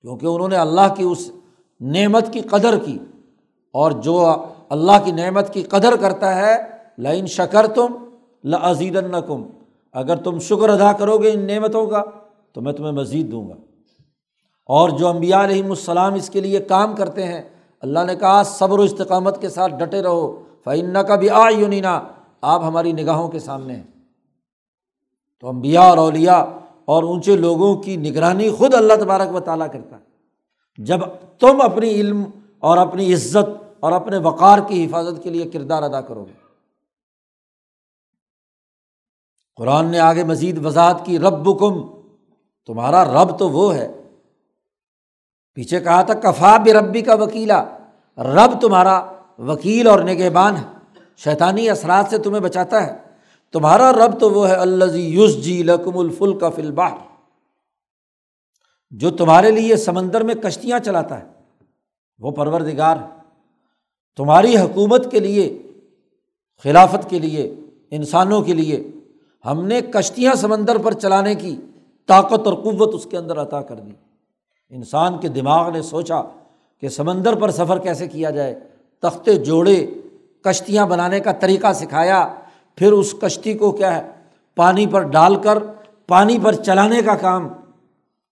کیونکہ 0.00 0.26
انہوں 0.26 0.48
نے 0.48 0.56
اللہ 0.56 0.94
کی 0.96 1.02
اس 1.02 1.30
نعمت 1.80 2.32
کی 2.32 2.40
قدر 2.40 2.78
کی، 2.78 2.98
اور 3.72 3.92
جو 3.92 4.34
اللہ 4.68 5.04
کی 5.04 5.12
نعمت 5.12 5.52
کی 5.54 5.62
قدر 5.62 5.96
کرتا 5.96 6.34
ہے 6.34 6.56
لائن 6.98 7.26
شکر 7.26 7.66
تم 7.66 7.86
لزید 8.44 8.98
کم 9.26 9.42
اگر 9.92 10.16
تم 10.16 10.38
شکر 10.38 10.68
ادا 10.68 10.92
کرو 10.92 11.18
گے 11.18 11.30
ان 11.30 11.46
نعمتوں 11.46 11.86
کا، 11.86 12.02
تو 12.52 12.60
میں 12.60 12.72
تمہیں 12.72 12.92
مزید 12.92 13.32
دوں 13.32 13.48
گا۔ 13.48 13.54
اور 14.66 14.88
جو 14.88 15.08
امبیا 15.08 15.44
علیہم 15.44 15.70
السلام 15.70 16.14
اس 16.14 16.30
کے 16.30 16.40
لیے 16.40 16.60
کام 16.60 16.94
کرتے 16.94 17.26
ہیں، 17.26 17.42
اللہ 17.80 18.00
نے 18.06 18.16
کہا، 18.16 18.42
صبر 18.42 18.78
و 18.78 18.82
استقامت 18.82 19.40
کے 19.40 19.48
ساتھ 19.48 19.72
ڈٹے 19.72 20.02
رہو۔ 20.02 20.42
فعن 20.64 20.96
کا 21.08 21.14
بھی 21.14 21.30
آ 21.30 21.48
یونینا 21.48 22.02
آپ 22.40 22.62
ہماری 22.62 22.92
نگاہوں 22.92 23.28
کے 23.28 23.38
سامنے 23.38 23.76
ہیں۔ 23.76 23.82
تو 25.40 25.48
امبیا 25.48 25.80
اور 25.80 25.98
اولیا 25.98 26.36
اور 26.84 27.02
اونچے 27.02 27.36
لوگوں 27.36 27.76
کی 27.76 27.96
نگرانی 27.96 28.50
خود 28.50 28.74
اللہ 28.74 28.92
تبارک 29.00 29.34
و 29.34 29.40
تعالیٰ 29.40 29.72
کرتا 29.72 29.96
ہے۔ 29.96 30.02
جب 30.78 31.00
تم 31.38 31.60
اپنی 31.60 31.90
علم 31.90 32.24
اور 32.58 32.78
اپنی 32.78 33.14
عزت 33.14 33.62
اور 33.80 33.92
اپنے 33.92 34.16
وقار 34.16 34.58
کی 34.68 34.86
حفاظت 34.86 35.22
کے 35.22 35.30
لیے 35.30 35.50
کردار 35.50 35.82
ادا 35.82 36.00
کرو 36.00 36.24
گے۔ 36.24 36.32
قرآن 39.56 39.86
نے 39.86 39.98
آگے 39.98 40.24
مزید 40.24 40.66
وضاحت 40.66 41.06
کی 41.06 41.18
رب 41.18 41.60
کم 41.60 41.74
تمہارا 42.66 43.04
رب 43.04 43.38
تو 43.38 43.48
وہ 43.48 43.74
ہے۔ 43.74 44.02
پیچھے 45.54 45.80
کہا 45.80 46.02
تھا، 46.02 46.14
کفا 46.14 46.56
بھی 46.56 46.72
ربی 46.72 47.00
کا 47.00 47.14
وکیلا۔ 47.14 47.64
رب 48.18 48.60
تمہارا 48.60 49.06
وکیل 49.46 49.86
اور 49.86 50.00
نگہبان 50.00 50.56
ہے 50.56 50.62
شیطانی 51.16 51.70
اثرات 51.70 52.10
سے 52.10 52.18
تمہیں 52.18 52.40
بچاتا 52.40 52.86
ہے۔ 52.86 52.98
تمہارا 53.52 53.92
رب 53.92 54.20
تو 54.20 54.30
وہ 54.30 54.48
ہے 54.48 54.54
اللہ 54.54 54.96
یوس 54.96 55.44
جی 55.44 55.62
لکم 55.62 55.98
الفل 55.98 56.38
کا 56.38 56.50
فلباہ 56.50 56.94
جو 58.90 59.10
تمہارے 59.10 59.50
لیے 59.50 59.76
سمندر 59.76 60.20
میں 60.20 60.34
کشتیاں 60.34 60.78
چلاتا 60.78 61.20
ہے، 61.20 61.24
وہ 62.18 62.30
پروردگار 62.30 62.96
تمہاری 64.16 64.56
حکومت 64.56 65.10
کے 65.10 65.20
لیے، 65.20 65.62
خلافت 66.62 67.10
کے 67.10 67.18
لیے، 67.18 67.54
انسانوں 67.90 68.42
کے 68.42 68.52
لیے 68.52 68.88
ہم 69.46 69.64
نے 69.64 69.80
کشتیاں 69.80 70.34
سمندر 70.34 70.78
پر 70.78 70.92
چلانے 70.92 71.34
کی 71.34 71.56
طاقت 72.06 72.46
اور 72.46 72.54
قوت 72.54 72.94
اس 72.94 73.06
کے 73.10 73.18
اندر 73.18 73.42
عطا 73.42 73.62
کر 73.62 73.74
دی۔ 73.74 73.92
انسان 74.68 75.18
کے 75.18 75.28
دماغ 75.28 75.70
نے 75.70 75.82
سوچا 75.82 76.22
کہ 76.80 76.88
سمندر 76.88 77.34
پر 77.34 77.50
سفر 77.50 77.78
کیسے 77.78 78.08
کیا 78.08 78.30
جائے۔ 78.30 78.60
تختے 79.02 79.34
جوڑے، 79.34 79.86
کشتیاں 80.42 80.86
بنانے 80.86 81.20
کا 81.20 81.32
طریقہ 81.32 81.72
سکھایا۔ 81.72 82.34
پھر 82.76 82.92
اس 82.92 83.14
کشتی 83.20 83.54
کو 83.54 83.70
کیا 83.70 83.96
ہے، 83.96 84.10
پانی 84.56 84.86
پر 84.86 85.00
ڈال 85.00 85.36
کر، 85.36 85.58
پانی 86.06 86.38
پر 86.42 86.52
چلانے 86.52 87.02
کا 87.02 87.14
کام۔ 87.14 87.48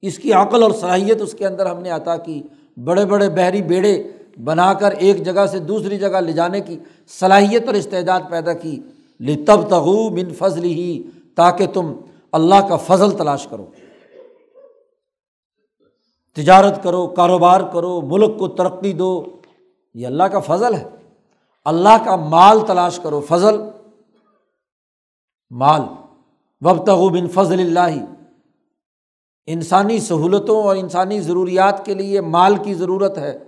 اس 0.02 0.18
کی 0.18 0.32
عقل 0.32 0.62
اور 0.62 0.70
صلاحیت 0.70 1.20
اس 1.20 1.32
کے 1.32 1.46
اندر 1.46 1.66
ہم 1.66 1.82
نے 1.82 1.90
عطا 1.90 2.16
کی۔ 2.16 2.42
بڑے 2.84 3.06
بڑے 3.06 3.28
بحری 3.28 3.62
بیڑے 3.62 4.02
بنا 4.44 4.72
کر 4.72 4.90
ایک 4.90 5.24
جگہ 5.24 5.46
سے 5.46 5.58
دوسری 5.58 5.98
جگہ 5.98 6.20
لے 6.20 6.32
جانے 6.32 6.60
کی 6.60 6.78
صلاحیت 7.20 7.66
اور 7.66 7.74
استعداد 7.74 8.20
پیدا 8.30 8.52
کی۔ 8.52 8.80
لتب 9.20 9.68
تغو 9.68 10.08
بن 10.08 10.34
فضل 10.38 10.64
ہی 10.64 11.02
تاکہ 11.34 11.66
تم 11.66 11.92
اللہ 12.32 12.68
کا 12.68 12.76
فضل 12.76 13.10
تلاش 13.10 13.46
کرو۔ 13.46 13.66
تجارت 16.36 16.82
کرو، 16.82 17.06
کاروبار 17.06 17.60
کرو، 17.60 18.00
ملک 18.00 18.38
کو 18.38 18.48
ترقی 18.48 18.92
دو۔ 18.92 19.24
یہ 19.94 20.06
اللہ 20.06 20.22
کا 20.22 20.38
فضل 20.40 20.74
ہے۔ 20.74 20.88
اللہ 21.64 22.04
کا 22.04 22.16
مال 22.16 22.66
تلاش 22.66 23.00
کرو، 23.02 23.20
فضل۔ 23.20 23.60
مال۔ 25.50 25.80
وب 26.60 26.86
تغو 26.86 27.08
بن 27.08 27.28
فضل 27.28 27.60
اللہ۔ 27.60 28.04
انسانی 29.46 30.00
سہولتوں 30.00 30.62
اور 30.62 30.76
انسانی 30.76 31.20
ضروریات 31.20 31.84
کے 31.84 31.94
لیے 31.94 32.20
مال 32.20 32.56
کی 32.56 32.74
ضرورت 32.74 33.18
ہے 33.18 33.38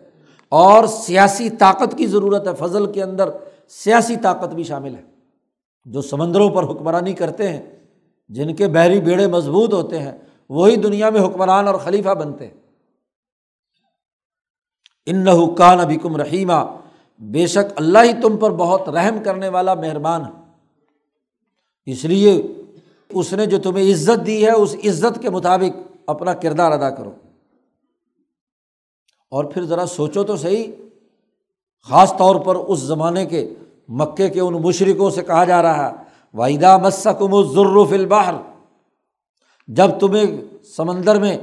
اور 0.48 0.86
سیاسی 0.86 1.50
طاقت 1.50 1.98
کی 1.98 2.06
ضرورت 2.06 2.48
ہے۔ 2.48 2.52
فضل 2.54 2.92
کے 2.92 3.02
اندر 3.02 3.30
سیاسی 3.68 4.16
طاقت 4.16 4.54
بھی 4.54 4.64
شامل 4.64 4.94
ہے۔ 4.94 5.02
جو 5.84 6.02
سمندروں 6.02 6.50
پر 6.50 6.64
حکمرانی 6.64 7.12
کرتے 7.12 7.48
ہیں، 7.48 7.62
جن 8.28 8.54
کے 8.54 8.68
بحری 8.68 9.00
بیڑے 9.00 9.26
مضبوط 9.26 9.74
ہوتے 9.74 9.98
ہیں، 9.98 10.18
وہی 10.48 10.76
دنیا 10.76 11.10
میں 11.10 11.20
حکمران 11.20 11.66
اور 11.66 11.74
خلیفہ 11.74 12.14
بنتے 12.14 12.46
ہیں۔ 12.46 12.61
ان 15.06 15.28
حکان 15.28 15.80
ابھی 15.80 15.96
کم 15.96 16.16
رحیمہ 16.16 16.76
بے 17.18 17.46
شک 17.46 17.72
اللہ 17.76 17.98
ہی 18.04 18.12
تم 18.22 18.36
پر 18.36 18.50
بہت 18.50 18.88
رحم 18.88 19.18
کرنے 19.24 19.48
والا 19.48 19.74
مہربان 19.74 20.24
ہے۔ 20.24 20.30
اس 21.86 22.04
لیے 22.04 22.46
اس 23.08 23.32
نے 23.32 23.46
جو 23.46 23.58
تمہیں 23.58 23.92
عزت 23.92 24.26
دی 24.26 24.46
ہے، 24.46 24.50
اس 24.50 24.74
عزت 24.74 25.22
کے 25.22 25.30
مطابق 25.30 25.92
اپنا 26.06 26.34
کردار 26.34 26.72
ادا 26.72 26.90
کرو۔ 26.90 27.10
اور 29.30 29.44
پھر 29.44 29.64
ذرا 29.64 29.86
سوچو 29.86 30.24
تو 30.24 30.36
صحیح، 30.36 30.64
خاص 31.88 32.16
طور 32.16 32.36
پر 32.36 32.54
اس 32.56 32.78
زمانے 32.78 33.26
کے، 33.26 33.54
مکے 33.88 34.28
کے 34.28 34.40
ان 34.40 34.54
مشرقوں 34.54 35.10
سے 35.10 35.22
کہا 35.22 35.44
جا 35.44 35.62
رہا 35.62 35.90
ہے 35.90 35.94
واحدہ 36.34 36.78
مسکم 36.78 37.42
ضرف 37.42 37.92
الباہر 37.92 38.34
جب 39.68 39.90
تمہیں 40.00 40.26
سمندر 40.64 41.20
میں 41.20 41.38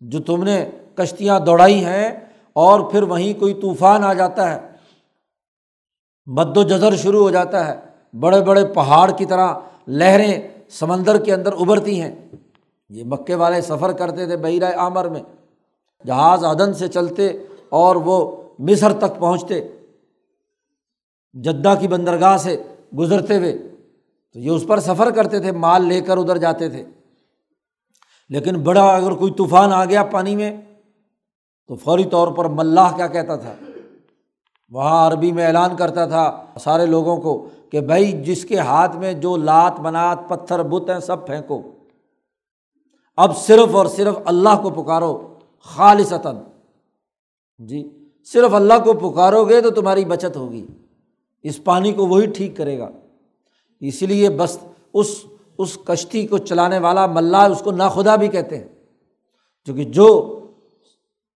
جو 0.00 0.22
تم 0.22 0.44
نے 0.44 0.70
کشتیاں 0.94 1.40
دوڑائی 1.40 1.84
ہیں 1.84 2.23
اور 2.54 2.80
پھر 2.80 3.02
وہیں 3.02 3.40
کوئی 3.40 3.54
طوفان 3.54 4.04
آ 4.04 4.12
جاتا 4.12 4.54
ہے 4.54 4.68
مد 6.26 6.56
و 6.56 6.62
جذر 6.62 6.96
شروع 6.96 7.22
ہو 7.22 7.30
جاتا 7.30 7.66
ہے، 7.66 7.80
بڑے 8.20 8.40
بڑے 8.40 8.66
پہاڑ 8.66 9.10
کی 9.10 9.24
طرح 9.24 9.54
لہریں 9.88 10.48
سمندر 10.68 11.24
کے 11.24 11.34
اندر 11.34 11.52
ابھرتی 11.52 12.02
ہیں۔ 12.02 12.14
یہ 12.88 13.04
مکے 13.06 13.34
والے 13.34 13.60
سفر 13.60 13.92
کرتے 13.92 14.26
تھے 14.26 14.36
بحیرہ 14.36 14.76
عامر 14.76 15.08
میں، 15.08 15.20
جہاز 16.06 16.44
عدن 16.44 16.74
سے 16.74 16.88
چلتے 16.88 17.32
اور 17.68 17.96
وہ 17.96 18.42
مصر 18.58 18.92
تک 18.92 19.18
پہنچتے، 19.18 19.68
جدہ 21.32 21.74
کی 21.80 21.88
بندرگاہ 21.88 22.36
سے 22.36 22.62
گزرتے 22.98 23.36
ہوئے۔ 23.36 23.58
تو 24.32 24.38
یہ 24.40 24.50
اس 24.50 24.64
پر 24.66 24.80
سفر 24.80 25.10
کرتے 25.10 25.40
تھے، 25.40 25.52
مال 25.52 25.84
لے 25.84 26.00
کر 26.00 26.16
ادھر 26.16 26.36
جاتے 26.36 26.68
تھے۔ 26.68 26.84
لیکن 28.28 28.56
بڑا 28.56 28.96
اگر 28.96 29.12
کوئی 29.12 29.32
طوفان 29.32 29.72
آ 29.72 29.84
گیا 29.84 30.04
پانی 30.04 30.36
میں 30.36 30.56
تو 31.68 31.74
فوری 31.74 32.04
طور 32.04 32.28
پر 32.28 32.44
ملاح 32.44 32.96
کیا 32.96 33.06
کہتا 33.06 33.36
تھا؟ 33.36 33.54
وہاں 34.70 35.06
عربی 35.06 35.32
میں 35.32 35.46
اعلان 35.46 35.76
کرتا 35.76 36.06
تھا 36.06 36.44
سارے 36.60 36.86
لوگوں 36.86 37.16
کو 37.16 37.48
کہ 37.70 37.80
بھائی 37.80 38.12
جس 38.12 38.44
کے 38.44 38.58
ہاتھ 38.58 38.96
میں 38.96 39.12
جو 39.12 39.36
لات 39.36 39.80
منات 39.80 40.18
پتھر 40.28 40.62
بت 40.62 40.90
ہیں 40.90 40.98
سب 40.98 41.26
پھینکو۔ 41.26 41.62
اب 43.16 43.36
صرف 43.36 43.74
اور 43.74 43.86
صرف 43.86 44.14
اللہ 44.24 44.62
کو 44.62 44.70
پکارو 44.70 45.34
خالصتاً۔ 45.60 46.36
جی 47.58 48.08
صرف 48.32 48.54
اللہ 48.54 48.74
کو 48.84 49.10
پکارو 49.10 49.44
گے 49.44 49.60
تو 49.60 49.70
تمہاری 49.70 50.04
بچت 50.04 50.36
ہوگی۔ 50.36 50.66
اس 51.42 51.64
پانی 51.64 51.92
کو 51.92 52.06
وہی 52.06 52.26
ٹھیک 52.26 52.56
کرے 52.56 52.78
گا۔ 52.78 52.90
اس 53.80 54.02
لیے 54.02 54.30
بس 54.30 54.58
اس 54.94 55.24
اس 55.58 55.78
کشتی 55.84 56.26
کو 56.26 56.38
چلانے 56.38 56.78
والا 56.78 57.06
ملا 57.06 57.44
اس 57.44 57.60
کو 57.60 57.70
ناخدا 57.70 58.16
بھی 58.16 58.28
کہتے 58.28 58.58
ہیں۔ 58.58 58.68
کیونکہ 59.64 59.84
جو 59.84 60.40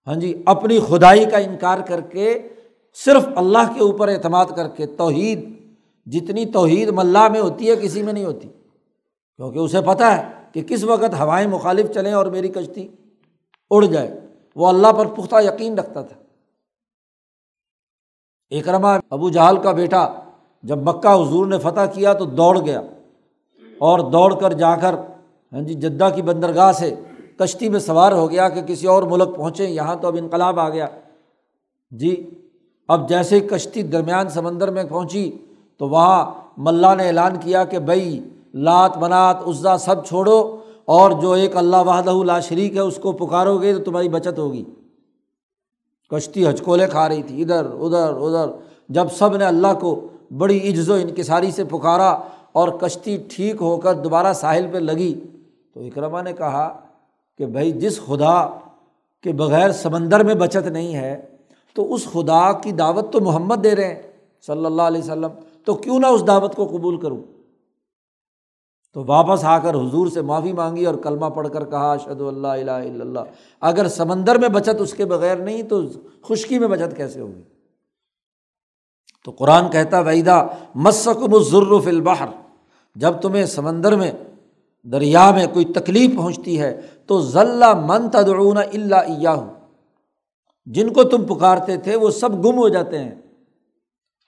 ہاں 0.08 0.16
جی 0.16 0.42
اپنی 0.46 0.78
خدائی 0.80 1.24
کا 1.24 1.38
انکار 1.38 1.78
کر 1.78 2.00
کے 2.00 2.48
صرف 2.94 3.28
اللہ 3.36 3.72
کے 3.74 3.80
اوپر 3.80 4.08
اعتماد 4.08 4.46
کر 4.56 4.68
کے 4.68 4.86
توحید، 4.86 5.48
جتنی 6.06 6.46
توحید 6.46 6.88
ملا 6.88 7.28
میں 7.28 7.40
ہوتی 7.40 7.70
ہے، 7.70 7.76
کسی 7.76 8.02
میں 8.02 8.12
نہیں 8.12 8.24
ہوتی۔ 8.24 8.48
کیونکہ 9.36 9.58
اسے 9.58 9.80
پتہ 9.80 10.04
ہے 10.04 10.28
کہ 10.52 10.62
کس 10.62 10.84
وقت 10.84 11.20
ہوائیں 11.20 11.46
مخالف 11.48 11.90
چلیں 11.94 12.12
اور 12.12 12.26
میری 12.26 12.48
کشتی 12.48 12.88
اڑ 13.70 13.84
جائے۔ 13.84 14.20
وہ 14.56 14.68
اللہ 14.68 14.92
پر 14.92 15.06
پختہ 15.06 15.36
یقین 15.44 15.78
رکھتا 15.78 16.02
تھا۔ 16.02 16.16
اکرما 18.50 18.98
ابو 19.10 19.30
جہال 19.30 19.56
کا 19.56 19.72
بیٹا 19.72 20.14
جب 20.62 20.78
مکہ 20.78 21.08
حضور 21.08 21.46
نے 21.46 21.58
فتح 21.58 21.86
کیا 21.94 22.12
تو 22.12 22.24
دوڑ 22.24 22.64
گیا 22.64 22.80
اور 23.78 23.98
دوڑ 23.98 24.40
کر 24.40 24.52
جا 24.52 24.76
کر 24.76 24.94
ہاں 25.52 25.60
جی 25.60 25.74
جدہ 25.74 26.08
کی 26.14 26.22
بندرگاہ 26.22 26.72
سے 26.72 26.94
کشتی 27.38 27.68
میں 27.68 27.80
سوار 27.80 28.12
ہو 28.12 28.30
گیا 28.30 28.48
کہ 28.48 28.60
کسی 28.62 28.86
اور 28.86 29.02
ملک 29.02 29.36
پہنچے، 29.36 29.66
یہاں 29.66 29.96
تو 29.96 30.08
اب 30.08 30.16
انقلاب 30.18 30.60
آ 30.60 30.68
گیا۔ 30.68 30.86
جی 31.90 32.30
اب 32.88 33.08
جیسے 33.08 33.36
ہی 33.36 33.40
کشتی 33.40 33.82
درمیان 33.82 34.28
سمندر 34.28 34.70
میں 34.70 34.84
پہنچی 34.84 35.30
تو 35.78 35.88
وہاں 35.88 36.24
ملا 36.56 36.94
نے 36.94 37.06
اعلان 37.06 37.36
کیا 37.40 37.64
کہ 37.64 37.78
بھائی 37.78 38.20
لات 38.54 38.98
منات 38.98 39.36
عزا 39.46 39.78
سب 39.78 40.04
چھوڑو 40.06 40.56
اور 40.84 41.10
جو 41.10 41.32
ایک 41.32 41.56
اللہ 41.56 41.76
وحدہ 41.76 42.24
لا 42.24 42.40
شریک 42.40 42.74
ہے، 42.74 42.80
اس 42.80 42.96
کو 42.96 43.12
پکارو 43.12 43.58
گے 43.58 43.72
تو 43.72 43.84
تمہاری 43.84 44.08
بچت 44.08 44.38
ہوگی۔ 44.38 44.64
کشتی 46.10 46.48
ہچکولے 46.48 46.86
کھا 46.86 47.08
رہی 47.08 47.22
تھی، 47.22 47.42
ادھر 47.42 47.66
ادھر 47.66 48.14
ادھر۔ 48.16 48.50
جب 48.88 49.06
سب 49.18 49.36
نے 49.36 49.44
اللہ 49.44 49.72
کو 49.80 50.08
بڑی 50.38 50.58
عجز 50.70 50.90
و 50.90 50.94
انکساری 50.94 51.50
سے 51.50 51.64
پکارا 51.64 52.10
اور 52.52 52.68
کشتی 52.68 53.16
ٹھیک 53.28 53.56
ہو 53.60 53.76
کر 53.76 53.94
دوبارہ 53.94 54.32
ساحل 54.32 54.66
پہ 54.72 54.78
لگی 54.78 55.12
تو 55.74 55.80
اکرما 55.80 56.22
نے 56.22 56.32
کہا 56.32 56.68
کہ 57.38 57.46
بھائی 57.46 57.72
جس 57.72 58.00
خدا 58.06 58.46
کے 59.22 59.32
بغیر 59.32 59.72
سمندر 59.72 60.24
میں 60.24 60.34
بچت 60.34 60.66
نہیں 60.66 60.94
ہے، 60.94 61.20
تو 61.74 61.94
اس 61.94 62.04
خدا 62.04 62.52
کی 62.52 62.72
دعوت 62.72 63.12
تو 63.12 63.20
محمد 63.20 63.64
دے 63.64 63.74
رہے 63.76 63.94
ہیں 63.94 64.02
صلی 64.46 64.64
اللہ 64.66 64.82
علیہ 64.82 65.00
وسلم، 65.00 65.30
تو 65.64 65.74
کیوں 65.74 65.98
نہ 66.00 66.06
اس 66.06 66.26
دعوت 66.26 66.54
کو 66.54 66.66
قبول 66.66 67.00
کروں؟ 67.00 67.22
تو 68.92 69.04
واپس 69.04 69.44
آ 69.44 69.58
کر 69.58 69.74
حضور 69.74 70.06
سے 70.06 70.22
معافی 70.22 70.52
مانگی 70.52 70.84
اور 70.84 70.94
کلمہ 70.94 71.26
پڑھ 71.26 71.48
کر 71.52 71.64
کہا 71.64 71.92
اشد 71.92 72.20
اللہ 72.20 72.46
الہ 72.46 72.70
الا 72.70 73.04
اللہ، 73.04 73.20
اگر 73.60 73.88
سمندر 73.88 74.38
میں 74.38 74.48
بچت 74.48 74.80
اس 74.80 74.92
کے 74.94 75.04
بغیر 75.04 75.36
نہیں، 75.36 75.62
تو 75.62 75.82
خشکی 76.28 76.58
میں 76.58 76.68
بچت 76.68 76.96
کیسے 76.96 77.20
ہوگی؟ 77.20 77.42
تو 79.24 79.30
قرآن 79.30 79.70
کہتا 79.70 80.00
ویدا 80.00 80.42
مسکم 80.74 81.34
الظرف 81.34 81.86
البحر، 81.86 82.28
جب 82.96 83.20
تمہیں 83.20 83.46
سمندر 83.46 83.96
میں، 83.96 84.10
دریا 84.86 85.30
میں 85.30 85.46
کوئی 85.46 85.64
تکلیف 85.64 86.16
پہنچتی 86.16 86.60
ہے 86.60 86.80
تو 87.08 87.20
ذلہ 87.20 87.74
من 87.74 88.10
تدعون 88.10 88.56
اللہ 88.56 88.94
ایاہ 88.94 89.40
جن 90.66 90.92
کو 90.92 91.04
تم 91.04 91.24
پکارتے 91.24 91.76
تھے 91.76 91.96
وہ 91.96 92.10
سب 92.10 92.44
گم 92.44 92.58
ہو 92.58 92.68
جاتے 92.68 92.98
ہیں۔ 92.98 93.14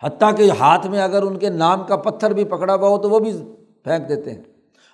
حتیٰ 0.02 0.36
کہ 0.36 0.50
ہاتھ 0.50 0.86
میں 0.86 1.02
اگر 1.02 1.22
ان 1.22 1.38
کے 1.38 1.48
نام 1.48 1.84
کا 1.84 1.96
پتھر 1.96 2.30
بھی 2.30 2.44
پکڑا 2.44 2.74
ہوا 2.74 2.88
ہو 2.88 2.98
تو 2.98 3.10
وہ 3.10 3.18
بھی 3.18 3.32
پھینک 3.84 4.08
دیتے 4.08 4.32
ہیں۔ 4.32 4.42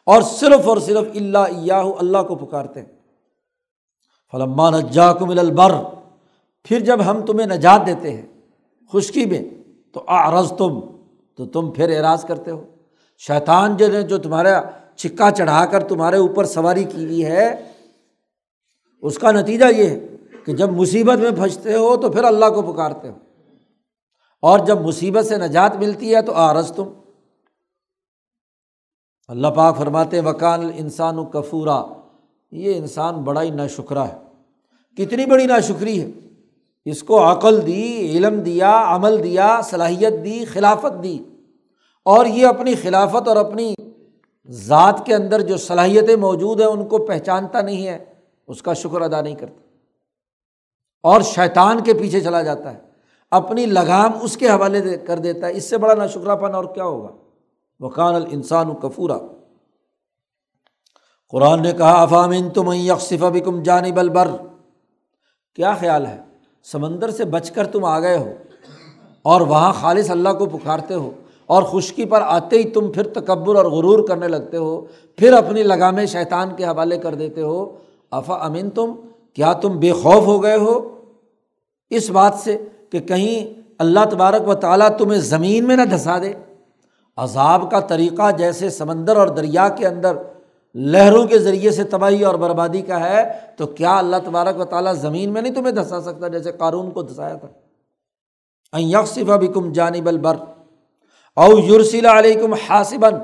اور 0.07 0.23
صرف 0.23 0.69
اور 0.69 0.77
صرف 0.77 1.05
اللہ 1.15 1.39
ایاہ 1.39 1.85
اللہ 1.99 2.23
کو 2.29 2.35
پکارتے 2.35 2.81
ہیں۔ 2.81 2.89
فلمان 4.33 4.73
جاکم 4.91 5.31
البر۔ 5.31 5.73
پھر 6.65 6.81
جب 6.81 7.11
ہم 7.11 7.25
تمہیں 7.27 7.47
نجات 7.47 7.87
دیتے 7.87 8.11
ہیں 8.11 8.27
خشکی 8.93 9.25
میں 9.27 9.41
تو 9.93 10.05
آرز 10.07 10.53
تم 10.59 10.81
تو 11.35 11.47
تم 11.47 11.71
پھر 11.71 11.97
اعراض 11.97 12.25
کرتے 12.25 12.51
ہو۔ 12.51 12.65
شیطان 13.19 13.77
جو 13.77 13.89
نے 13.89 14.03
جو 14.03 14.19
تمہارا 14.19 14.63
چھکا 14.97 15.31
چڑھا 15.31 15.65
کر 15.65 15.83
تمہارے 15.83 16.17
اوپر 16.17 16.45
سواری 16.45 16.85
کی 16.85 17.05
ہوئی 17.05 17.25
ہے 17.25 17.76
اس 19.03 19.19
کا 19.19 19.33
نتیجہ 19.33 19.65
یہ 19.65 19.87
ہے 19.87 20.07
کہ 20.45 20.53
جب 20.53 20.73
مصیبت 20.73 21.19
میں 21.19 21.31
پھنستے 21.31 21.75
ہو 21.75 21.97
تو 21.97 22.11
پھر 22.11 22.25
اللہ 22.25 22.47
کو 22.47 22.73
پکارتے 22.73 23.09
ہو۔ 23.09 23.15
اور 24.43 24.59
جب 24.59 24.81
مصیبت 24.81 25.27
سے 25.27 25.37
نجات 25.37 25.77
ملتی 25.77 26.15
ہے 26.15 26.23
تو 26.23 26.33
آرز 26.33 26.73
تم۔ 26.77 26.85
اللہ 29.29 29.49
پاک 29.49 29.77
فرماتے 29.77 30.21
وکان 30.21 30.71
انسان 30.77 31.19
و 31.19 31.25
کفورا 31.25 31.85
یہ 32.51 32.75
انسان 32.75 33.15
بڑا 33.15 33.43
ہی 33.43 33.51
نا 33.51 33.67
شکرا 33.67 34.09
ہے۔ 34.09 34.17
کتنی 34.97 35.27
بڑی 35.27 35.47
نا 35.47 35.61
شکری 35.61 36.03
ہے۔ 36.03 36.11
اس 36.85 37.03
کو 37.03 37.33
عقل 37.33 37.67
دی، 37.67 38.11
علم 38.17 38.41
دیا، 38.41 38.85
عمل 38.87 39.23
دیا، 39.23 39.61
صلاحیت 39.65 40.25
دی، 40.25 40.45
خلافت 40.45 41.03
دی۔ 41.03 41.19
اور 42.05 42.27
یہ 42.27 42.47
اپنی 42.47 42.75
خلافت 42.75 43.29
اور 43.29 43.37
اپنی 43.37 43.75
ذات 44.49 45.07
کے 45.07 45.15
اندر 45.15 45.41
جو 45.41 45.57
صلاحیتیں 45.57 46.17
موجود 46.17 46.61
ہیں، 46.61 46.69
ان 46.69 46.87
کو 46.87 46.99
پہچانتا 46.99 47.61
نہیں 47.61 47.87
ہے۔ 47.87 48.16
اس 48.47 48.63
کا 48.63 48.73
شکر 48.73 49.01
ادا 49.01 49.21
نہیں 49.21 49.35
کرتا۔ 49.35 49.61
اور 51.03 51.21
شیطان 51.21 51.83
کے 51.83 51.95
پیچھے 51.95 52.21
چلا 52.21 52.43
جاتا 52.43 52.75
ہے۔ 52.75 52.79
اپنی 53.31 53.67
لگام 53.67 54.11
اس 54.23 54.37
کے 54.37 54.49
حوالے 54.49 54.99
کر 54.99 55.19
دیتا 55.19 55.47
ہے۔ 55.47 55.53
اس 55.53 55.71
سے 55.71 55.79
بڑا 55.79 55.95
نا 55.95 56.07
شکرا 56.07 56.35
پن 56.35 56.55
اور 56.55 56.65
کیا 56.65 56.85
ہوگا؟ 56.85 57.09
وقان 57.81 58.15
السان 58.15 58.75
کفورا 58.75 59.19
قرآن 61.29 61.63
نے 61.63 61.73
کہا 61.73 62.03
افامین 62.03 62.51
تم 62.51 62.73
یکصف 62.73 63.25
بکم 63.25 63.63
جانب 63.63 63.99
البر؟ 63.99 64.29
کیا 65.55 65.75
خیال 65.75 66.07
ہے؟ 66.07 66.21
سمندر 66.65 67.11
سے 67.11 67.25
بچ 67.25 67.51
کر 67.51 67.67
تم 67.67 67.85
آ 67.85 68.01
گئے 68.01 68.19
ہو 68.19 68.33
اور 69.23 69.41
وہاں 69.41 69.73
خالص 69.73 70.11
اللہ 70.11 70.29
کو 70.29 70.47
پکارتے 70.47 70.95
ہو 70.95 71.11
اور 71.47 71.63
خشکی 71.63 72.05
پر 72.05 72.21
آتے 72.21 72.57
ہی 72.57 72.71
تم 72.71 72.93
پھر 72.93 73.09
تکبر 73.09 73.55
اور 73.55 73.65
غرور 73.65 74.09
کرنے 74.09 74.29
لگتے 74.29 74.57
ہو، 74.57 74.87
پھر 75.17 75.33
اپنی 75.33 75.63
لگام 75.63 76.07
شیطان 76.07 76.57
کے 76.57 76.65
حوالے 76.65 76.99
کر 76.99 77.15
دیتے 77.15 77.41
ہو 77.41 77.79
افا 78.13 78.35
امین 78.35 78.71
تم 78.71 78.95
کیا 79.35 79.53
تم 79.53 79.79
بے 79.79 79.93
خوف 79.93 80.27
ہو 80.27 80.43
گئے 80.43 80.57
ہو؟ 80.57 80.79
اس 81.91 82.11
بات 82.11 82.35
سے 82.35 82.57
کہ 82.91 83.01
کہیں 83.01 83.61
اللہ 83.79 84.05
تبارک 84.11 84.49
و 84.49 84.55
تعالیٰ 84.55 84.89
تمہیں 84.99 85.21
زمین 85.21 85.67
میں 85.67 85.77
نہ 85.77 85.83
دھسا 85.83 86.19
دے۔ 86.19 86.33
عذاب 87.17 87.71
کا 87.71 87.81
طریقہ 87.81 88.31
جیسے 88.31 88.71
سمندر 88.71 89.17
اور 89.17 89.29
دریا 89.29 89.69
کے 89.69 89.87
اندر 89.87 90.17
لہروں 90.75 91.27
کے 91.27 91.39
ذریعے 91.39 91.71
سے 91.71 91.85
تباہی 91.85 92.25
اور 92.25 92.35
بربادی 92.35 92.81
کا 92.81 93.01
ہے، 93.01 93.23
تو 93.57 93.67
کیا 93.67 93.97
اللہ 93.99 94.17
تبارک 94.25 94.61
و 94.61 94.65
تعالیٰ 94.65 94.95
زمین 94.95 95.33
میں 95.33 95.43
نہیں 95.43 95.55
تمہیں 95.55 95.73
دھسا 95.73 96.01
سکتا 96.01 96.29
جیسے 96.29 96.53
قارون 96.53 96.91
کو 96.91 97.03
دھسایا 97.03 97.35
تھا؟ 97.35 97.49
یکسفہ 98.79 99.37
بھی 99.37 99.47
کم 99.47 99.73
جانب 99.73 100.09
البر 100.09 100.37
او 101.37 101.59
یورسیلا 101.59 102.19
علیہ 102.19 102.41
کم 102.41 102.53
حاصبن 102.69 103.15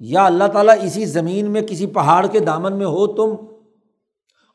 یا 0.00 0.24
اللہ 0.26 0.44
تعالیٰ 0.44 0.74
اسی 0.82 1.04
زمین 1.04 1.50
میں، 1.50 1.62
کسی 1.62 1.86
پہاڑ 1.86 2.26
کے 2.26 2.40
دامن 2.40 2.72
میں 2.72 2.86
ہو 2.86 3.06
تم 3.06 3.34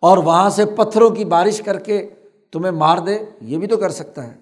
اور 0.04 0.18
وہاں 0.18 0.49
سے 0.49 0.66
پتھروں 0.66 1.10
کی 1.10 1.26
بارش 1.26 1.62
کر 1.62 1.80
کے 1.80 2.10
تمہیں 2.51 2.72
مار 2.72 2.97
دے، 2.97 3.18
یہ 3.41 3.58
بھی 3.58 3.68
تو 3.68 3.78
کر 3.78 3.89
سکتا 3.89 4.28
ہے۔ 4.28 4.34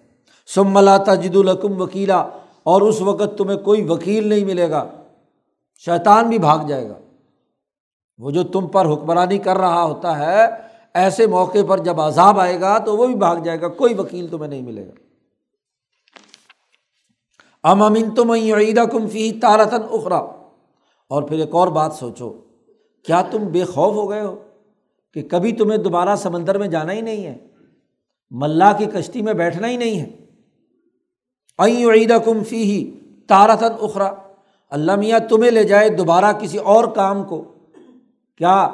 سم 0.47 0.73
ملا 0.73 0.97
تجد 0.97 1.35
القم 1.35 1.81
وکیلا، 1.81 2.19
اور 2.63 2.81
اس 2.81 3.01
وقت 3.01 3.37
تمہیں 3.37 3.57
کوئی 3.57 3.83
وکیل 3.89 4.27
نہیں 4.27 4.45
ملے 4.45 4.69
گا۔ 4.69 4.83
شیطان 5.85 6.29
بھی 6.29 6.39
بھاگ 6.39 6.65
جائے 6.67 6.89
گا۔ 6.89 6.97
وہ 8.17 8.31
جو 8.31 8.43
تم 8.43 8.67
پر 8.67 8.85
حکمرانی 8.85 9.37
کر 9.37 9.57
رہا 9.57 9.83
ہوتا 9.83 10.17
ہے، 10.17 10.45
ایسے 10.93 11.27
موقع 11.27 11.63
پر 11.67 11.79
جب 11.79 12.01
عذاب 12.01 12.39
آئے 12.39 12.59
گا 12.61 12.77
تو 12.77 12.97
وہ 12.97 13.07
بھی 13.07 13.15
بھاگ 13.15 13.35
جائے 13.35 13.61
گا، 13.61 13.67
کوئی 13.67 13.93
وکیل 13.93 14.27
تمہیں 14.27 14.49
نہیں 14.49 14.61
ملے 14.61 14.87
گا۔ 14.87 14.93
ام 17.63 17.81
امین 17.81 18.15
تم 18.15 18.31
عیدہ 18.31 18.85
کم 18.91 19.07
فی 19.07 19.31
تارتن 19.31 19.83
اخرا 19.91 20.19
اور 21.11 21.23
پھر 21.23 21.39
ایک 21.39 21.55
اور 21.55 21.67
بات 21.67 21.93
سوچو، 21.93 22.29
کیا 23.05 23.21
تم 23.21 23.45
بے 23.45 23.63
خوف 23.63 23.93
ہو 23.95 24.09
گئے 24.09 24.21
ہو؟ 24.21 24.35
کہ 25.13 25.21
کبھی 25.29 25.51
تمہیں 25.51 25.77
دوبارہ 25.77 26.15
سمندر 26.15 26.57
میں 26.57 26.67
جانا 26.67 26.93
ہی 26.93 27.01
نہیں 27.01 27.25
ہے، 27.25 27.37
ملا 28.31 28.73
کی 28.73 28.85
کشتی 28.85 29.21
میں 29.21 29.33
بیٹھنا 29.33 29.69
ہی 29.69 29.77
نہیں 29.77 29.99
ہے۔ 29.99 30.09
عیدہ 31.59 32.17
کم 32.25 32.43
فی 32.43 32.63
ہی 32.63 32.99
تارتن 33.27 33.73
اخرا۔ 33.81 34.11
اللہ 34.69 34.95
میاں 34.95 35.19
تمہیں 35.19 35.51
لے 35.51 35.63
جائے 35.63 35.89
دوبارہ 35.89 36.33
کسی 36.33 36.57
اور 36.57 36.85
کام 36.85 37.23
کو۔ 37.23 37.43
کیا 38.37 38.69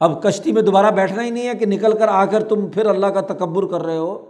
اب 0.00 0.22
کشتی 0.22 0.52
میں 0.52 0.62
دوبارہ 0.62 0.90
بیٹھنا 0.90 1.22
ہی 1.22 1.30
نہیں 1.30 1.48
ہے 1.48 1.54
کہ 1.54 1.66
نکل 1.66 1.98
کر 1.98 2.08
آ 2.08 2.24
کر 2.24 2.44
تم 2.44 2.66
پھر 2.66 2.86
اللہ 2.86 3.06
کا 3.06 3.20
تکبر 3.20 3.66
کر 3.66 3.82
رہے 3.82 3.96
ہو؟ 3.96 4.24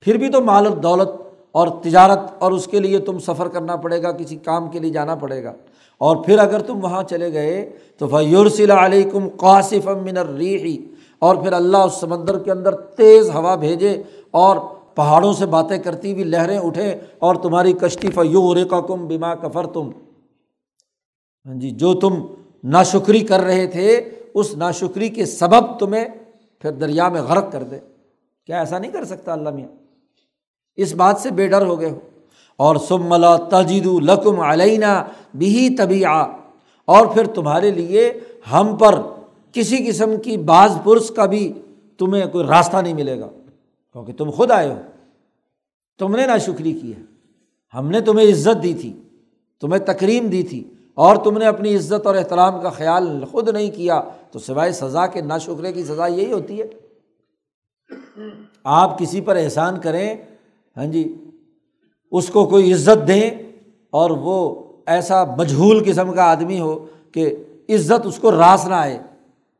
پھر 0.00 0.16
بھی 0.16 0.28
تو 0.28 0.40
مال 0.40 0.82
دولت 0.82 1.08
اور 1.52 1.68
تجارت 1.68 2.18
اور 2.38 2.52
اس 2.52 2.66
کے 2.66 2.78
لیے 2.78 2.98
تم 2.98 3.18
سفر 3.18 3.48
کرنا 3.48 3.76
پڑے 3.76 4.02
گا، 4.02 4.12
کسی 4.12 4.36
کام 4.36 4.70
کے 4.70 4.78
لیے 4.78 4.90
جانا 4.90 5.14
پڑے 5.14 5.44
گا۔ 5.44 5.52
اور 5.98 6.16
پھر 6.24 6.38
اگر 6.38 6.60
تم 6.60 6.84
وہاں 6.84 7.02
چلے 7.02 7.32
گئے 7.32 7.70
تو 7.98 8.08
فیورسل 8.08 8.70
علیکم 8.70 9.28
قاصف 9.36 9.86
من 9.86 10.16
الریحی 10.16 10.76
اور 11.18 11.36
پھر 11.36 11.52
اللہ 11.52 11.76
اس 11.76 11.92
سمندر 11.92 12.38
کے 12.42 12.50
اندر 12.50 12.74
تیز 12.74 13.30
ہوا 13.30 13.54
بھیجے 13.54 14.02
اور 14.30 14.56
پہاڑوں 14.94 15.32
سے 15.32 15.46
باتیں 15.46 15.78
کرتی 15.78 16.12
ہوئی 16.12 16.24
لہریں 16.24 16.58
اٹھیں 16.58 16.94
اور 17.18 17.34
تمہاری 17.34 17.72
کشتی 17.72 18.08
فیور 18.10 18.64
کا 18.70 18.80
کم 18.80 19.06
بیما 19.06 19.34
کفر 19.34 19.66
تم 19.66 19.90
ہاں 21.46 21.54
جی 21.54 21.70
جو 21.70 21.94
تم 21.94 22.26
ناشکری 22.64 23.20
کر 23.20 23.40
رہے 23.40 23.66
تھے، 23.66 24.10
اس 24.34 24.56
ناشکری 24.56 25.08
کے 25.08 25.26
سبب 25.26 25.78
تمہیں 25.78 26.04
پھر 26.60 26.70
دریا 26.70 27.08
میں 27.08 27.22
غرق 27.22 27.52
کر 27.52 27.62
دے۔ 27.62 27.78
کیا 28.46 28.58
ایسا 28.58 28.78
نہیں 28.78 28.92
کر 28.92 29.04
سکتا 29.04 29.32
اللہ 29.32 29.50
میاں؟ 29.50 29.68
اس 30.76 30.94
بات 30.94 31.18
سے 31.18 31.30
بے 31.30 31.48
ڈر 31.48 31.66
ہو 31.66 31.80
گئے 31.80 31.90
ہو۔ 31.90 31.98
اور 32.58 32.76
سم 32.76 33.08
ملا 33.08 33.36
تجید 33.36 33.86
القم 33.86 34.40
علینہ 34.40 35.04
بھی 35.34 35.76
طبی 35.76 36.04
اور 36.04 37.06
پھر 37.06 37.26
تمہارے 37.26 37.70
لیے 37.70 38.12
ہم 38.52 38.76
پر 38.76 38.94
کسی 39.52 39.86
قسم 39.86 40.20
کی 40.24 40.36
بعض 40.36 40.72
پرس 40.84 41.10
کا 41.10 41.26
بھی 41.26 41.52
تمہیں 41.98 42.26
کوئی 42.26 42.46
راستہ 42.46 42.76
نہیں 42.76 42.94
ملے 42.94 43.20
گا، 43.20 43.28
کیونکہ 43.92 44.12
تم 44.12 44.30
خود 44.30 44.50
آئے 44.50 44.68
ہو۔ 44.68 44.80
تم 45.98 46.16
نے 46.16 46.26
نا 46.26 46.38
شکری 46.38 46.72
کی 46.72 46.94
ہے۔ 46.94 47.02
ہم 47.74 47.90
نے 47.90 48.00
تمہیں 48.00 48.32
عزت 48.32 48.62
دی 48.62 48.74
تھی، 48.74 48.92
تمہیں 49.60 49.84
تکریم 49.86 50.26
دی 50.26 50.42
تھی، 50.42 50.64
اور 50.94 51.16
تم 51.16 51.38
نے 51.38 51.46
اپنی 51.46 51.76
عزت 51.76 52.06
اور 52.06 52.14
احترام 52.14 52.60
کا 52.60 52.70
خیال 52.70 53.24
خود 53.30 53.48
نہیں 53.48 53.70
کیا۔ 53.70 54.02
تو 54.30 54.38
سوائے 54.38 54.72
سزا 54.72 55.06
کے 55.06 55.20
نا 55.20 55.38
شکرے 55.38 55.72
کی 55.72 55.84
سزا 55.84 56.06
یہی 56.06 56.32
ہوتی 56.32 56.62
ہے۔ 56.62 56.66
آپ 58.64 58.98
کسی 58.98 59.20
پر 59.20 59.36
احسان 59.36 59.80
کریں 59.80 60.16
ہاں 60.76 60.86
جی 60.86 61.24
اس 62.12 62.28
کو 62.28 62.46
کوئی 62.46 62.72
عزت 62.72 63.08
دیں 63.08 63.30
اور 63.90 64.10
وہ 64.10 64.54
ایسا 64.86 65.24
مجہول 65.24 65.82
قسم 65.86 66.12
کا 66.12 66.22
آدمی 66.24 66.60
ہو 66.60 66.86
کہ 67.12 67.36
عزت 67.68 68.06
اس 68.06 68.18
کو 68.18 68.30
راس 68.30 68.66
نہ 68.68 68.74
آئے۔ 68.74 68.98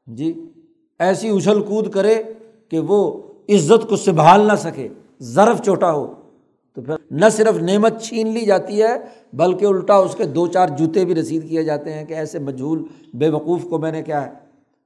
جی 0.07 0.53
ایسی 0.99 1.28
اچھل 1.28 1.62
کود 1.62 1.90
کرے 1.90 2.22
کہ 2.68 2.78
وہ 2.78 3.22
عزت 3.49 3.88
کو 3.88 3.96
سنبھال 3.96 4.40
نہ 4.40 4.53
سکے 4.59 4.88
ضرف 5.20 5.62
چوٹا 5.62 5.92
ہو۔ 5.92 6.14
تو 6.74 6.82
پھر 6.82 6.94
نہ 7.11 7.28
صرف 7.32 7.57
نعمت 7.57 8.03
چھین 8.03 8.28
لی 8.28 8.40
جاتی 8.40 8.82
ہے، 8.82 8.94
بلکہ 9.32 9.64
الٹا 9.64 9.94
اس 9.94 10.14
کے 10.14 10.24
دو 10.24 10.46
چار 10.46 10.68
جوتے 10.78 11.05
بھی 11.05 11.14
رسید 11.14 11.49
کیے 11.49 11.64
جاتے 11.64 11.92
ہیں 11.92 12.05
کہ 12.05 12.14
ایسے 12.14 12.38
مجھول 12.38 12.82
بے 13.14 13.28
وقوف 13.28 13.64
کو 13.64 13.78
میں 13.78 13.92
نے 13.92 14.03
کیا 14.03 14.26
ہے۔ 14.26 14.32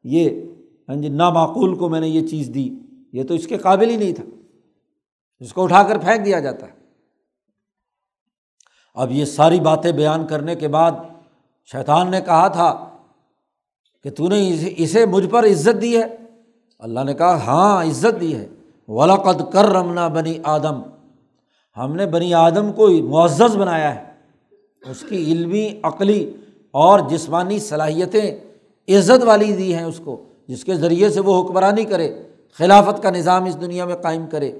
یہ 0.04 0.30
ہاں 0.88 0.96
جی 0.96 1.08
نامعقول 1.08 1.74
کو 1.74 1.88
میں 1.88 2.00
نے 2.00 2.08
یہ 2.08 2.26
چیز 2.26 2.50
دی۔ 2.54 2.70
یہ 3.12 3.22
تو 3.24 3.34
اس 3.34 3.46
کے 3.46 3.56
قابل 3.56 3.90
ہی 3.90 3.96
نہیں 3.96 4.12
تھا۔ 4.12 4.24
اس 5.40 5.52
کو 5.52 5.62
اٹھا 5.62 5.82
کر 5.82 5.98
پھینک 5.98 6.24
دیا 6.24 6.40
جاتا 6.40 6.66
ہے۔ 6.66 6.81
اب 8.94 9.12
یہ 9.12 9.24
ساری 9.24 9.60
باتیں 9.60 9.92
بیان 9.92 10.26
کرنے 10.26 10.54
کے 10.54 10.68
بعد 10.68 10.92
شیطان 11.72 12.10
نے 12.10 12.20
کہا 12.20 12.48
تھا 12.48 12.88
کہ 14.02 14.10
تو 14.10 14.28
نے 14.28 14.56
اسے 14.76 15.06
مجھ 15.06 15.26
پر 15.26 15.44
عزت 15.44 15.82
دی 15.82 15.96
ہے۔ 15.96 16.06
اللہ 16.78 17.00
نے 17.04 17.14
کہا 17.14 17.46
ہاں 17.46 17.84
عزت 17.84 18.20
دی 18.20 18.36
ہے۔ 18.36 18.46
ولاقد 18.88 19.52
کر 19.52 19.64
رمنا 19.64 20.08
بنی 20.08 20.38
آدم۔ 20.42 20.82
ہم 21.76 21.96
نے 21.96 22.06
بنی 22.06 22.34
آدم 22.34 22.72
کو 22.72 22.88
معزز 22.88 23.56
بنایا 23.56 23.94
ہے۔ 23.94 24.04
اس 24.90 25.04
کی 25.08 25.32
علمی، 25.32 25.80
عقلی 25.82 26.32
اور 26.70 27.00
جسمانی 27.10 27.58
صلاحیتیں 27.58 28.36
عزت 28.88 29.24
والی 29.24 29.56
دی 29.56 29.74
ہیں 29.74 29.84
اس 29.84 30.00
کو، 30.04 30.24
جس 30.46 30.64
کے 30.64 30.74
ذریعے 30.74 31.08
سے 31.08 31.20
وہ 31.20 31.44
حکمرانی 31.44 31.84
کرے، 31.84 32.22
خلافت 32.58 33.02
کا 33.02 33.10
نظام 33.10 33.44
اس 33.44 33.60
دنیا 33.60 33.84
میں 33.84 33.96
قائم 33.96 34.26
کرے۔ 34.26 34.58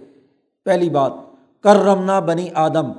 پہلی 0.64 0.90
بات 0.90 1.12
کر 1.62 1.76
رمنا 1.76 2.20
بنی 2.20 2.48
آدم۔ 2.54 2.92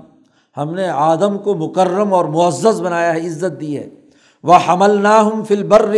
ہم 0.58 0.74
نے 0.74 0.88
آدم 0.88 1.38
کو 1.38 1.56
مکرم 1.56 2.14
اور 2.14 2.26
معزز 2.26 2.82
بنایا 2.82 3.14
ہے، 3.14 3.28
عزت 3.28 3.62
دی 3.62 3.78
ہے۔ 3.78 3.90
وہ 4.44 4.56
حمل 4.68 5.02
نہ 5.02 5.08
ہم 5.08 5.44
فل 5.44 5.64
بر 5.64 5.96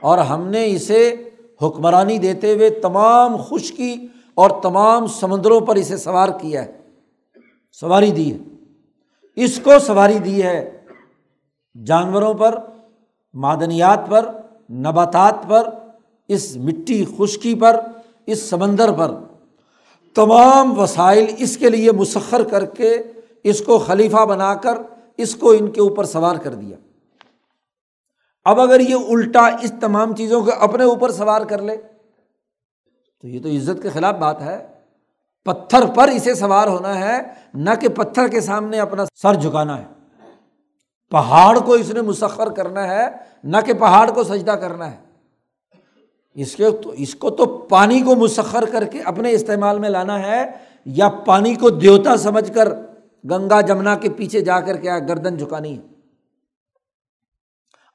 اور 0.00 0.18
ہم 0.18 0.48
نے 0.48 0.66
اسے 0.66 1.28
حکمرانی 1.62 2.18
دیتے 2.18 2.54
ہوئے 2.54 2.70
تمام 2.70 3.36
خشکی 3.36 4.06
اور 4.34 4.50
تمام 4.62 5.06
سمندروں 5.06 5.60
پر 5.60 5.74
اسے 5.74 5.96
سوار 5.96 6.28
کیا 6.28 6.64
ہے۔ 6.64 6.72
سواری 7.72 8.10
دی 8.10 8.32
ہے۔ 8.32 8.38
اس 9.36 9.60
کو 9.64 9.78
سواری 9.78 10.18
دی 10.18 10.42
ہے 10.42 10.80
جانوروں 11.86 12.34
پر، 12.34 12.58
معدنیات 13.34 14.00
پر، 14.08 14.24
نباتات 14.70 15.34
پر، 15.48 15.70
اس 16.28 16.56
مٹی 16.56 17.04
خشکی 17.18 17.54
پر، 17.54 17.80
اس 18.26 18.50
سمندر 18.50 18.92
پر۔ 18.92 19.10
تمام 20.14 20.78
وسائل 20.78 21.26
اس 21.38 21.56
کے 21.56 21.70
لیے 21.70 21.92
مسخر 21.92 22.42
کر 22.42 22.64
کے 22.64 23.02
اس 23.44 23.62
کو 23.62 23.78
خلیفہ 23.78 24.24
بنا 24.26 24.54
کر 24.54 24.78
اس 25.16 25.34
کو 25.36 25.50
ان 25.50 25.70
کے 25.70 25.80
اوپر 25.80 26.04
سوار 26.04 26.36
کر 26.36 26.54
دیا۔ 26.54 26.76
اب 28.44 28.60
اگر 28.60 28.80
یہ 28.80 28.94
الٹا 28.94 29.46
اس 29.46 29.72
تمام 29.80 30.14
چیزوں 30.14 30.44
کو 30.44 30.50
اپنے 30.58 30.84
اوپر 30.84 31.10
سوار 31.10 31.42
کر 31.42 31.62
لے، 31.62 31.76
تو 33.22 33.28
یہ 33.28 33.42
تو 33.42 33.48
عزت 33.48 33.82
کے 33.82 33.88
خلاف 33.88 34.14
بات 34.14 34.42
ہے۔ 34.42 34.66
پتھر 35.44 35.86
پر 35.86 36.08
اسے 36.08 36.34
سوار 36.34 36.68
ہونا 36.68 36.98
ہے، 36.98 37.18
نہ 37.54 37.70
کہ 37.80 37.88
پتھر 37.88 38.28
کے 38.28 38.40
سامنے 38.40 38.80
اپنا 38.80 39.04
سر 39.22 39.34
جھکانا 39.34 39.78
ہے۔ 39.78 39.84
پہاڑ 41.10 41.58
کو 41.58 41.72
اس 41.72 41.90
نے 41.90 42.00
مسخر 42.00 42.48
کرنا 42.48 42.88
ہے، 42.88 43.08
نہ 43.44 43.56
کہ 43.66 43.72
پہاڑ 43.72 44.10
کو 44.10 44.22
سجدہ 44.22 44.50
کرنا 44.50 44.90
ہے۔ 44.90 44.96
اس 46.34 46.56
کے 46.56 46.70
تو، 46.70 46.90
اس 46.90 47.14
کو 47.14 47.30
تو 47.30 47.46
پانی 47.46 48.00
کو 48.00 48.16
مسخر 48.16 48.64
کر 48.72 48.84
کے 48.84 49.00
اپنے 49.00 49.30
استعمال 49.30 49.78
میں 49.78 49.88
لانا 49.88 50.18
ہے، 50.18 50.50
یا 50.84 51.08
پانی 51.08 51.54
کو 51.54 51.70
دیوتا 51.70 52.16
سمجھ 52.16 52.52
کر 52.52 52.68
گنگا 53.24 53.60
جمنا 53.60 53.94
کے 53.94 54.10
پیچھے 54.10 54.40
جا 54.40 54.60
کر 54.60 54.76
کیا 54.76 54.98
گردن 54.98 55.36
جھکانی۔ 55.36 55.78
ہے 55.78 55.82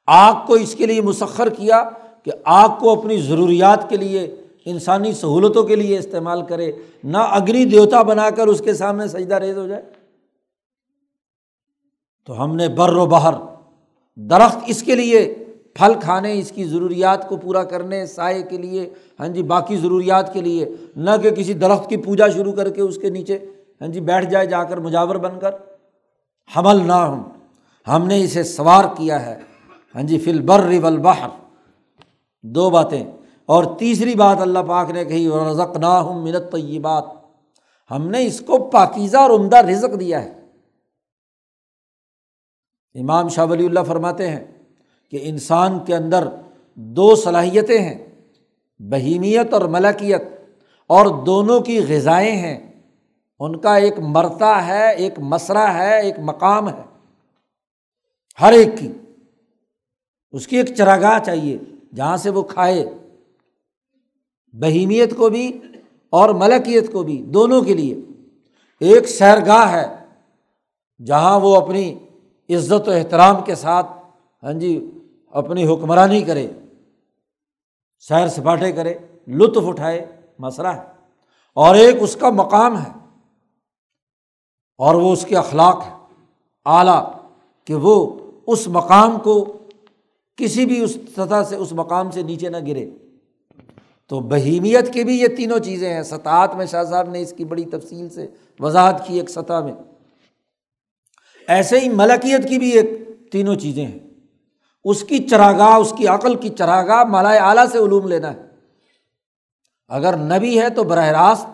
آگ 0.08 0.46
کو 0.48 0.54
اس 0.54 0.76
کے 0.76 0.86
لیے 0.86 1.02
مسخر 1.02 1.50
کیا 1.50 1.90
کہ 2.24 2.32
آگ 2.46 2.70
کو 2.80 3.00
اپنی 3.00 3.18
ضروریات 3.18 3.90
کے 3.90 3.98
لیے، 3.98 4.36
انسانی 4.66 5.14
سہولتوں 5.14 5.64
کے 5.64 5.76
لیے 5.76 5.98
استعمال 5.98 6.46
کرے۔ 6.46 6.72
نہ 7.04 7.18
اگنی 7.18 7.66
دیوتا 7.66 8.02
بنا 8.02 8.30
کر 8.30 8.48
اس 8.48 8.62
کے 8.66 8.74
سامنے 8.74 9.08
سجدہ 9.08 9.36
ریز 9.36 9.58
ہو 9.58 9.68
جائے۔ 9.68 9.82
تو 12.26 12.44
ہم 12.44 12.56
نے 12.56 12.70
بر 12.70 12.94
و 12.94 13.06
بہر، 13.06 13.34
درخت 14.16 14.58
اس 14.68 14.84
کے 14.84 14.96
لیے، 14.96 15.36
پھل 15.74 15.94
کھانے 16.02 16.40
اس 16.40 16.52
کی 16.52 16.64
ضروریات 16.64 17.30
کو 17.30 17.38
پورا 17.38 17.64
کرنے، 17.64 18.06
سائے 18.06 18.44
کے 18.44 18.58
لیے۔ 18.58 18.90
ہاں 19.20 19.28
جی 19.28 19.44
باقی 19.44 19.78
ضروریات 19.78 20.34
کے 20.34 20.42
لیے۔ 20.42 20.66
نہ 20.96 21.10
کہ 21.24 21.30
کسی 21.30 21.54
درخت 21.54 21.90
کی 21.90 21.98
پوجا 21.98 22.28
شروع 22.28 22.54
کر 22.54 22.70
کے 22.70 22.82
اس 22.82 22.98
کے 22.98 23.10
نیچے۔ 23.10 23.40
ہاں 23.82 23.88
جی 23.88 24.02
بیٹھ 24.02 24.26
جائے 24.26 24.46
جا 24.46 24.64
کر 24.64 24.78
مجاور 24.78 25.16
بن 25.16 25.40
کر۔ 25.40 25.52
حمل 26.58 26.88
نہ 26.88 26.94
ہوں۔ 26.94 27.24
ہم 27.88 28.08
نے 28.08 28.24
اسے 28.24 28.44
سوار 28.44 28.86
کیا 28.98 29.26
ہے۔ 29.26 29.40
ہاں 29.96 30.04
جی 30.04 30.20
فل 30.20 30.42
بر 30.42 30.82
بہر 30.98 31.30
دو 32.44 32.70
باتیں۔ 32.70 33.04
اور 33.46 33.64
تیسری 33.80 34.16
بات 34.16 34.38
اللہ 34.40 34.60
پاک 34.68 34.90
نے 34.90 35.06
کہی 35.06 35.30
رزق 35.52 35.78
نہ 35.78 35.86
ہوں 35.86 36.22
منت 36.22 36.52
تو 36.52 36.58
یہ 36.58 36.80
بات 36.80 37.04
ہم 37.92 38.08
نے 38.08 38.26
اس 38.26 38.40
کو 38.40 38.70
پاکیزہ 38.70 39.18
اور 39.18 39.30
عمدہ 39.30 39.58
رزق 39.58 40.00
دیا 40.00 40.24
ہے۔ 40.24 40.40
امام 42.96 43.28
شاہ 43.28 43.46
ولی 43.46 43.66
اللہ 43.66 43.80
فرماتے 43.88 44.30
ہیں 44.30 44.44
کہ 45.12 45.20
انسان 45.22 45.80
کے 45.80 45.96
اندر 45.96 46.28
دو 46.76 47.16
صلاحیتیں 47.16 47.80
ہیں، 47.80 48.06
بہیمیت 48.80 49.54
اور 49.54 49.62
ملکیت۔ 49.62 50.22
اور 50.88 51.24
دونوں 51.24 51.60
کی 51.60 51.86
غذائیں 51.90 52.38
ہیں۔ 52.38 52.75
ان 53.40 53.60
کا 53.60 53.76
ایک 53.76 54.00
مرتا 54.00 54.68
ہے، 54.68 54.96
ایک 54.96 55.14
مسرا 55.18 55.74
ہے، 55.74 56.02
ایک 56.02 56.16
مقام 56.20 56.70
ہے، 56.70 56.82
ہر 58.42 58.54
ایک 58.54 58.68
کی۔ 58.80 58.92
اس 60.32 60.48
کی 60.48 60.58
ایک 60.58 60.76
چراگاہ 60.76 61.20
چاہیے، 61.20 61.58
جہاں 61.96 62.18
سے 62.18 62.30
وہ 62.30 62.44
کھائے۔ 62.44 62.90
بہیمیت 64.54 65.18
کو 65.18 65.30
بھی 65.30 65.62
اور 66.10 66.30
ملکیت 66.30 66.92
کو 66.92 67.04
بھی، 67.04 67.22
دونوں 67.22 67.62
کے 67.62 67.74
لیے۔ 67.74 67.96
ایک 68.80 69.10
سیرگاہ 69.10 69.72
ہے، 69.72 69.96
جہاں 71.06 71.40
وہ 71.40 71.56
اپنی 71.56 71.96
عزت 72.50 72.88
و 72.88 72.92
احترام 72.92 73.44
کے 73.44 73.56
ساتھ 73.56 73.88
ہاں 74.44 74.54
جی 74.54 74.92
اپنی 75.32 75.68
حکمرانی 75.68 76.22
کرے، 76.22 76.48
سیر 78.00 78.28
سپاٹے 78.28 78.72
کرے، 78.72 78.94
لطف 79.28 79.68
اٹھائے 79.68 80.06
مسئلہ 80.40 80.68
ہے۔ 80.68 80.84
اور 81.54 81.76
ایک 81.76 81.96
اس 82.00 82.16
کا 82.16 82.30
مقام 82.30 82.78
ہے۔ 82.78 83.05
اور 84.78 84.96
وہ 84.96 85.14
اس 85.14 85.26
کے 85.26 85.38
اخلاق 85.38 85.84
ہے 85.86 85.92
اعلیٰ 86.66 87.12
کہ 87.66 87.76
وہ 87.76 88.14
اس 88.48 88.68
مقام 88.68 89.20
کو 89.20 89.58
کسی 90.38 90.66
بھی 90.66 90.84
اس 90.84 90.98
سطح 91.18 91.44
سے، 91.50 91.56
اس 91.56 91.72
مقام 91.72 92.12
سے 92.12 92.22
نیچے 92.22 92.50
نہ 92.50 92.58
گرے۔ 92.68 92.90
تو 94.08 94.20
بہیمیت 94.20 94.94
کی 94.94 95.04
بھی 95.04 95.20
یہ 95.20 95.28
تینوں 95.28 95.60
چیزیں 95.60 95.94
ہیں۔ 95.94 96.04
سطحات 96.04 96.56
میں 96.56 96.66
شاہ 96.66 96.84
صاحب 96.84 97.10
نے 97.10 97.22
اس 97.22 97.34
کی 97.38 97.46
بڑی 97.46 97.66
تفصیل 97.66 98.10
سے 98.10 98.28
وضاحت 98.60 99.08
کی 99.08 99.20
ایک 99.20 99.30
سطح 99.30 99.60
میں۔ 99.60 99.74
ایسے 101.48 101.80
ہی 101.80 101.90
ملکیت 101.90 102.50
کی 102.50 102.58
بھی 102.58 102.70
ایک 102.70 103.10
تینوں 103.32 103.56
چیزیں 103.56 103.86
ہیں۔ 103.86 104.00
اس 104.84 105.04
کی 105.04 105.18
چراگاہ 105.18 105.76
اس 105.76 105.94
کی 105.98 106.08
عقل 106.08 106.36
کی 106.36 106.50
چراگاہ 106.50 107.04
مالائے 107.04 107.40
اعلیٰ 107.40 107.66
سے 107.72 107.78
علوم 107.78 108.08
لینا 108.08 108.34
ہے۔ 108.34 108.42
اگر 109.88 110.18
نبی 110.18 110.62
ہے 110.62 110.70
تو 110.70 110.84
براہ 110.84 111.08
راست 111.08 111.46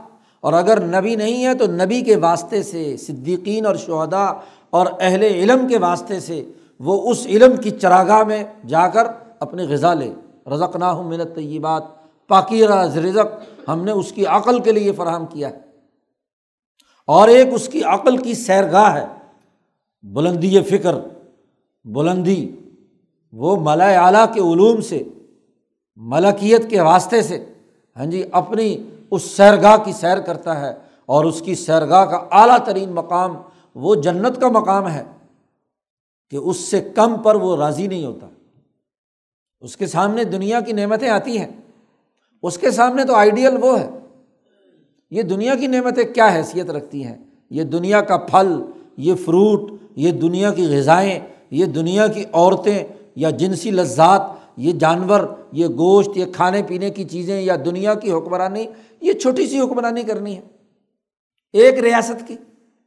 اور 0.41 0.53
اگر 0.53 0.81
نبی 0.81 1.15
نہیں 1.15 1.45
ہے 1.45 1.53
تو 1.53 1.65
نبی 1.67 2.01
کے 2.01 2.15
واسطے 2.15 2.63
سے، 2.63 2.97
صدیقین 2.97 3.65
اور 3.65 3.75
شہدا 3.75 4.23
اور 4.69 4.85
اہل 4.99 5.23
علم 5.23 5.67
کے 5.67 5.77
واسطے 5.77 6.19
سے 6.19 6.45
وہ 6.79 7.11
اس 7.11 7.25
علم 7.25 7.57
کی 7.57 7.69
چراگاہ 7.69 8.23
میں 8.23 8.43
جا 8.67 8.87
کر 8.87 9.07
اپنی 9.39 9.63
غذا 9.63 9.93
لے۔ 9.93 10.13
رزق 10.47 10.75
نہ 10.75 10.85
ہوں 10.85 11.03
منت 11.03 11.35
طیبات 11.35 11.83
پاکی 12.27 12.67
رزق 12.67 13.43
ہم 13.67 13.83
نے 13.83 13.91
اس 13.91 14.11
کی 14.11 14.25
عقل 14.25 14.59
کے 14.59 14.71
لیے 14.71 14.91
فراہم 14.91 15.25
کیا 15.25 15.49
ہے۔ 15.49 15.57
اور 17.07 17.27
ایک 17.27 17.47
اس 17.51 17.67
کی 17.67 17.83
عقل 17.83 18.17
کی 18.17 18.33
سیرگاہ 18.33 18.95
ہے۔ 18.95 19.05
بلندی 20.03 20.61
فکر، 20.61 20.95
بلندی، 21.85 22.51
وہ 23.33 23.55
ملا 23.59 24.05
اعلیٰ 24.05 24.25
کے 24.33 24.39
علوم 24.39 24.81
سے، 24.81 25.03
ملکیت 25.95 26.69
کے 26.69 26.81
واسطے 26.81 27.21
سے۔ 27.21 27.45
ہاں 27.97 28.05
جی 28.05 28.23
اپنی 28.31 28.77
اس 29.11 29.23
سیرگاہ 29.23 29.77
کی 29.77 29.91
سیر 29.91 30.17
کرتا 30.17 30.59
ہے 30.59 30.73
اور 31.05 31.25
اس 31.25 31.41
کی 31.41 31.55
سیرگاہ 31.55 32.05
کا 32.05 32.17
اعلیٰ 32.31 32.57
ترین 32.65 32.91
مقام 32.91 33.35
وہ 33.75 33.95
جنت 33.95 34.41
کا 34.41 34.47
مقام 34.47 34.89
ہے 34.89 35.03
کہ 36.29 36.35
اس 36.35 36.57
سے 36.57 36.81
کم 36.95 37.15
پر 37.23 37.35
وہ 37.35 37.57
راضی 37.57 37.87
نہیں 37.87 38.05
ہوتا۔ 38.05 38.27
اس 39.61 39.77
کے 39.77 39.87
سامنے 39.87 40.23
دنیا 40.23 40.59
کی 40.59 40.71
نعمتیں 40.71 41.09
آتی 41.09 41.39
ہیں۔ 41.39 41.47
اس 42.43 42.57
کے 42.57 42.71
سامنے 42.71 43.03
تو 43.03 43.15
آئیڈیل 43.15 43.57
وہ 43.61 43.79
ہے۔ 43.79 43.89
یہ 45.11 45.21
دنیا 45.21 45.55
کی 45.55 45.67
نعمتیں 45.67 46.03
کیا 46.03 46.35
حیثیت 46.35 46.69
رکھتی 46.69 47.05
ہیں؟ 47.05 47.17
یہ 47.49 47.63
دنیا 47.63 48.01
کا 48.01 48.17
پھل، 48.17 48.61
یہ 48.97 49.15
فروٹ، 49.15 49.71
یہ 49.95 50.11
دنیا 50.11 50.53
کی 50.53 50.77
غذائیں، 50.77 51.19
یہ 51.51 51.65
دنیا 51.65 52.07
کی 52.07 52.23
عورتیں 52.33 52.83
یا 53.15 53.29
جنسی 53.29 53.71
لذات، 53.71 54.21
یہ 54.57 54.73
جانور، 54.73 55.19
یہ 55.51 55.67
گوشت، 55.67 56.09
یہ 56.15 56.25
کھانے 56.35 56.63
پینے 56.63 56.89
کی 56.89 57.03
چیزیں 57.03 57.41
یا 57.41 57.55
دنیا 57.65 57.93
کی 57.93 58.11
حکمرانی 58.11 58.65
یہ 59.01 59.13
چھوٹی 59.13 59.47
سی 59.47 59.59
حکمرانی 59.59 60.03
کرنی 60.03 60.37
ہے۔ 60.37 60.41
ایک 61.53 61.79
ریاست 61.79 62.27
کی۔ 62.27 62.35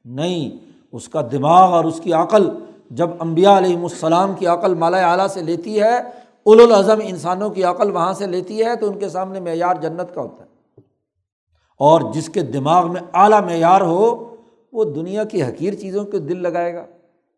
نہیں، 0.04 0.50
اس 0.92 1.08
کا 1.08 1.20
دماغ 1.32 1.72
اور 1.72 1.84
اس 1.84 2.00
کی 2.00 2.12
عقل 2.12 2.48
جب 2.90 3.10
امبیا 3.18 3.58
علیہم 3.58 3.82
السلام 3.82 4.32
کی 4.34 4.46
عقل 4.46 4.74
مالا 4.74 5.10
اعلیٰ 5.10 5.26
سے 5.26 5.40
لیتی 5.40 5.80
ہے 5.80 6.24
الاظم 6.46 6.98
انسانوں 7.02 7.50
کی 7.50 7.64
عقل 7.64 7.90
وہاں 7.90 8.12
سے 8.12 8.26
لیتی 8.26 8.64
ہے 8.64 8.76
تو 8.76 8.90
ان 8.90 8.98
کے 8.98 9.08
سامنے 9.08 9.40
معیار 9.40 9.74
جنت 9.74 10.14
کا 10.14 10.20
ہوتا 10.22 10.44
ہے۔ 10.44 10.80
اور 11.78 12.00
جس 12.14 12.28
کے 12.28 12.40
دماغ 12.40 12.92
میں 12.92 13.00
اعلیٰ 13.14 13.44
معیار 13.44 13.80
ہو، 13.80 14.36
وہ 14.72 14.84
دنیا 14.84 15.24
کی 15.24 15.42
حقیر 15.42 15.74
چیزوں 15.74 16.04
کے 16.04 16.18
دل 16.18 16.42
لگائے 16.42 16.74
گا۔ 16.74 16.86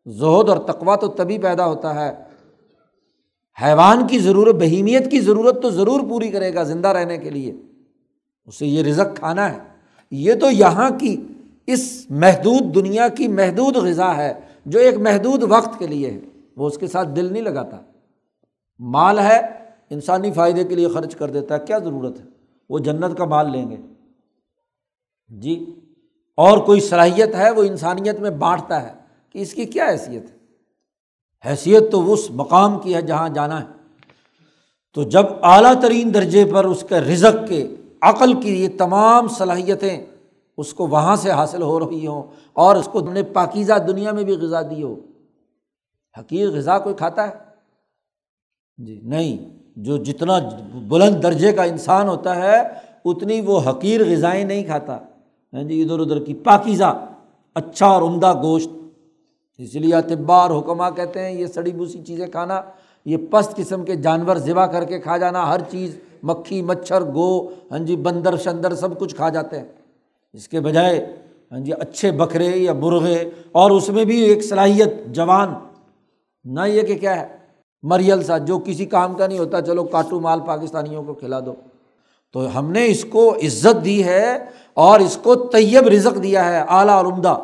زہد 0.06 0.48
اور 0.48 0.58
تقوا 0.58 0.96
تو 0.96 1.06
تبھی 1.06 1.38
پیدا 1.38 1.66
ہوتا 1.66 2.04
ہے۔ 2.04 2.14
حیوان 3.62 4.06
کی 4.06 4.18
ضرورت، 4.18 4.54
بہیمیت 4.54 5.10
کی 5.10 5.20
ضرورت 5.20 5.62
تو 5.62 5.70
ضرور 5.70 6.00
پوری 6.00 6.28
کرے 6.28 6.54
گا 6.54 6.62
زندہ 6.62 6.88
رہنے 6.88 7.18
کے 7.18 7.30
لیے۔ 7.30 7.54
اسے 8.46 8.66
یہ 8.66 8.82
رزق 8.82 9.16
کھانا 9.16 9.52
ہے۔ 9.52 9.58
یہ 10.10 10.34
تو 10.34 10.50
یہاں 10.50 10.90
کی 10.90 11.26
اس 11.66 12.06
محدود 12.10 12.74
دنیا 12.74 13.08
کی 13.08 13.28
محدود 13.28 13.76
غذا 13.76 14.16
ہے 14.16 14.34
جو 14.66 14.78
ایک 14.78 14.94
محدود 14.94 15.42
وقت 15.42 15.78
کے 15.78 15.86
لیے 15.86 16.10
ہے۔ 16.10 16.20
وہ 16.56 16.66
اس 16.66 16.78
کے 16.78 16.86
ساتھ 16.86 17.08
دل 17.08 17.32
نہیں 17.32 17.42
لگاتا۔ 17.42 17.80
مال 18.78 19.18
ہے، 19.18 19.40
انسانی 19.90 20.32
فائدے 20.32 20.64
کے 20.64 20.74
لیے 20.74 20.88
خرچ 20.88 21.16
کر 21.16 21.30
دیتا 21.30 21.54
ہے۔ 21.54 21.66
کیا 21.66 21.78
ضرورت 21.78 22.20
ہے؟ 22.20 22.24
وہ 22.68 22.78
جنت 22.78 23.18
کا 23.18 23.24
مال 23.24 23.52
لیں 23.52 23.70
گے۔ 23.70 23.76
جی 25.28 25.80
اور 26.36 26.58
کوئی 26.58 26.80
صلاحیت 26.80 27.34
ہے؟ 27.34 27.50
وہ 27.50 27.62
انسانیت 27.62 28.20
میں 28.20 28.30
بانٹتا 28.30 28.82
ہے 28.82 28.94
کہ 29.30 29.38
اس 29.38 29.54
کی 29.54 29.64
کیا 29.64 29.88
حیثیت 29.88 30.22
ہے؟ 30.22 30.36
حیثیت 31.50 31.92
تو 31.92 32.12
اس 32.12 32.30
مقام 32.30 32.78
کی 32.78 32.94
ہے 32.94 33.02
جہاں 33.02 33.28
جانا 33.28 33.60
ہے۔ 33.60 33.66
تو 34.94 35.02
جب 35.02 35.24
اعلیٰ 35.42 35.80
ترین 35.80 36.14
درجے 36.14 36.44
پر 36.44 36.64
اس 36.64 36.84
کے 36.88 36.94
رزق 36.94 37.48
کے 37.48 37.74
عقل 38.06 38.40
کی 38.40 38.64
یہ 38.64 38.68
تمام 38.78 39.28
صلاحیتیں 39.28 40.06
اس 40.56 40.74
کو 40.74 40.86
وہاں 40.86 41.16
سے 41.16 41.30
حاصل 41.30 41.62
ہو 41.62 41.80
رہی 41.80 42.06
ہوں 42.06 42.22
اور 42.52 42.76
اس 42.76 42.88
کو 42.92 43.00
نے 43.00 43.22
پاکیزہ 43.22 43.72
دنیا 43.86 44.12
میں 44.12 44.24
بھی 44.24 44.32
غذا 44.32 44.62
دی 44.62 44.82
ہو۔ 44.82 44.96
حقیق 46.18 46.50
غذا 46.50 46.78
کوئی 46.78 46.94
کھاتا 46.94 47.28
ہے؟ 47.28 47.32
جی 48.78 49.00
نہیں۔ 49.04 49.56
جو 49.76 49.96
جتنا 49.96 50.38
بلند 50.88 51.22
درجے 51.22 51.52
کا 51.52 51.62
انسان 51.62 52.08
ہوتا 52.08 52.36
ہے، 52.36 52.56
اتنی 53.04 53.40
وہ 53.40 53.60
حقیر 53.60 54.12
غذائیں 54.12 54.44
نہیں 54.44 54.64
کھاتا۔ 54.64 54.98
ہاں 55.52 55.62
جی 55.62 55.82
ادھر 55.82 55.98
ادھر 55.98 56.24
کی 56.24 56.34
پاکیزہ 56.34 57.06
اچھا 57.54 57.86
اور 57.86 58.02
عمدہ 58.02 58.42
گوشت۔ 58.42 58.68
اس 59.58 59.74
لیے 59.74 59.94
اطبا 59.94 60.36
اور 60.36 60.58
حکمہ 60.58 60.84
کہتے 60.96 61.24
ہیں، 61.24 61.32
یہ 61.32 61.46
سڑی 61.46 61.72
بوسی 61.72 62.04
چیزیں 62.04 62.26
کھانا، 62.26 62.62
یہ 63.04 63.16
پست 63.30 63.56
قسم 63.56 63.84
کے 63.84 63.96
جانور 63.96 64.36
ذبح 64.36 64.66
کر 64.66 64.84
کے 64.84 64.98
کھا 64.98 65.16
جانا، 65.16 65.48
ہر 65.48 65.60
چیز 65.70 65.98
مکھی، 66.26 66.62
مچھر، 66.62 67.02
گو 67.02 67.46
ہاں 67.70 67.78
جی 67.78 67.96
بندر، 67.96 68.36
شندر، 68.36 68.74
سب 68.74 68.98
کچھ 68.98 69.14
کھا 69.14 69.28
جاتے 69.28 69.58
ہیں۔ 69.58 69.64
اس 70.32 70.48
کے 70.48 70.60
بجائے 70.60 71.16
ہاں 71.52 71.58
جی 71.58 71.72
اچھے 71.72 72.10
بکرے 72.10 72.46
یا 72.46 72.72
مرغے، 72.72 73.30
اور 73.52 73.70
اس 73.70 73.88
میں 73.88 74.04
بھی 74.04 74.20
ایک 74.20 74.44
صلاحیت، 74.44 75.06
جوان۔ 75.06 75.54
نہ 76.44 76.60
یہ 76.66 76.82
کہ 76.82 76.94
کیا 76.94 77.20
ہے، 77.20 77.26
مریل 77.82 78.22
سا، 78.22 78.38
جو 78.38 78.58
کسی 78.58 78.84
کام 78.86 79.14
کا 79.14 79.26
نہیں 79.26 79.38
ہوتا، 79.38 79.62
چلو 79.62 79.84
کاٹو 79.84 80.20
مال 80.20 80.40
پاکستانیوں 80.40 81.02
کو 81.02 81.14
کھلا 81.14 81.40
دو۔ 81.40 81.54
تو 82.32 82.58
ہم 82.58 82.70
نے 82.70 82.86
اس 82.86 83.04
کو 83.04 83.34
عزت 83.34 83.84
دی 83.84 84.04
ہے، 84.04 84.38
اور 84.74 85.00
اس 85.00 85.18
کو 85.22 85.34
طیب 85.34 85.88
رزق 85.88 86.22
دیا 86.22 86.44
ہے، 86.44 86.64
اعلیٰ 86.68 86.94
اور 86.94 87.04
عمدہ۔ 87.04 87.36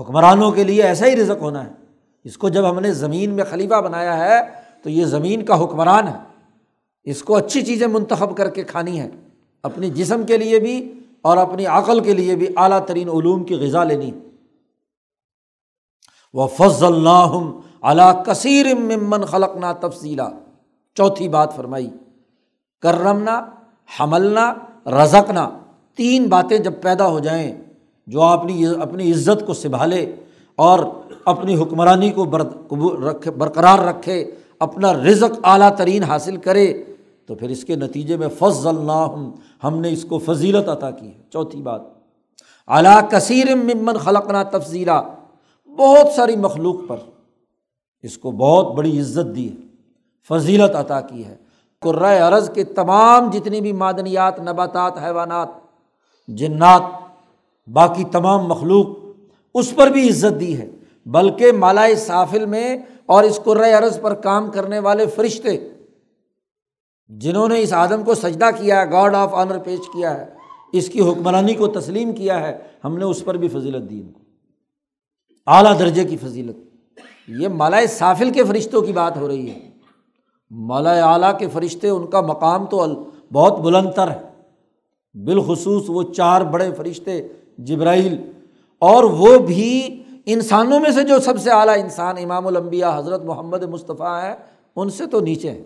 حکمرانوں 0.00 0.50
کے 0.50 0.64
لیے 0.64 0.82
ایسا 0.82 1.06
ہی 1.06 1.16
رزق 1.16 1.42
ہونا 1.42 1.64
ہے۔ 1.64 1.70
اس 2.24 2.38
کو 2.38 2.48
جب 2.48 2.70
ہم 2.70 2.80
نے 2.80 2.92
زمین 2.92 3.30
میں 3.30 3.44
خلیفہ 3.50 3.80
بنایا 3.80 4.18
ہے، 4.18 4.40
تو 4.82 4.90
یہ 4.90 5.04
زمین 5.04 5.44
کا 5.44 5.64
حکمران 5.64 6.08
ہے۔ 6.08 6.29
اس 7.04 7.22
کو 7.22 7.36
اچھی 7.36 7.62
چیزیں 7.62 7.86
منتخب 7.86 8.36
کر 8.36 8.50
کے 8.50 8.62
کھانی 8.62 9.00
ہے 9.00 9.10
اپنی 9.62 9.90
جسم 9.90 10.22
کے 10.26 10.36
لیے 10.36 10.58
بھی 10.58 10.92
اور 11.22 11.36
اپنی 11.36 11.66
عقل 11.66 12.00
کے 12.00 12.12
لیے 12.14 12.36
بھی 12.36 12.46
اعلیٰ 12.56 12.86
ترین 12.86 13.08
علوم 13.08 13.44
کی 13.44 13.54
غذا 13.54 13.84
لینی 13.84 14.10
وہ 16.34 16.46
فض 16.46 16.82
اللہ 16.82 17.36
علا 17.82 18.12
کثیر 18.12 18.74
ممن 18.74 19.24
خلقنا 19.24 19.72
تفصیلا 19.72 20.28
چوتھی 20.94 21.28
بات 21.28 21.56
فرمائی۔ 21.56 21.90
کرمنا، 22.80 23.46
حملنا، 24.00 24.54
رزقنا۔ 24.86 25.50
تین 25.94 26.28
باتیں 26.28 26.58
جب 26.58 26.72
پیدا 26.82 27.06
ہو 27.08 27.18
جائیں، 27.18 27.56
جو 28.06 28.22
اپنی 28.22 28.66
اپنی 28.66 29.12
عزت 29.12 29.46
کو 29.46 29.54
سنبھالے 29.54 30.16
اور 30.56 30.78
اپنی 31.24 31.62
حکمرانی 31.62 32.10
کو 32.10 32.24
برقرار 32.24 33.78
رکھے 33.78 34.30
اپنا 34.60 34.92
رزق 34.92 35.38
اعلیٰ 35.44 35.76
ترین 35.76 36.02
حاصل 36.02 36.36
کرے، 36.36 36.84
تو 37.26 37.34
پھر 37.34 37.48
اس 37.48 37.64
کے 37.64 37.76
نتیجے 37.76 38.16
میں 38.16 38.28
فض 38.38 38.66
اللہ 38.66 39.06
ہم 39.64 39.78
نے 39.80 39.92
اس 39.92 40.04
کو 40.04 40.18
فضیلت 40.18 40.68
عطا 40.68 40.90
کی 40.90 41.06
ہے۔ 41.06 41.22
چوتھی 41.32 41.62
بات 41.62 41.80
اعلیٰ 42.68 43.00
کثیر 43.10 43.54
ممن 43.54 43.96
خلقنا 43.96 44.42
تفضیلا، 44.42 45.00
بہت 45.78 46.12
ساری 46.16 46.36
مخلوق 46.36 46.76
پر 46.88 46.96
اس 48.02 48.18
کو 48.18 48.30
بہت 48.30 48.74
بڑی 48.74 49.00
عزت 49.00 49.36
دی 49.36 49.48
ہے، 49.48 49.56
فضیلت 50.28 50.76
عطا 50.76 51.00
کی 51.00 51.24
ہے۔ 51.24 51.36
قرۂۂ 51.80 52.20
عرض 52.20 52.50
کے 52.50 52.64
تمام 52.64 53.30
جتنی 53.30 53.60
بھی 53.60 53.72
معدنیات، 53.72 54.40
نباتات، 54.40 54.98
حیوانات، 55.04 55.48
جنات، 56.28 56.82
باقی 57.66 58.04
تمام 58.04 58.46
مخلوق، 58.46 58.86
اس 59.54 59.74
پر 59.76 59.86
بھی 59.86 60.08
عزت 60.08 60.40
دی 60.40 60.58
ہے، 60.58 60.68
بلکہ 61.06 61.52
مالائے 61.52 61.94
سافل 61.94 62.46
میں 62.46 62.76
اور 63.10 63.24
اس 63.24 63.40
قرۂۂ 63.44 63.72
عرض 63.72 64.00
پر 64.00 64.14
کام 64.14 64.50
کرنے 64.50 64.78
والے 64.78 65.06
فرشتے 65.06 65.68
جنہوں 67.08 67.48
نے 67.48 67.60
اس 67.60 67.72
آدم 67.72 68.04
کو 68.04 68.14
سجدہ 68.14 68.44
کیا 68.58 68.80
ہے 68.80 68.90
گاڈ 68.90 69.14
آف 69.14 69.34
آنر 69.34 69.58
پیش 69.58 69.78
کیا 69.78 70.20
ہے، 70.20 70.26
اس 70.72 70.88
کی 70.88 71.00
حکمرانی 71.00 71.54
کو 71.54 71.66
تسلیم 71.66 72.12
کیا 72.12 72.48
ہے، 72.48 72.58
ہم 72.84 72.98
نے 72.98 73.04
اس 73.04 73.24
پر 73.24 73.34
بھی 73.34 73.48
فضیلت 73.48 73.90
دی 73.90 74.00
ان 74.00 74.12
کو۔ 74.12 74.20
اعلیٰ 75.46 75.78
درجے 75.78 76.04
کی 76.04 76.16
فضیلت۔ 76.16 76.56
یہ 77.28 77.48
مالا 77.48 77.86
سافل 77.88 78.30
کے 78.30 78.44
فرشتوں 78.44 78.82
کی 78.82 78.92
بات 78.92 79.16
ہو 79.16 79.28
رہی 79.28 79.50
ہے۔ 79.50 79.70
مالا 80.50 81.12
اعلیٰ 81.12 81.38
کے 81.38 81.48
فرشتے، 81.48 81.88
ان 81.88 82.06
کا 82.06 82.20
مقام 82.20 82.66
تو 82.66 83.10
بہت 83.32 83.58
بلند 83.60 83.90
تر 83.96 84.10
ہے۔ 84.10 84.30
بالخصوص 85.24 85.84
وہ 85.88 86.02
چار 86.02 86.40
بڑے 86.40 86.70
فرشتے، 86.76 87.28
جبرائیل، 87.58 88.32
اور 88.78 89.04
وہ 89.04 89.38
بھی 89.38 89.99
انسانوں 90.26 90.80
میں 90.80 90.90
سے 90.90 91.02
جو 91.02 91.20
سب 91.20 91.40
سے 91.40 91.50
اعلیٰ 91.50 91.78
انسان 91.78 92.16
امام 92.18 92.46
الانبیاء 92.46 92.98
حضرت 92.98 93.24
محمد 93.24 93.62
مصطفیٰ 93.62 94.22
ہے 94.22 94.34
ان 94.76 94.90
سے 94.90 95.06
تو 95.06 95.20
نیچے 95.20 95.50
ہیں۔ 95.50 95.62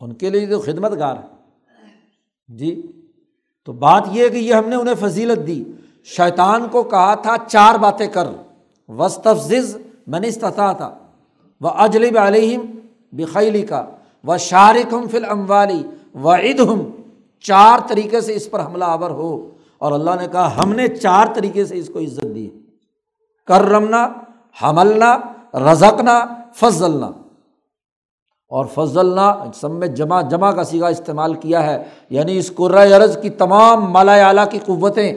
ان 0.00 0.12
کے 0.12 0.30
لیے 0.30 0.46
تو 0.46 0.60
خدمت 0.60 0.98
گار 0.98 1.16
ہے 1.16 1.28
جی 2.48 2.92
تو 3.64 3.72
بات 3.72 4.04
یہ 4.12 4.24
ہے 4.24 4.28
کہ 4.28 4.36
یہ 4.36 4.54
ہم 4.54 4.68
نے 4.68 4.76
انہیں 4.76 4.94
فضیلت 5.00 5.46
دی۔ 5.46 5.64
شیطان 6.04 6.68
کو 6.68 6.82
کہا 6.82 7.14
تھا، 7.14 7.36
چار 7.48 7.74
باتیں 7.74 8.06
کر۔ 8.06 8.28
وسطز 8.88 9.76
میں 10.06 10.20
نے 10.20 10.28
استطاع 10.28 10.72
تھا 10.72 10.98
وہ 11.60 11.68
اجلب 11.68 12.18
علیہم 12.18 12.62
بخیلی 13.12 13.62
کا 13.62 13.86
و 14.26 14.36
شارق 14.36 14.94
ہم 14.94 15.08
فل 15.08 15.24
اموالی 15.24 15.82
و 16.14 16.34
عید 16.34 16.60
ہم 16.60 16.90
چار 17.40 17.78
طریقے 17.88 18.20
سے 18.20 18.34
اس 18.34 18.50
پر 18.50 18.64
حملہ 18.64 18.84
آور 18.84 19.10
ہو۔ 19.10 19.50
اور 19.78 19.92
اللہ 19.92 20.10
نے 20.20 20.26
کہا، 20.32 20.62
ہم 20.62 20.72
نے 20.72 20.88
چار 20.88 21.26
طریقے 21.34 21.64
سے 21.64 21.78
اس 21.78 21.90
کو 21.92 21.98
عزت 21.98 22.34
دی۔ 22.34 22.50
کرمنا، 23.48 24.08
حملنا، 24.62 25.16
رزقنا، 25.54 26.20
فضلنا۔ 26.54 27.06
اور 28.48 28.64
فضلنا 28.74 29.34
سب 29.54 29.70
میں 29.70 29.88
جمع 29.88 30.20
جمع 30.20 30.50
کا 30.50 30.64
سیگا 30.64 30.86
استعمال 30.86 31.34
کیا 31.34 31.62
ہے۔ 31.62 31.84
یعنی 32.10 32.38
اس 32.38 32.54
قرۂ 32.54 33.22
کی 33.22 33.30
تمام 33.30 33.92
مالا 33.92 34.14
اعلیٰ 34.14 34.44
کی 34.50 34.58
قوتیں، 34.58 35.12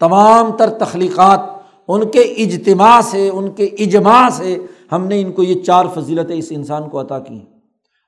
تمام 0.00 0.52
تر 0.52 0.70
تخلیقات، 0.70 1.40
ان 1.88 2.08
کے 2.08 2.20
اجتماع 2.20 3.00
سے، 3.00 3.28
ان 3.28 3.50
کے 3.50 3.64
اجماع 3.64 4.28
سے 4.28 4.58
ہم 4.92 5.06
نے 5.06 5.20
ان 5.20 5.32
کو 5.32 5.42
یہ 5.42 5.62
چار 5.62 5.84
فضیلتیں 5.94 6.36
اس 6.36 6.46
انسان 6.50 6.88
کو 6.88 7.00
عطا 7.00 7.18
کی 7.18 7.44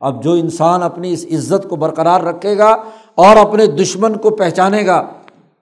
اب 0.00 0.22
جو 0.22 0.32
انسان 0.32 0.82
اپنی 0.82 1.12
اس 1.12 1.26
عزت 1.32 1.68
کو 1.68 1.76
برقرار 1.76 2.20
رکھے 2.20 2.58
گا 2.58 2.76
اور 3.14 3.36
اپنے 3.36 3.66
دشمن 3.66 4.16
کو 4.16 4.30
پہچانے 4.30 4.86
گا 4.86 5.06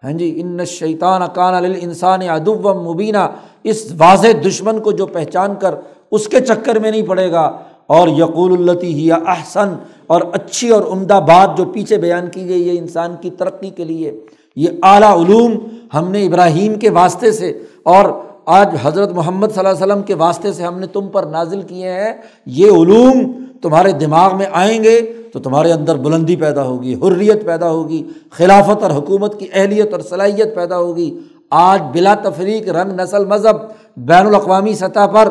ہاں 0.04 0.12
جی 0.12 0.40
ان 0.40 0.64
شیطان 0.64 1.22
اکان 1.22 1.64
انسان 1.80 2.28
ادب 2.28 2.66
و 2.66 2.92
مبینہ 2.92 3.30
اس 3.64 3.92
واضح 3.98 4.28
دشمن 4.46 4.80
کو 4.80 4.92
جو 4.92 5.06
پہچان 5.06 5.54
کر 5.60 5.74
اس 6.10 6.28
کے 6.28 6.40
چکر 6.40 6.78
میں 6.78 6.90
نہیں 6.90 7.02
پڑے 7.02 7.32
گا۔ 7.32 7.56
اور 7.86 8.08
یقول 8.08 8.70
التی 8.70 8.94
ہی 8.94 9.12
احسن 9.12 9.68
اور 10.06 10.20
اچھی 10.32 10.68
اور 10.68 10.82
عمدہ 10.82 11.20
بات 11.28 11.58
جو 11.58 11.64
پیچھے 11.64 11.96
بیان 11.96 12.28
کی 12.32 12.48
گئی 12.48 12.68
ہے 12.68 12.78
انسان 12.78 13.14
کی 13.20 13.30
ترقی 13.30 13.70
کے 13.70 13.84
لیے۔ 13.84 14.20
یہ 14.56 14.68
اعلیٰ 14.82 15.24
علوم 15.24 15.52
ہم 15.94 16.10
نے 16.10 16.26
ابراہیم 16.26 16.74
کے 16.74 16.90
واسطے 16.90 17.32
سے 17.32 17.58
اور 17.82 18.04
آج 18.46 18.74
حضرت 18.82 19.12
محمد 19.12 19.46
صلی 19.46 19.58
اللہ 19.58 19.84
علیہ 19.84 19.92
وسلم 19.92 20.02
کے 20.02 20.14
واسطے 20.14 20.52
سے 20.52 20.62
ہم 20.62 20.78
نے 20.78 20.86
تم 20.86 21.08
پر 21.08 21.22
نازل 21.22 21.62
کیے 21.62 21.92
ہیں۔ 21.92 22.12
یہ 22.46 22.66
علوم 22.66 23.44
تمہارے 23.62 23.92
دماغ 23.92 24.36
میں 24.36 24.46
آئیں 24.52 24.84
گے۔ 24.84 25.12
تو 25.32 25.38
تمہارے 25.38 25.72
اندر 25.72 25.96
بلندی 25.96 26.36
پیدا 26.36 26.62
ہوگی، 26.62 26.94
حریت 26.94 27.46
پیدا 27.46 27.70
ہوگی، 27.70 28.02
خلافت 28.30 28.82
اور 28.82 28.90
حکومت 28.90 29.40
کی 29.40 29.46
اہلیت 29.52 29.92
اور 29.92 30.00
صلاحیت 30.00 30.54
پیدا 30.54 30.78
ہوگی۔ 30.78 31.18
آج 31.50 31.82
بلا 31.92 32.14
تفریق 32.14 32.68
رنگ 32.68 33.00
نسل 33.00 33.24
مذہب 33.24 33.56
بین 33.96 34.26
الاقوامی 34.26 34.74
سطح 34.74 35.06
پر 35.06 35.28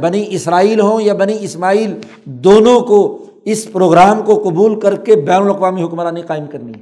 بنی 0.00 0.24
اسرائیل 0.28 0.80
ہوں 0.80 1.02
یا 1.02 1.14
بنی 1.14 1.36
اسماعیل، 1.40 1.94
دونوں 2.24 2.80
کو 2.80 3.24
اس 3.44 3.72
پروگرام 3.72 4.22
کو 4.22 4.42
قبول 4.48 4.80
کر 4.80 4.96
کے 4.96 5.16
بین 5.16 5.42
الاقوامی 5.42 5.82
حکمرانی 5.82 6.22
قائم 6.22 6.46
کرنی 6.46 6.72
ہے۔ 6.74 6.80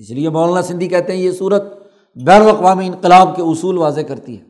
اس 0.00 0.10
لیے 0.10 0.28
مولانا 0.28 0.62
سندھی 0.62 0.88
کہتے 0.88 1.12
ہیں 1.12 1.20
یہ 1.20 1.30
صورت 1.30 1.62
بین 2.16 2.42
الاقوامی 2.42 2.86
انقلاب 2.86 3.36
کے 3.36 3.42
اصول 3.42 3.78
واضح 3.78 4.00
کرتی 4.00 4.38
ہے۔ 4.38 4.49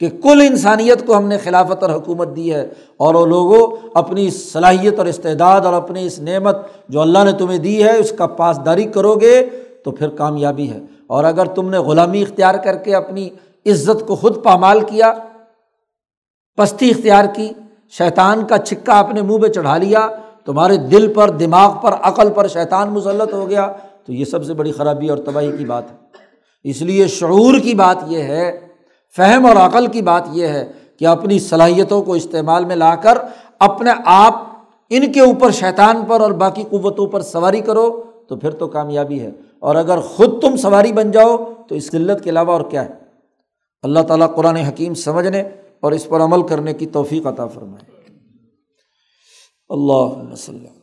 کہ 0.00 0.08
کل 0.08 0.40
انسانیت 0.40 1.06
کو 1.06 1.16
ہم 1.16 1.28
نے 1.28 1.38
خلافت 1.38 1.82
اور 1.82 1.90
حکومت 1.90 2.28
دی 2.36 2.54
ہے 2.54 2.68
اور 2.96 3.14
وہ 3.14 3.26
لوگوں 3.26 3.88
اپنی 3.94 4.30
صلاحیت 4.30 4.98
اور 4.98 5.06
استعداد 5.06 5.60
اور 5.60 5.72
اپنی 5.72 6.06
اس 6.06 6.18
نعمت 6.18 6.56
جو 6.88 7.00
اللہ 7.00 7.18
نے 7.24 7.32
تمہیں 7.32 7.58
دی 7.58 7.84
ہے، 7.84 7.98
اس 7.98 8.12
کا 8.12 8.26
پاسداری 8.26 8.84
کرو 8.84 9.14
گے 9.14 9.48
تو 9.84 9.90
پھر 9.90 10.08
کامیابی 10.08 10.70
ہے۔ 10.70 10.80
اور 11.06 11.24
اگر 11.24 11.46
تم 11.46 11.70
نے 11.70 11.78
غلامی 11.78 12.22
اختیار 12.22 12.54
کر 12.54 12.76
کے 12.76 12.94
اپنی 12.94 13.28
عزت 13.66 14.06
کو 14.06 14.14
خود 14.14 14.44
پامال 14.44 14.80
کیا، 14.80 15.12
پستی 16.56 16.90
اختیار 16.90 17.24
کی، 17.34 17.52
شیطان 17.90 18.46
کا 18.46 18.58
چھکا 18.58 18.98
اپنے 18.98 19.22
منہ 19.22 19.38
پہ 19.38 19.48
چڑھا 19.48 19.76
لیا، 19.76 20.08
تمہارے 20.44 20.76
دل 20.76 21.12
پر، 21.12 21.30
دماغ 21.30 21.76
پر، 21.82 21.94
عقل 22.02 22.30
پر 22.30 22.48
شیطان 22.48 22.88
مسلط 22.88 23.34
ہو 23.34 23.48
گیا، 23.48 23.72
تو 24.06 24.12
یہ 24.12 24.24
سب 24.24 24.44
سے 24.44 24.54
بڑی 24.54 24.72
خرابی 24.72 25.08
اور 25.08 25.18
تباہی 25.18 25.52
کی 25.58 25.64
بات 25.64 25.90
ہے۔ 25.90 25.96
اس 26.64 26.82
لیے 26.82 27.06
شعور 27.06 27.58
کی 27.58 27.74
بات 27.74 27.96
یہ 28.06 28.22
ہے 28.22 28.65
فہم 29.16 29.46
اور 29.46 29.56
عقل 29.56 29.86
کی 29.86 30.02
بات 30.02 30.22
یہ 30.32 30.46
ہے 30.46 30.72
کہ 30.98 31.06
اپنی 31.06 31.38
صلاحیتوں 31.38 32.02
کو 32.02 32.12
استعمال 32.12 32.64
میں 32.64 32.76
لا 32.76 32.94
کر 32.94 33.18
اپنے 33.58 33.90
آپ 34.06 34.34
ان 34.90 35.12
کے 35.12 35.20
اوپر 35.20 35.50
شیطان 35.50 36.04
پر 36.08 36.20
اور 36.20 36.30
باقی 36.30 36.64
قوتوں 36.70 37.06
پر 37.06 37.20
سواری 37.20 37.60
کرو 37.60 38.02
تو 38.28 38.36
پھر 38.36 38.50
تو 38.50 38.66
کامیابی 38.66 39.20
ہے۔ 39.20 39.30
اور 39.58 39.74
اگر 39.74 40.00
خود 40.00 40.42
تم 40.42 40.56
سواری 40.56 40.92
بن 40.92 41.10
جاؤ 41.10 41.36
تو 41.68 41.74
اس 41.74 41.90
قلت 41.90 42.24
کے 42.24 42.30
علاوہ 42.30 42.52
اور 42.52 42.60
کیا 42.60 42.84
ہے؟ 42.84 42.94
اللہ 43.82 44.00
تعالیٰ 44.00 44.34
قرآن 44.34 44.56
حکیم 44.56 44.94
سمجھنے 44.94 45.42
اور 45.80 45.92
اس 45.92 46.08
پر 46.08 46.20
عمل 46.20 46.46
کرنے 46.46 46.74
کی 46.74 46.86
توفیق 46.86 47.26
عطا 47.26 47.46
فرمائے۔ 47.46 48.12
اللہ 49.68 50.32
وسلم۔ 50.32 50.75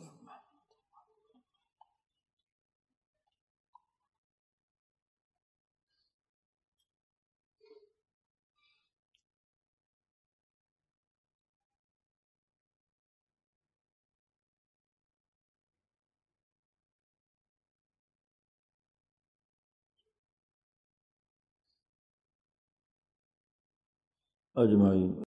اجمعین۔ 24.56 25.14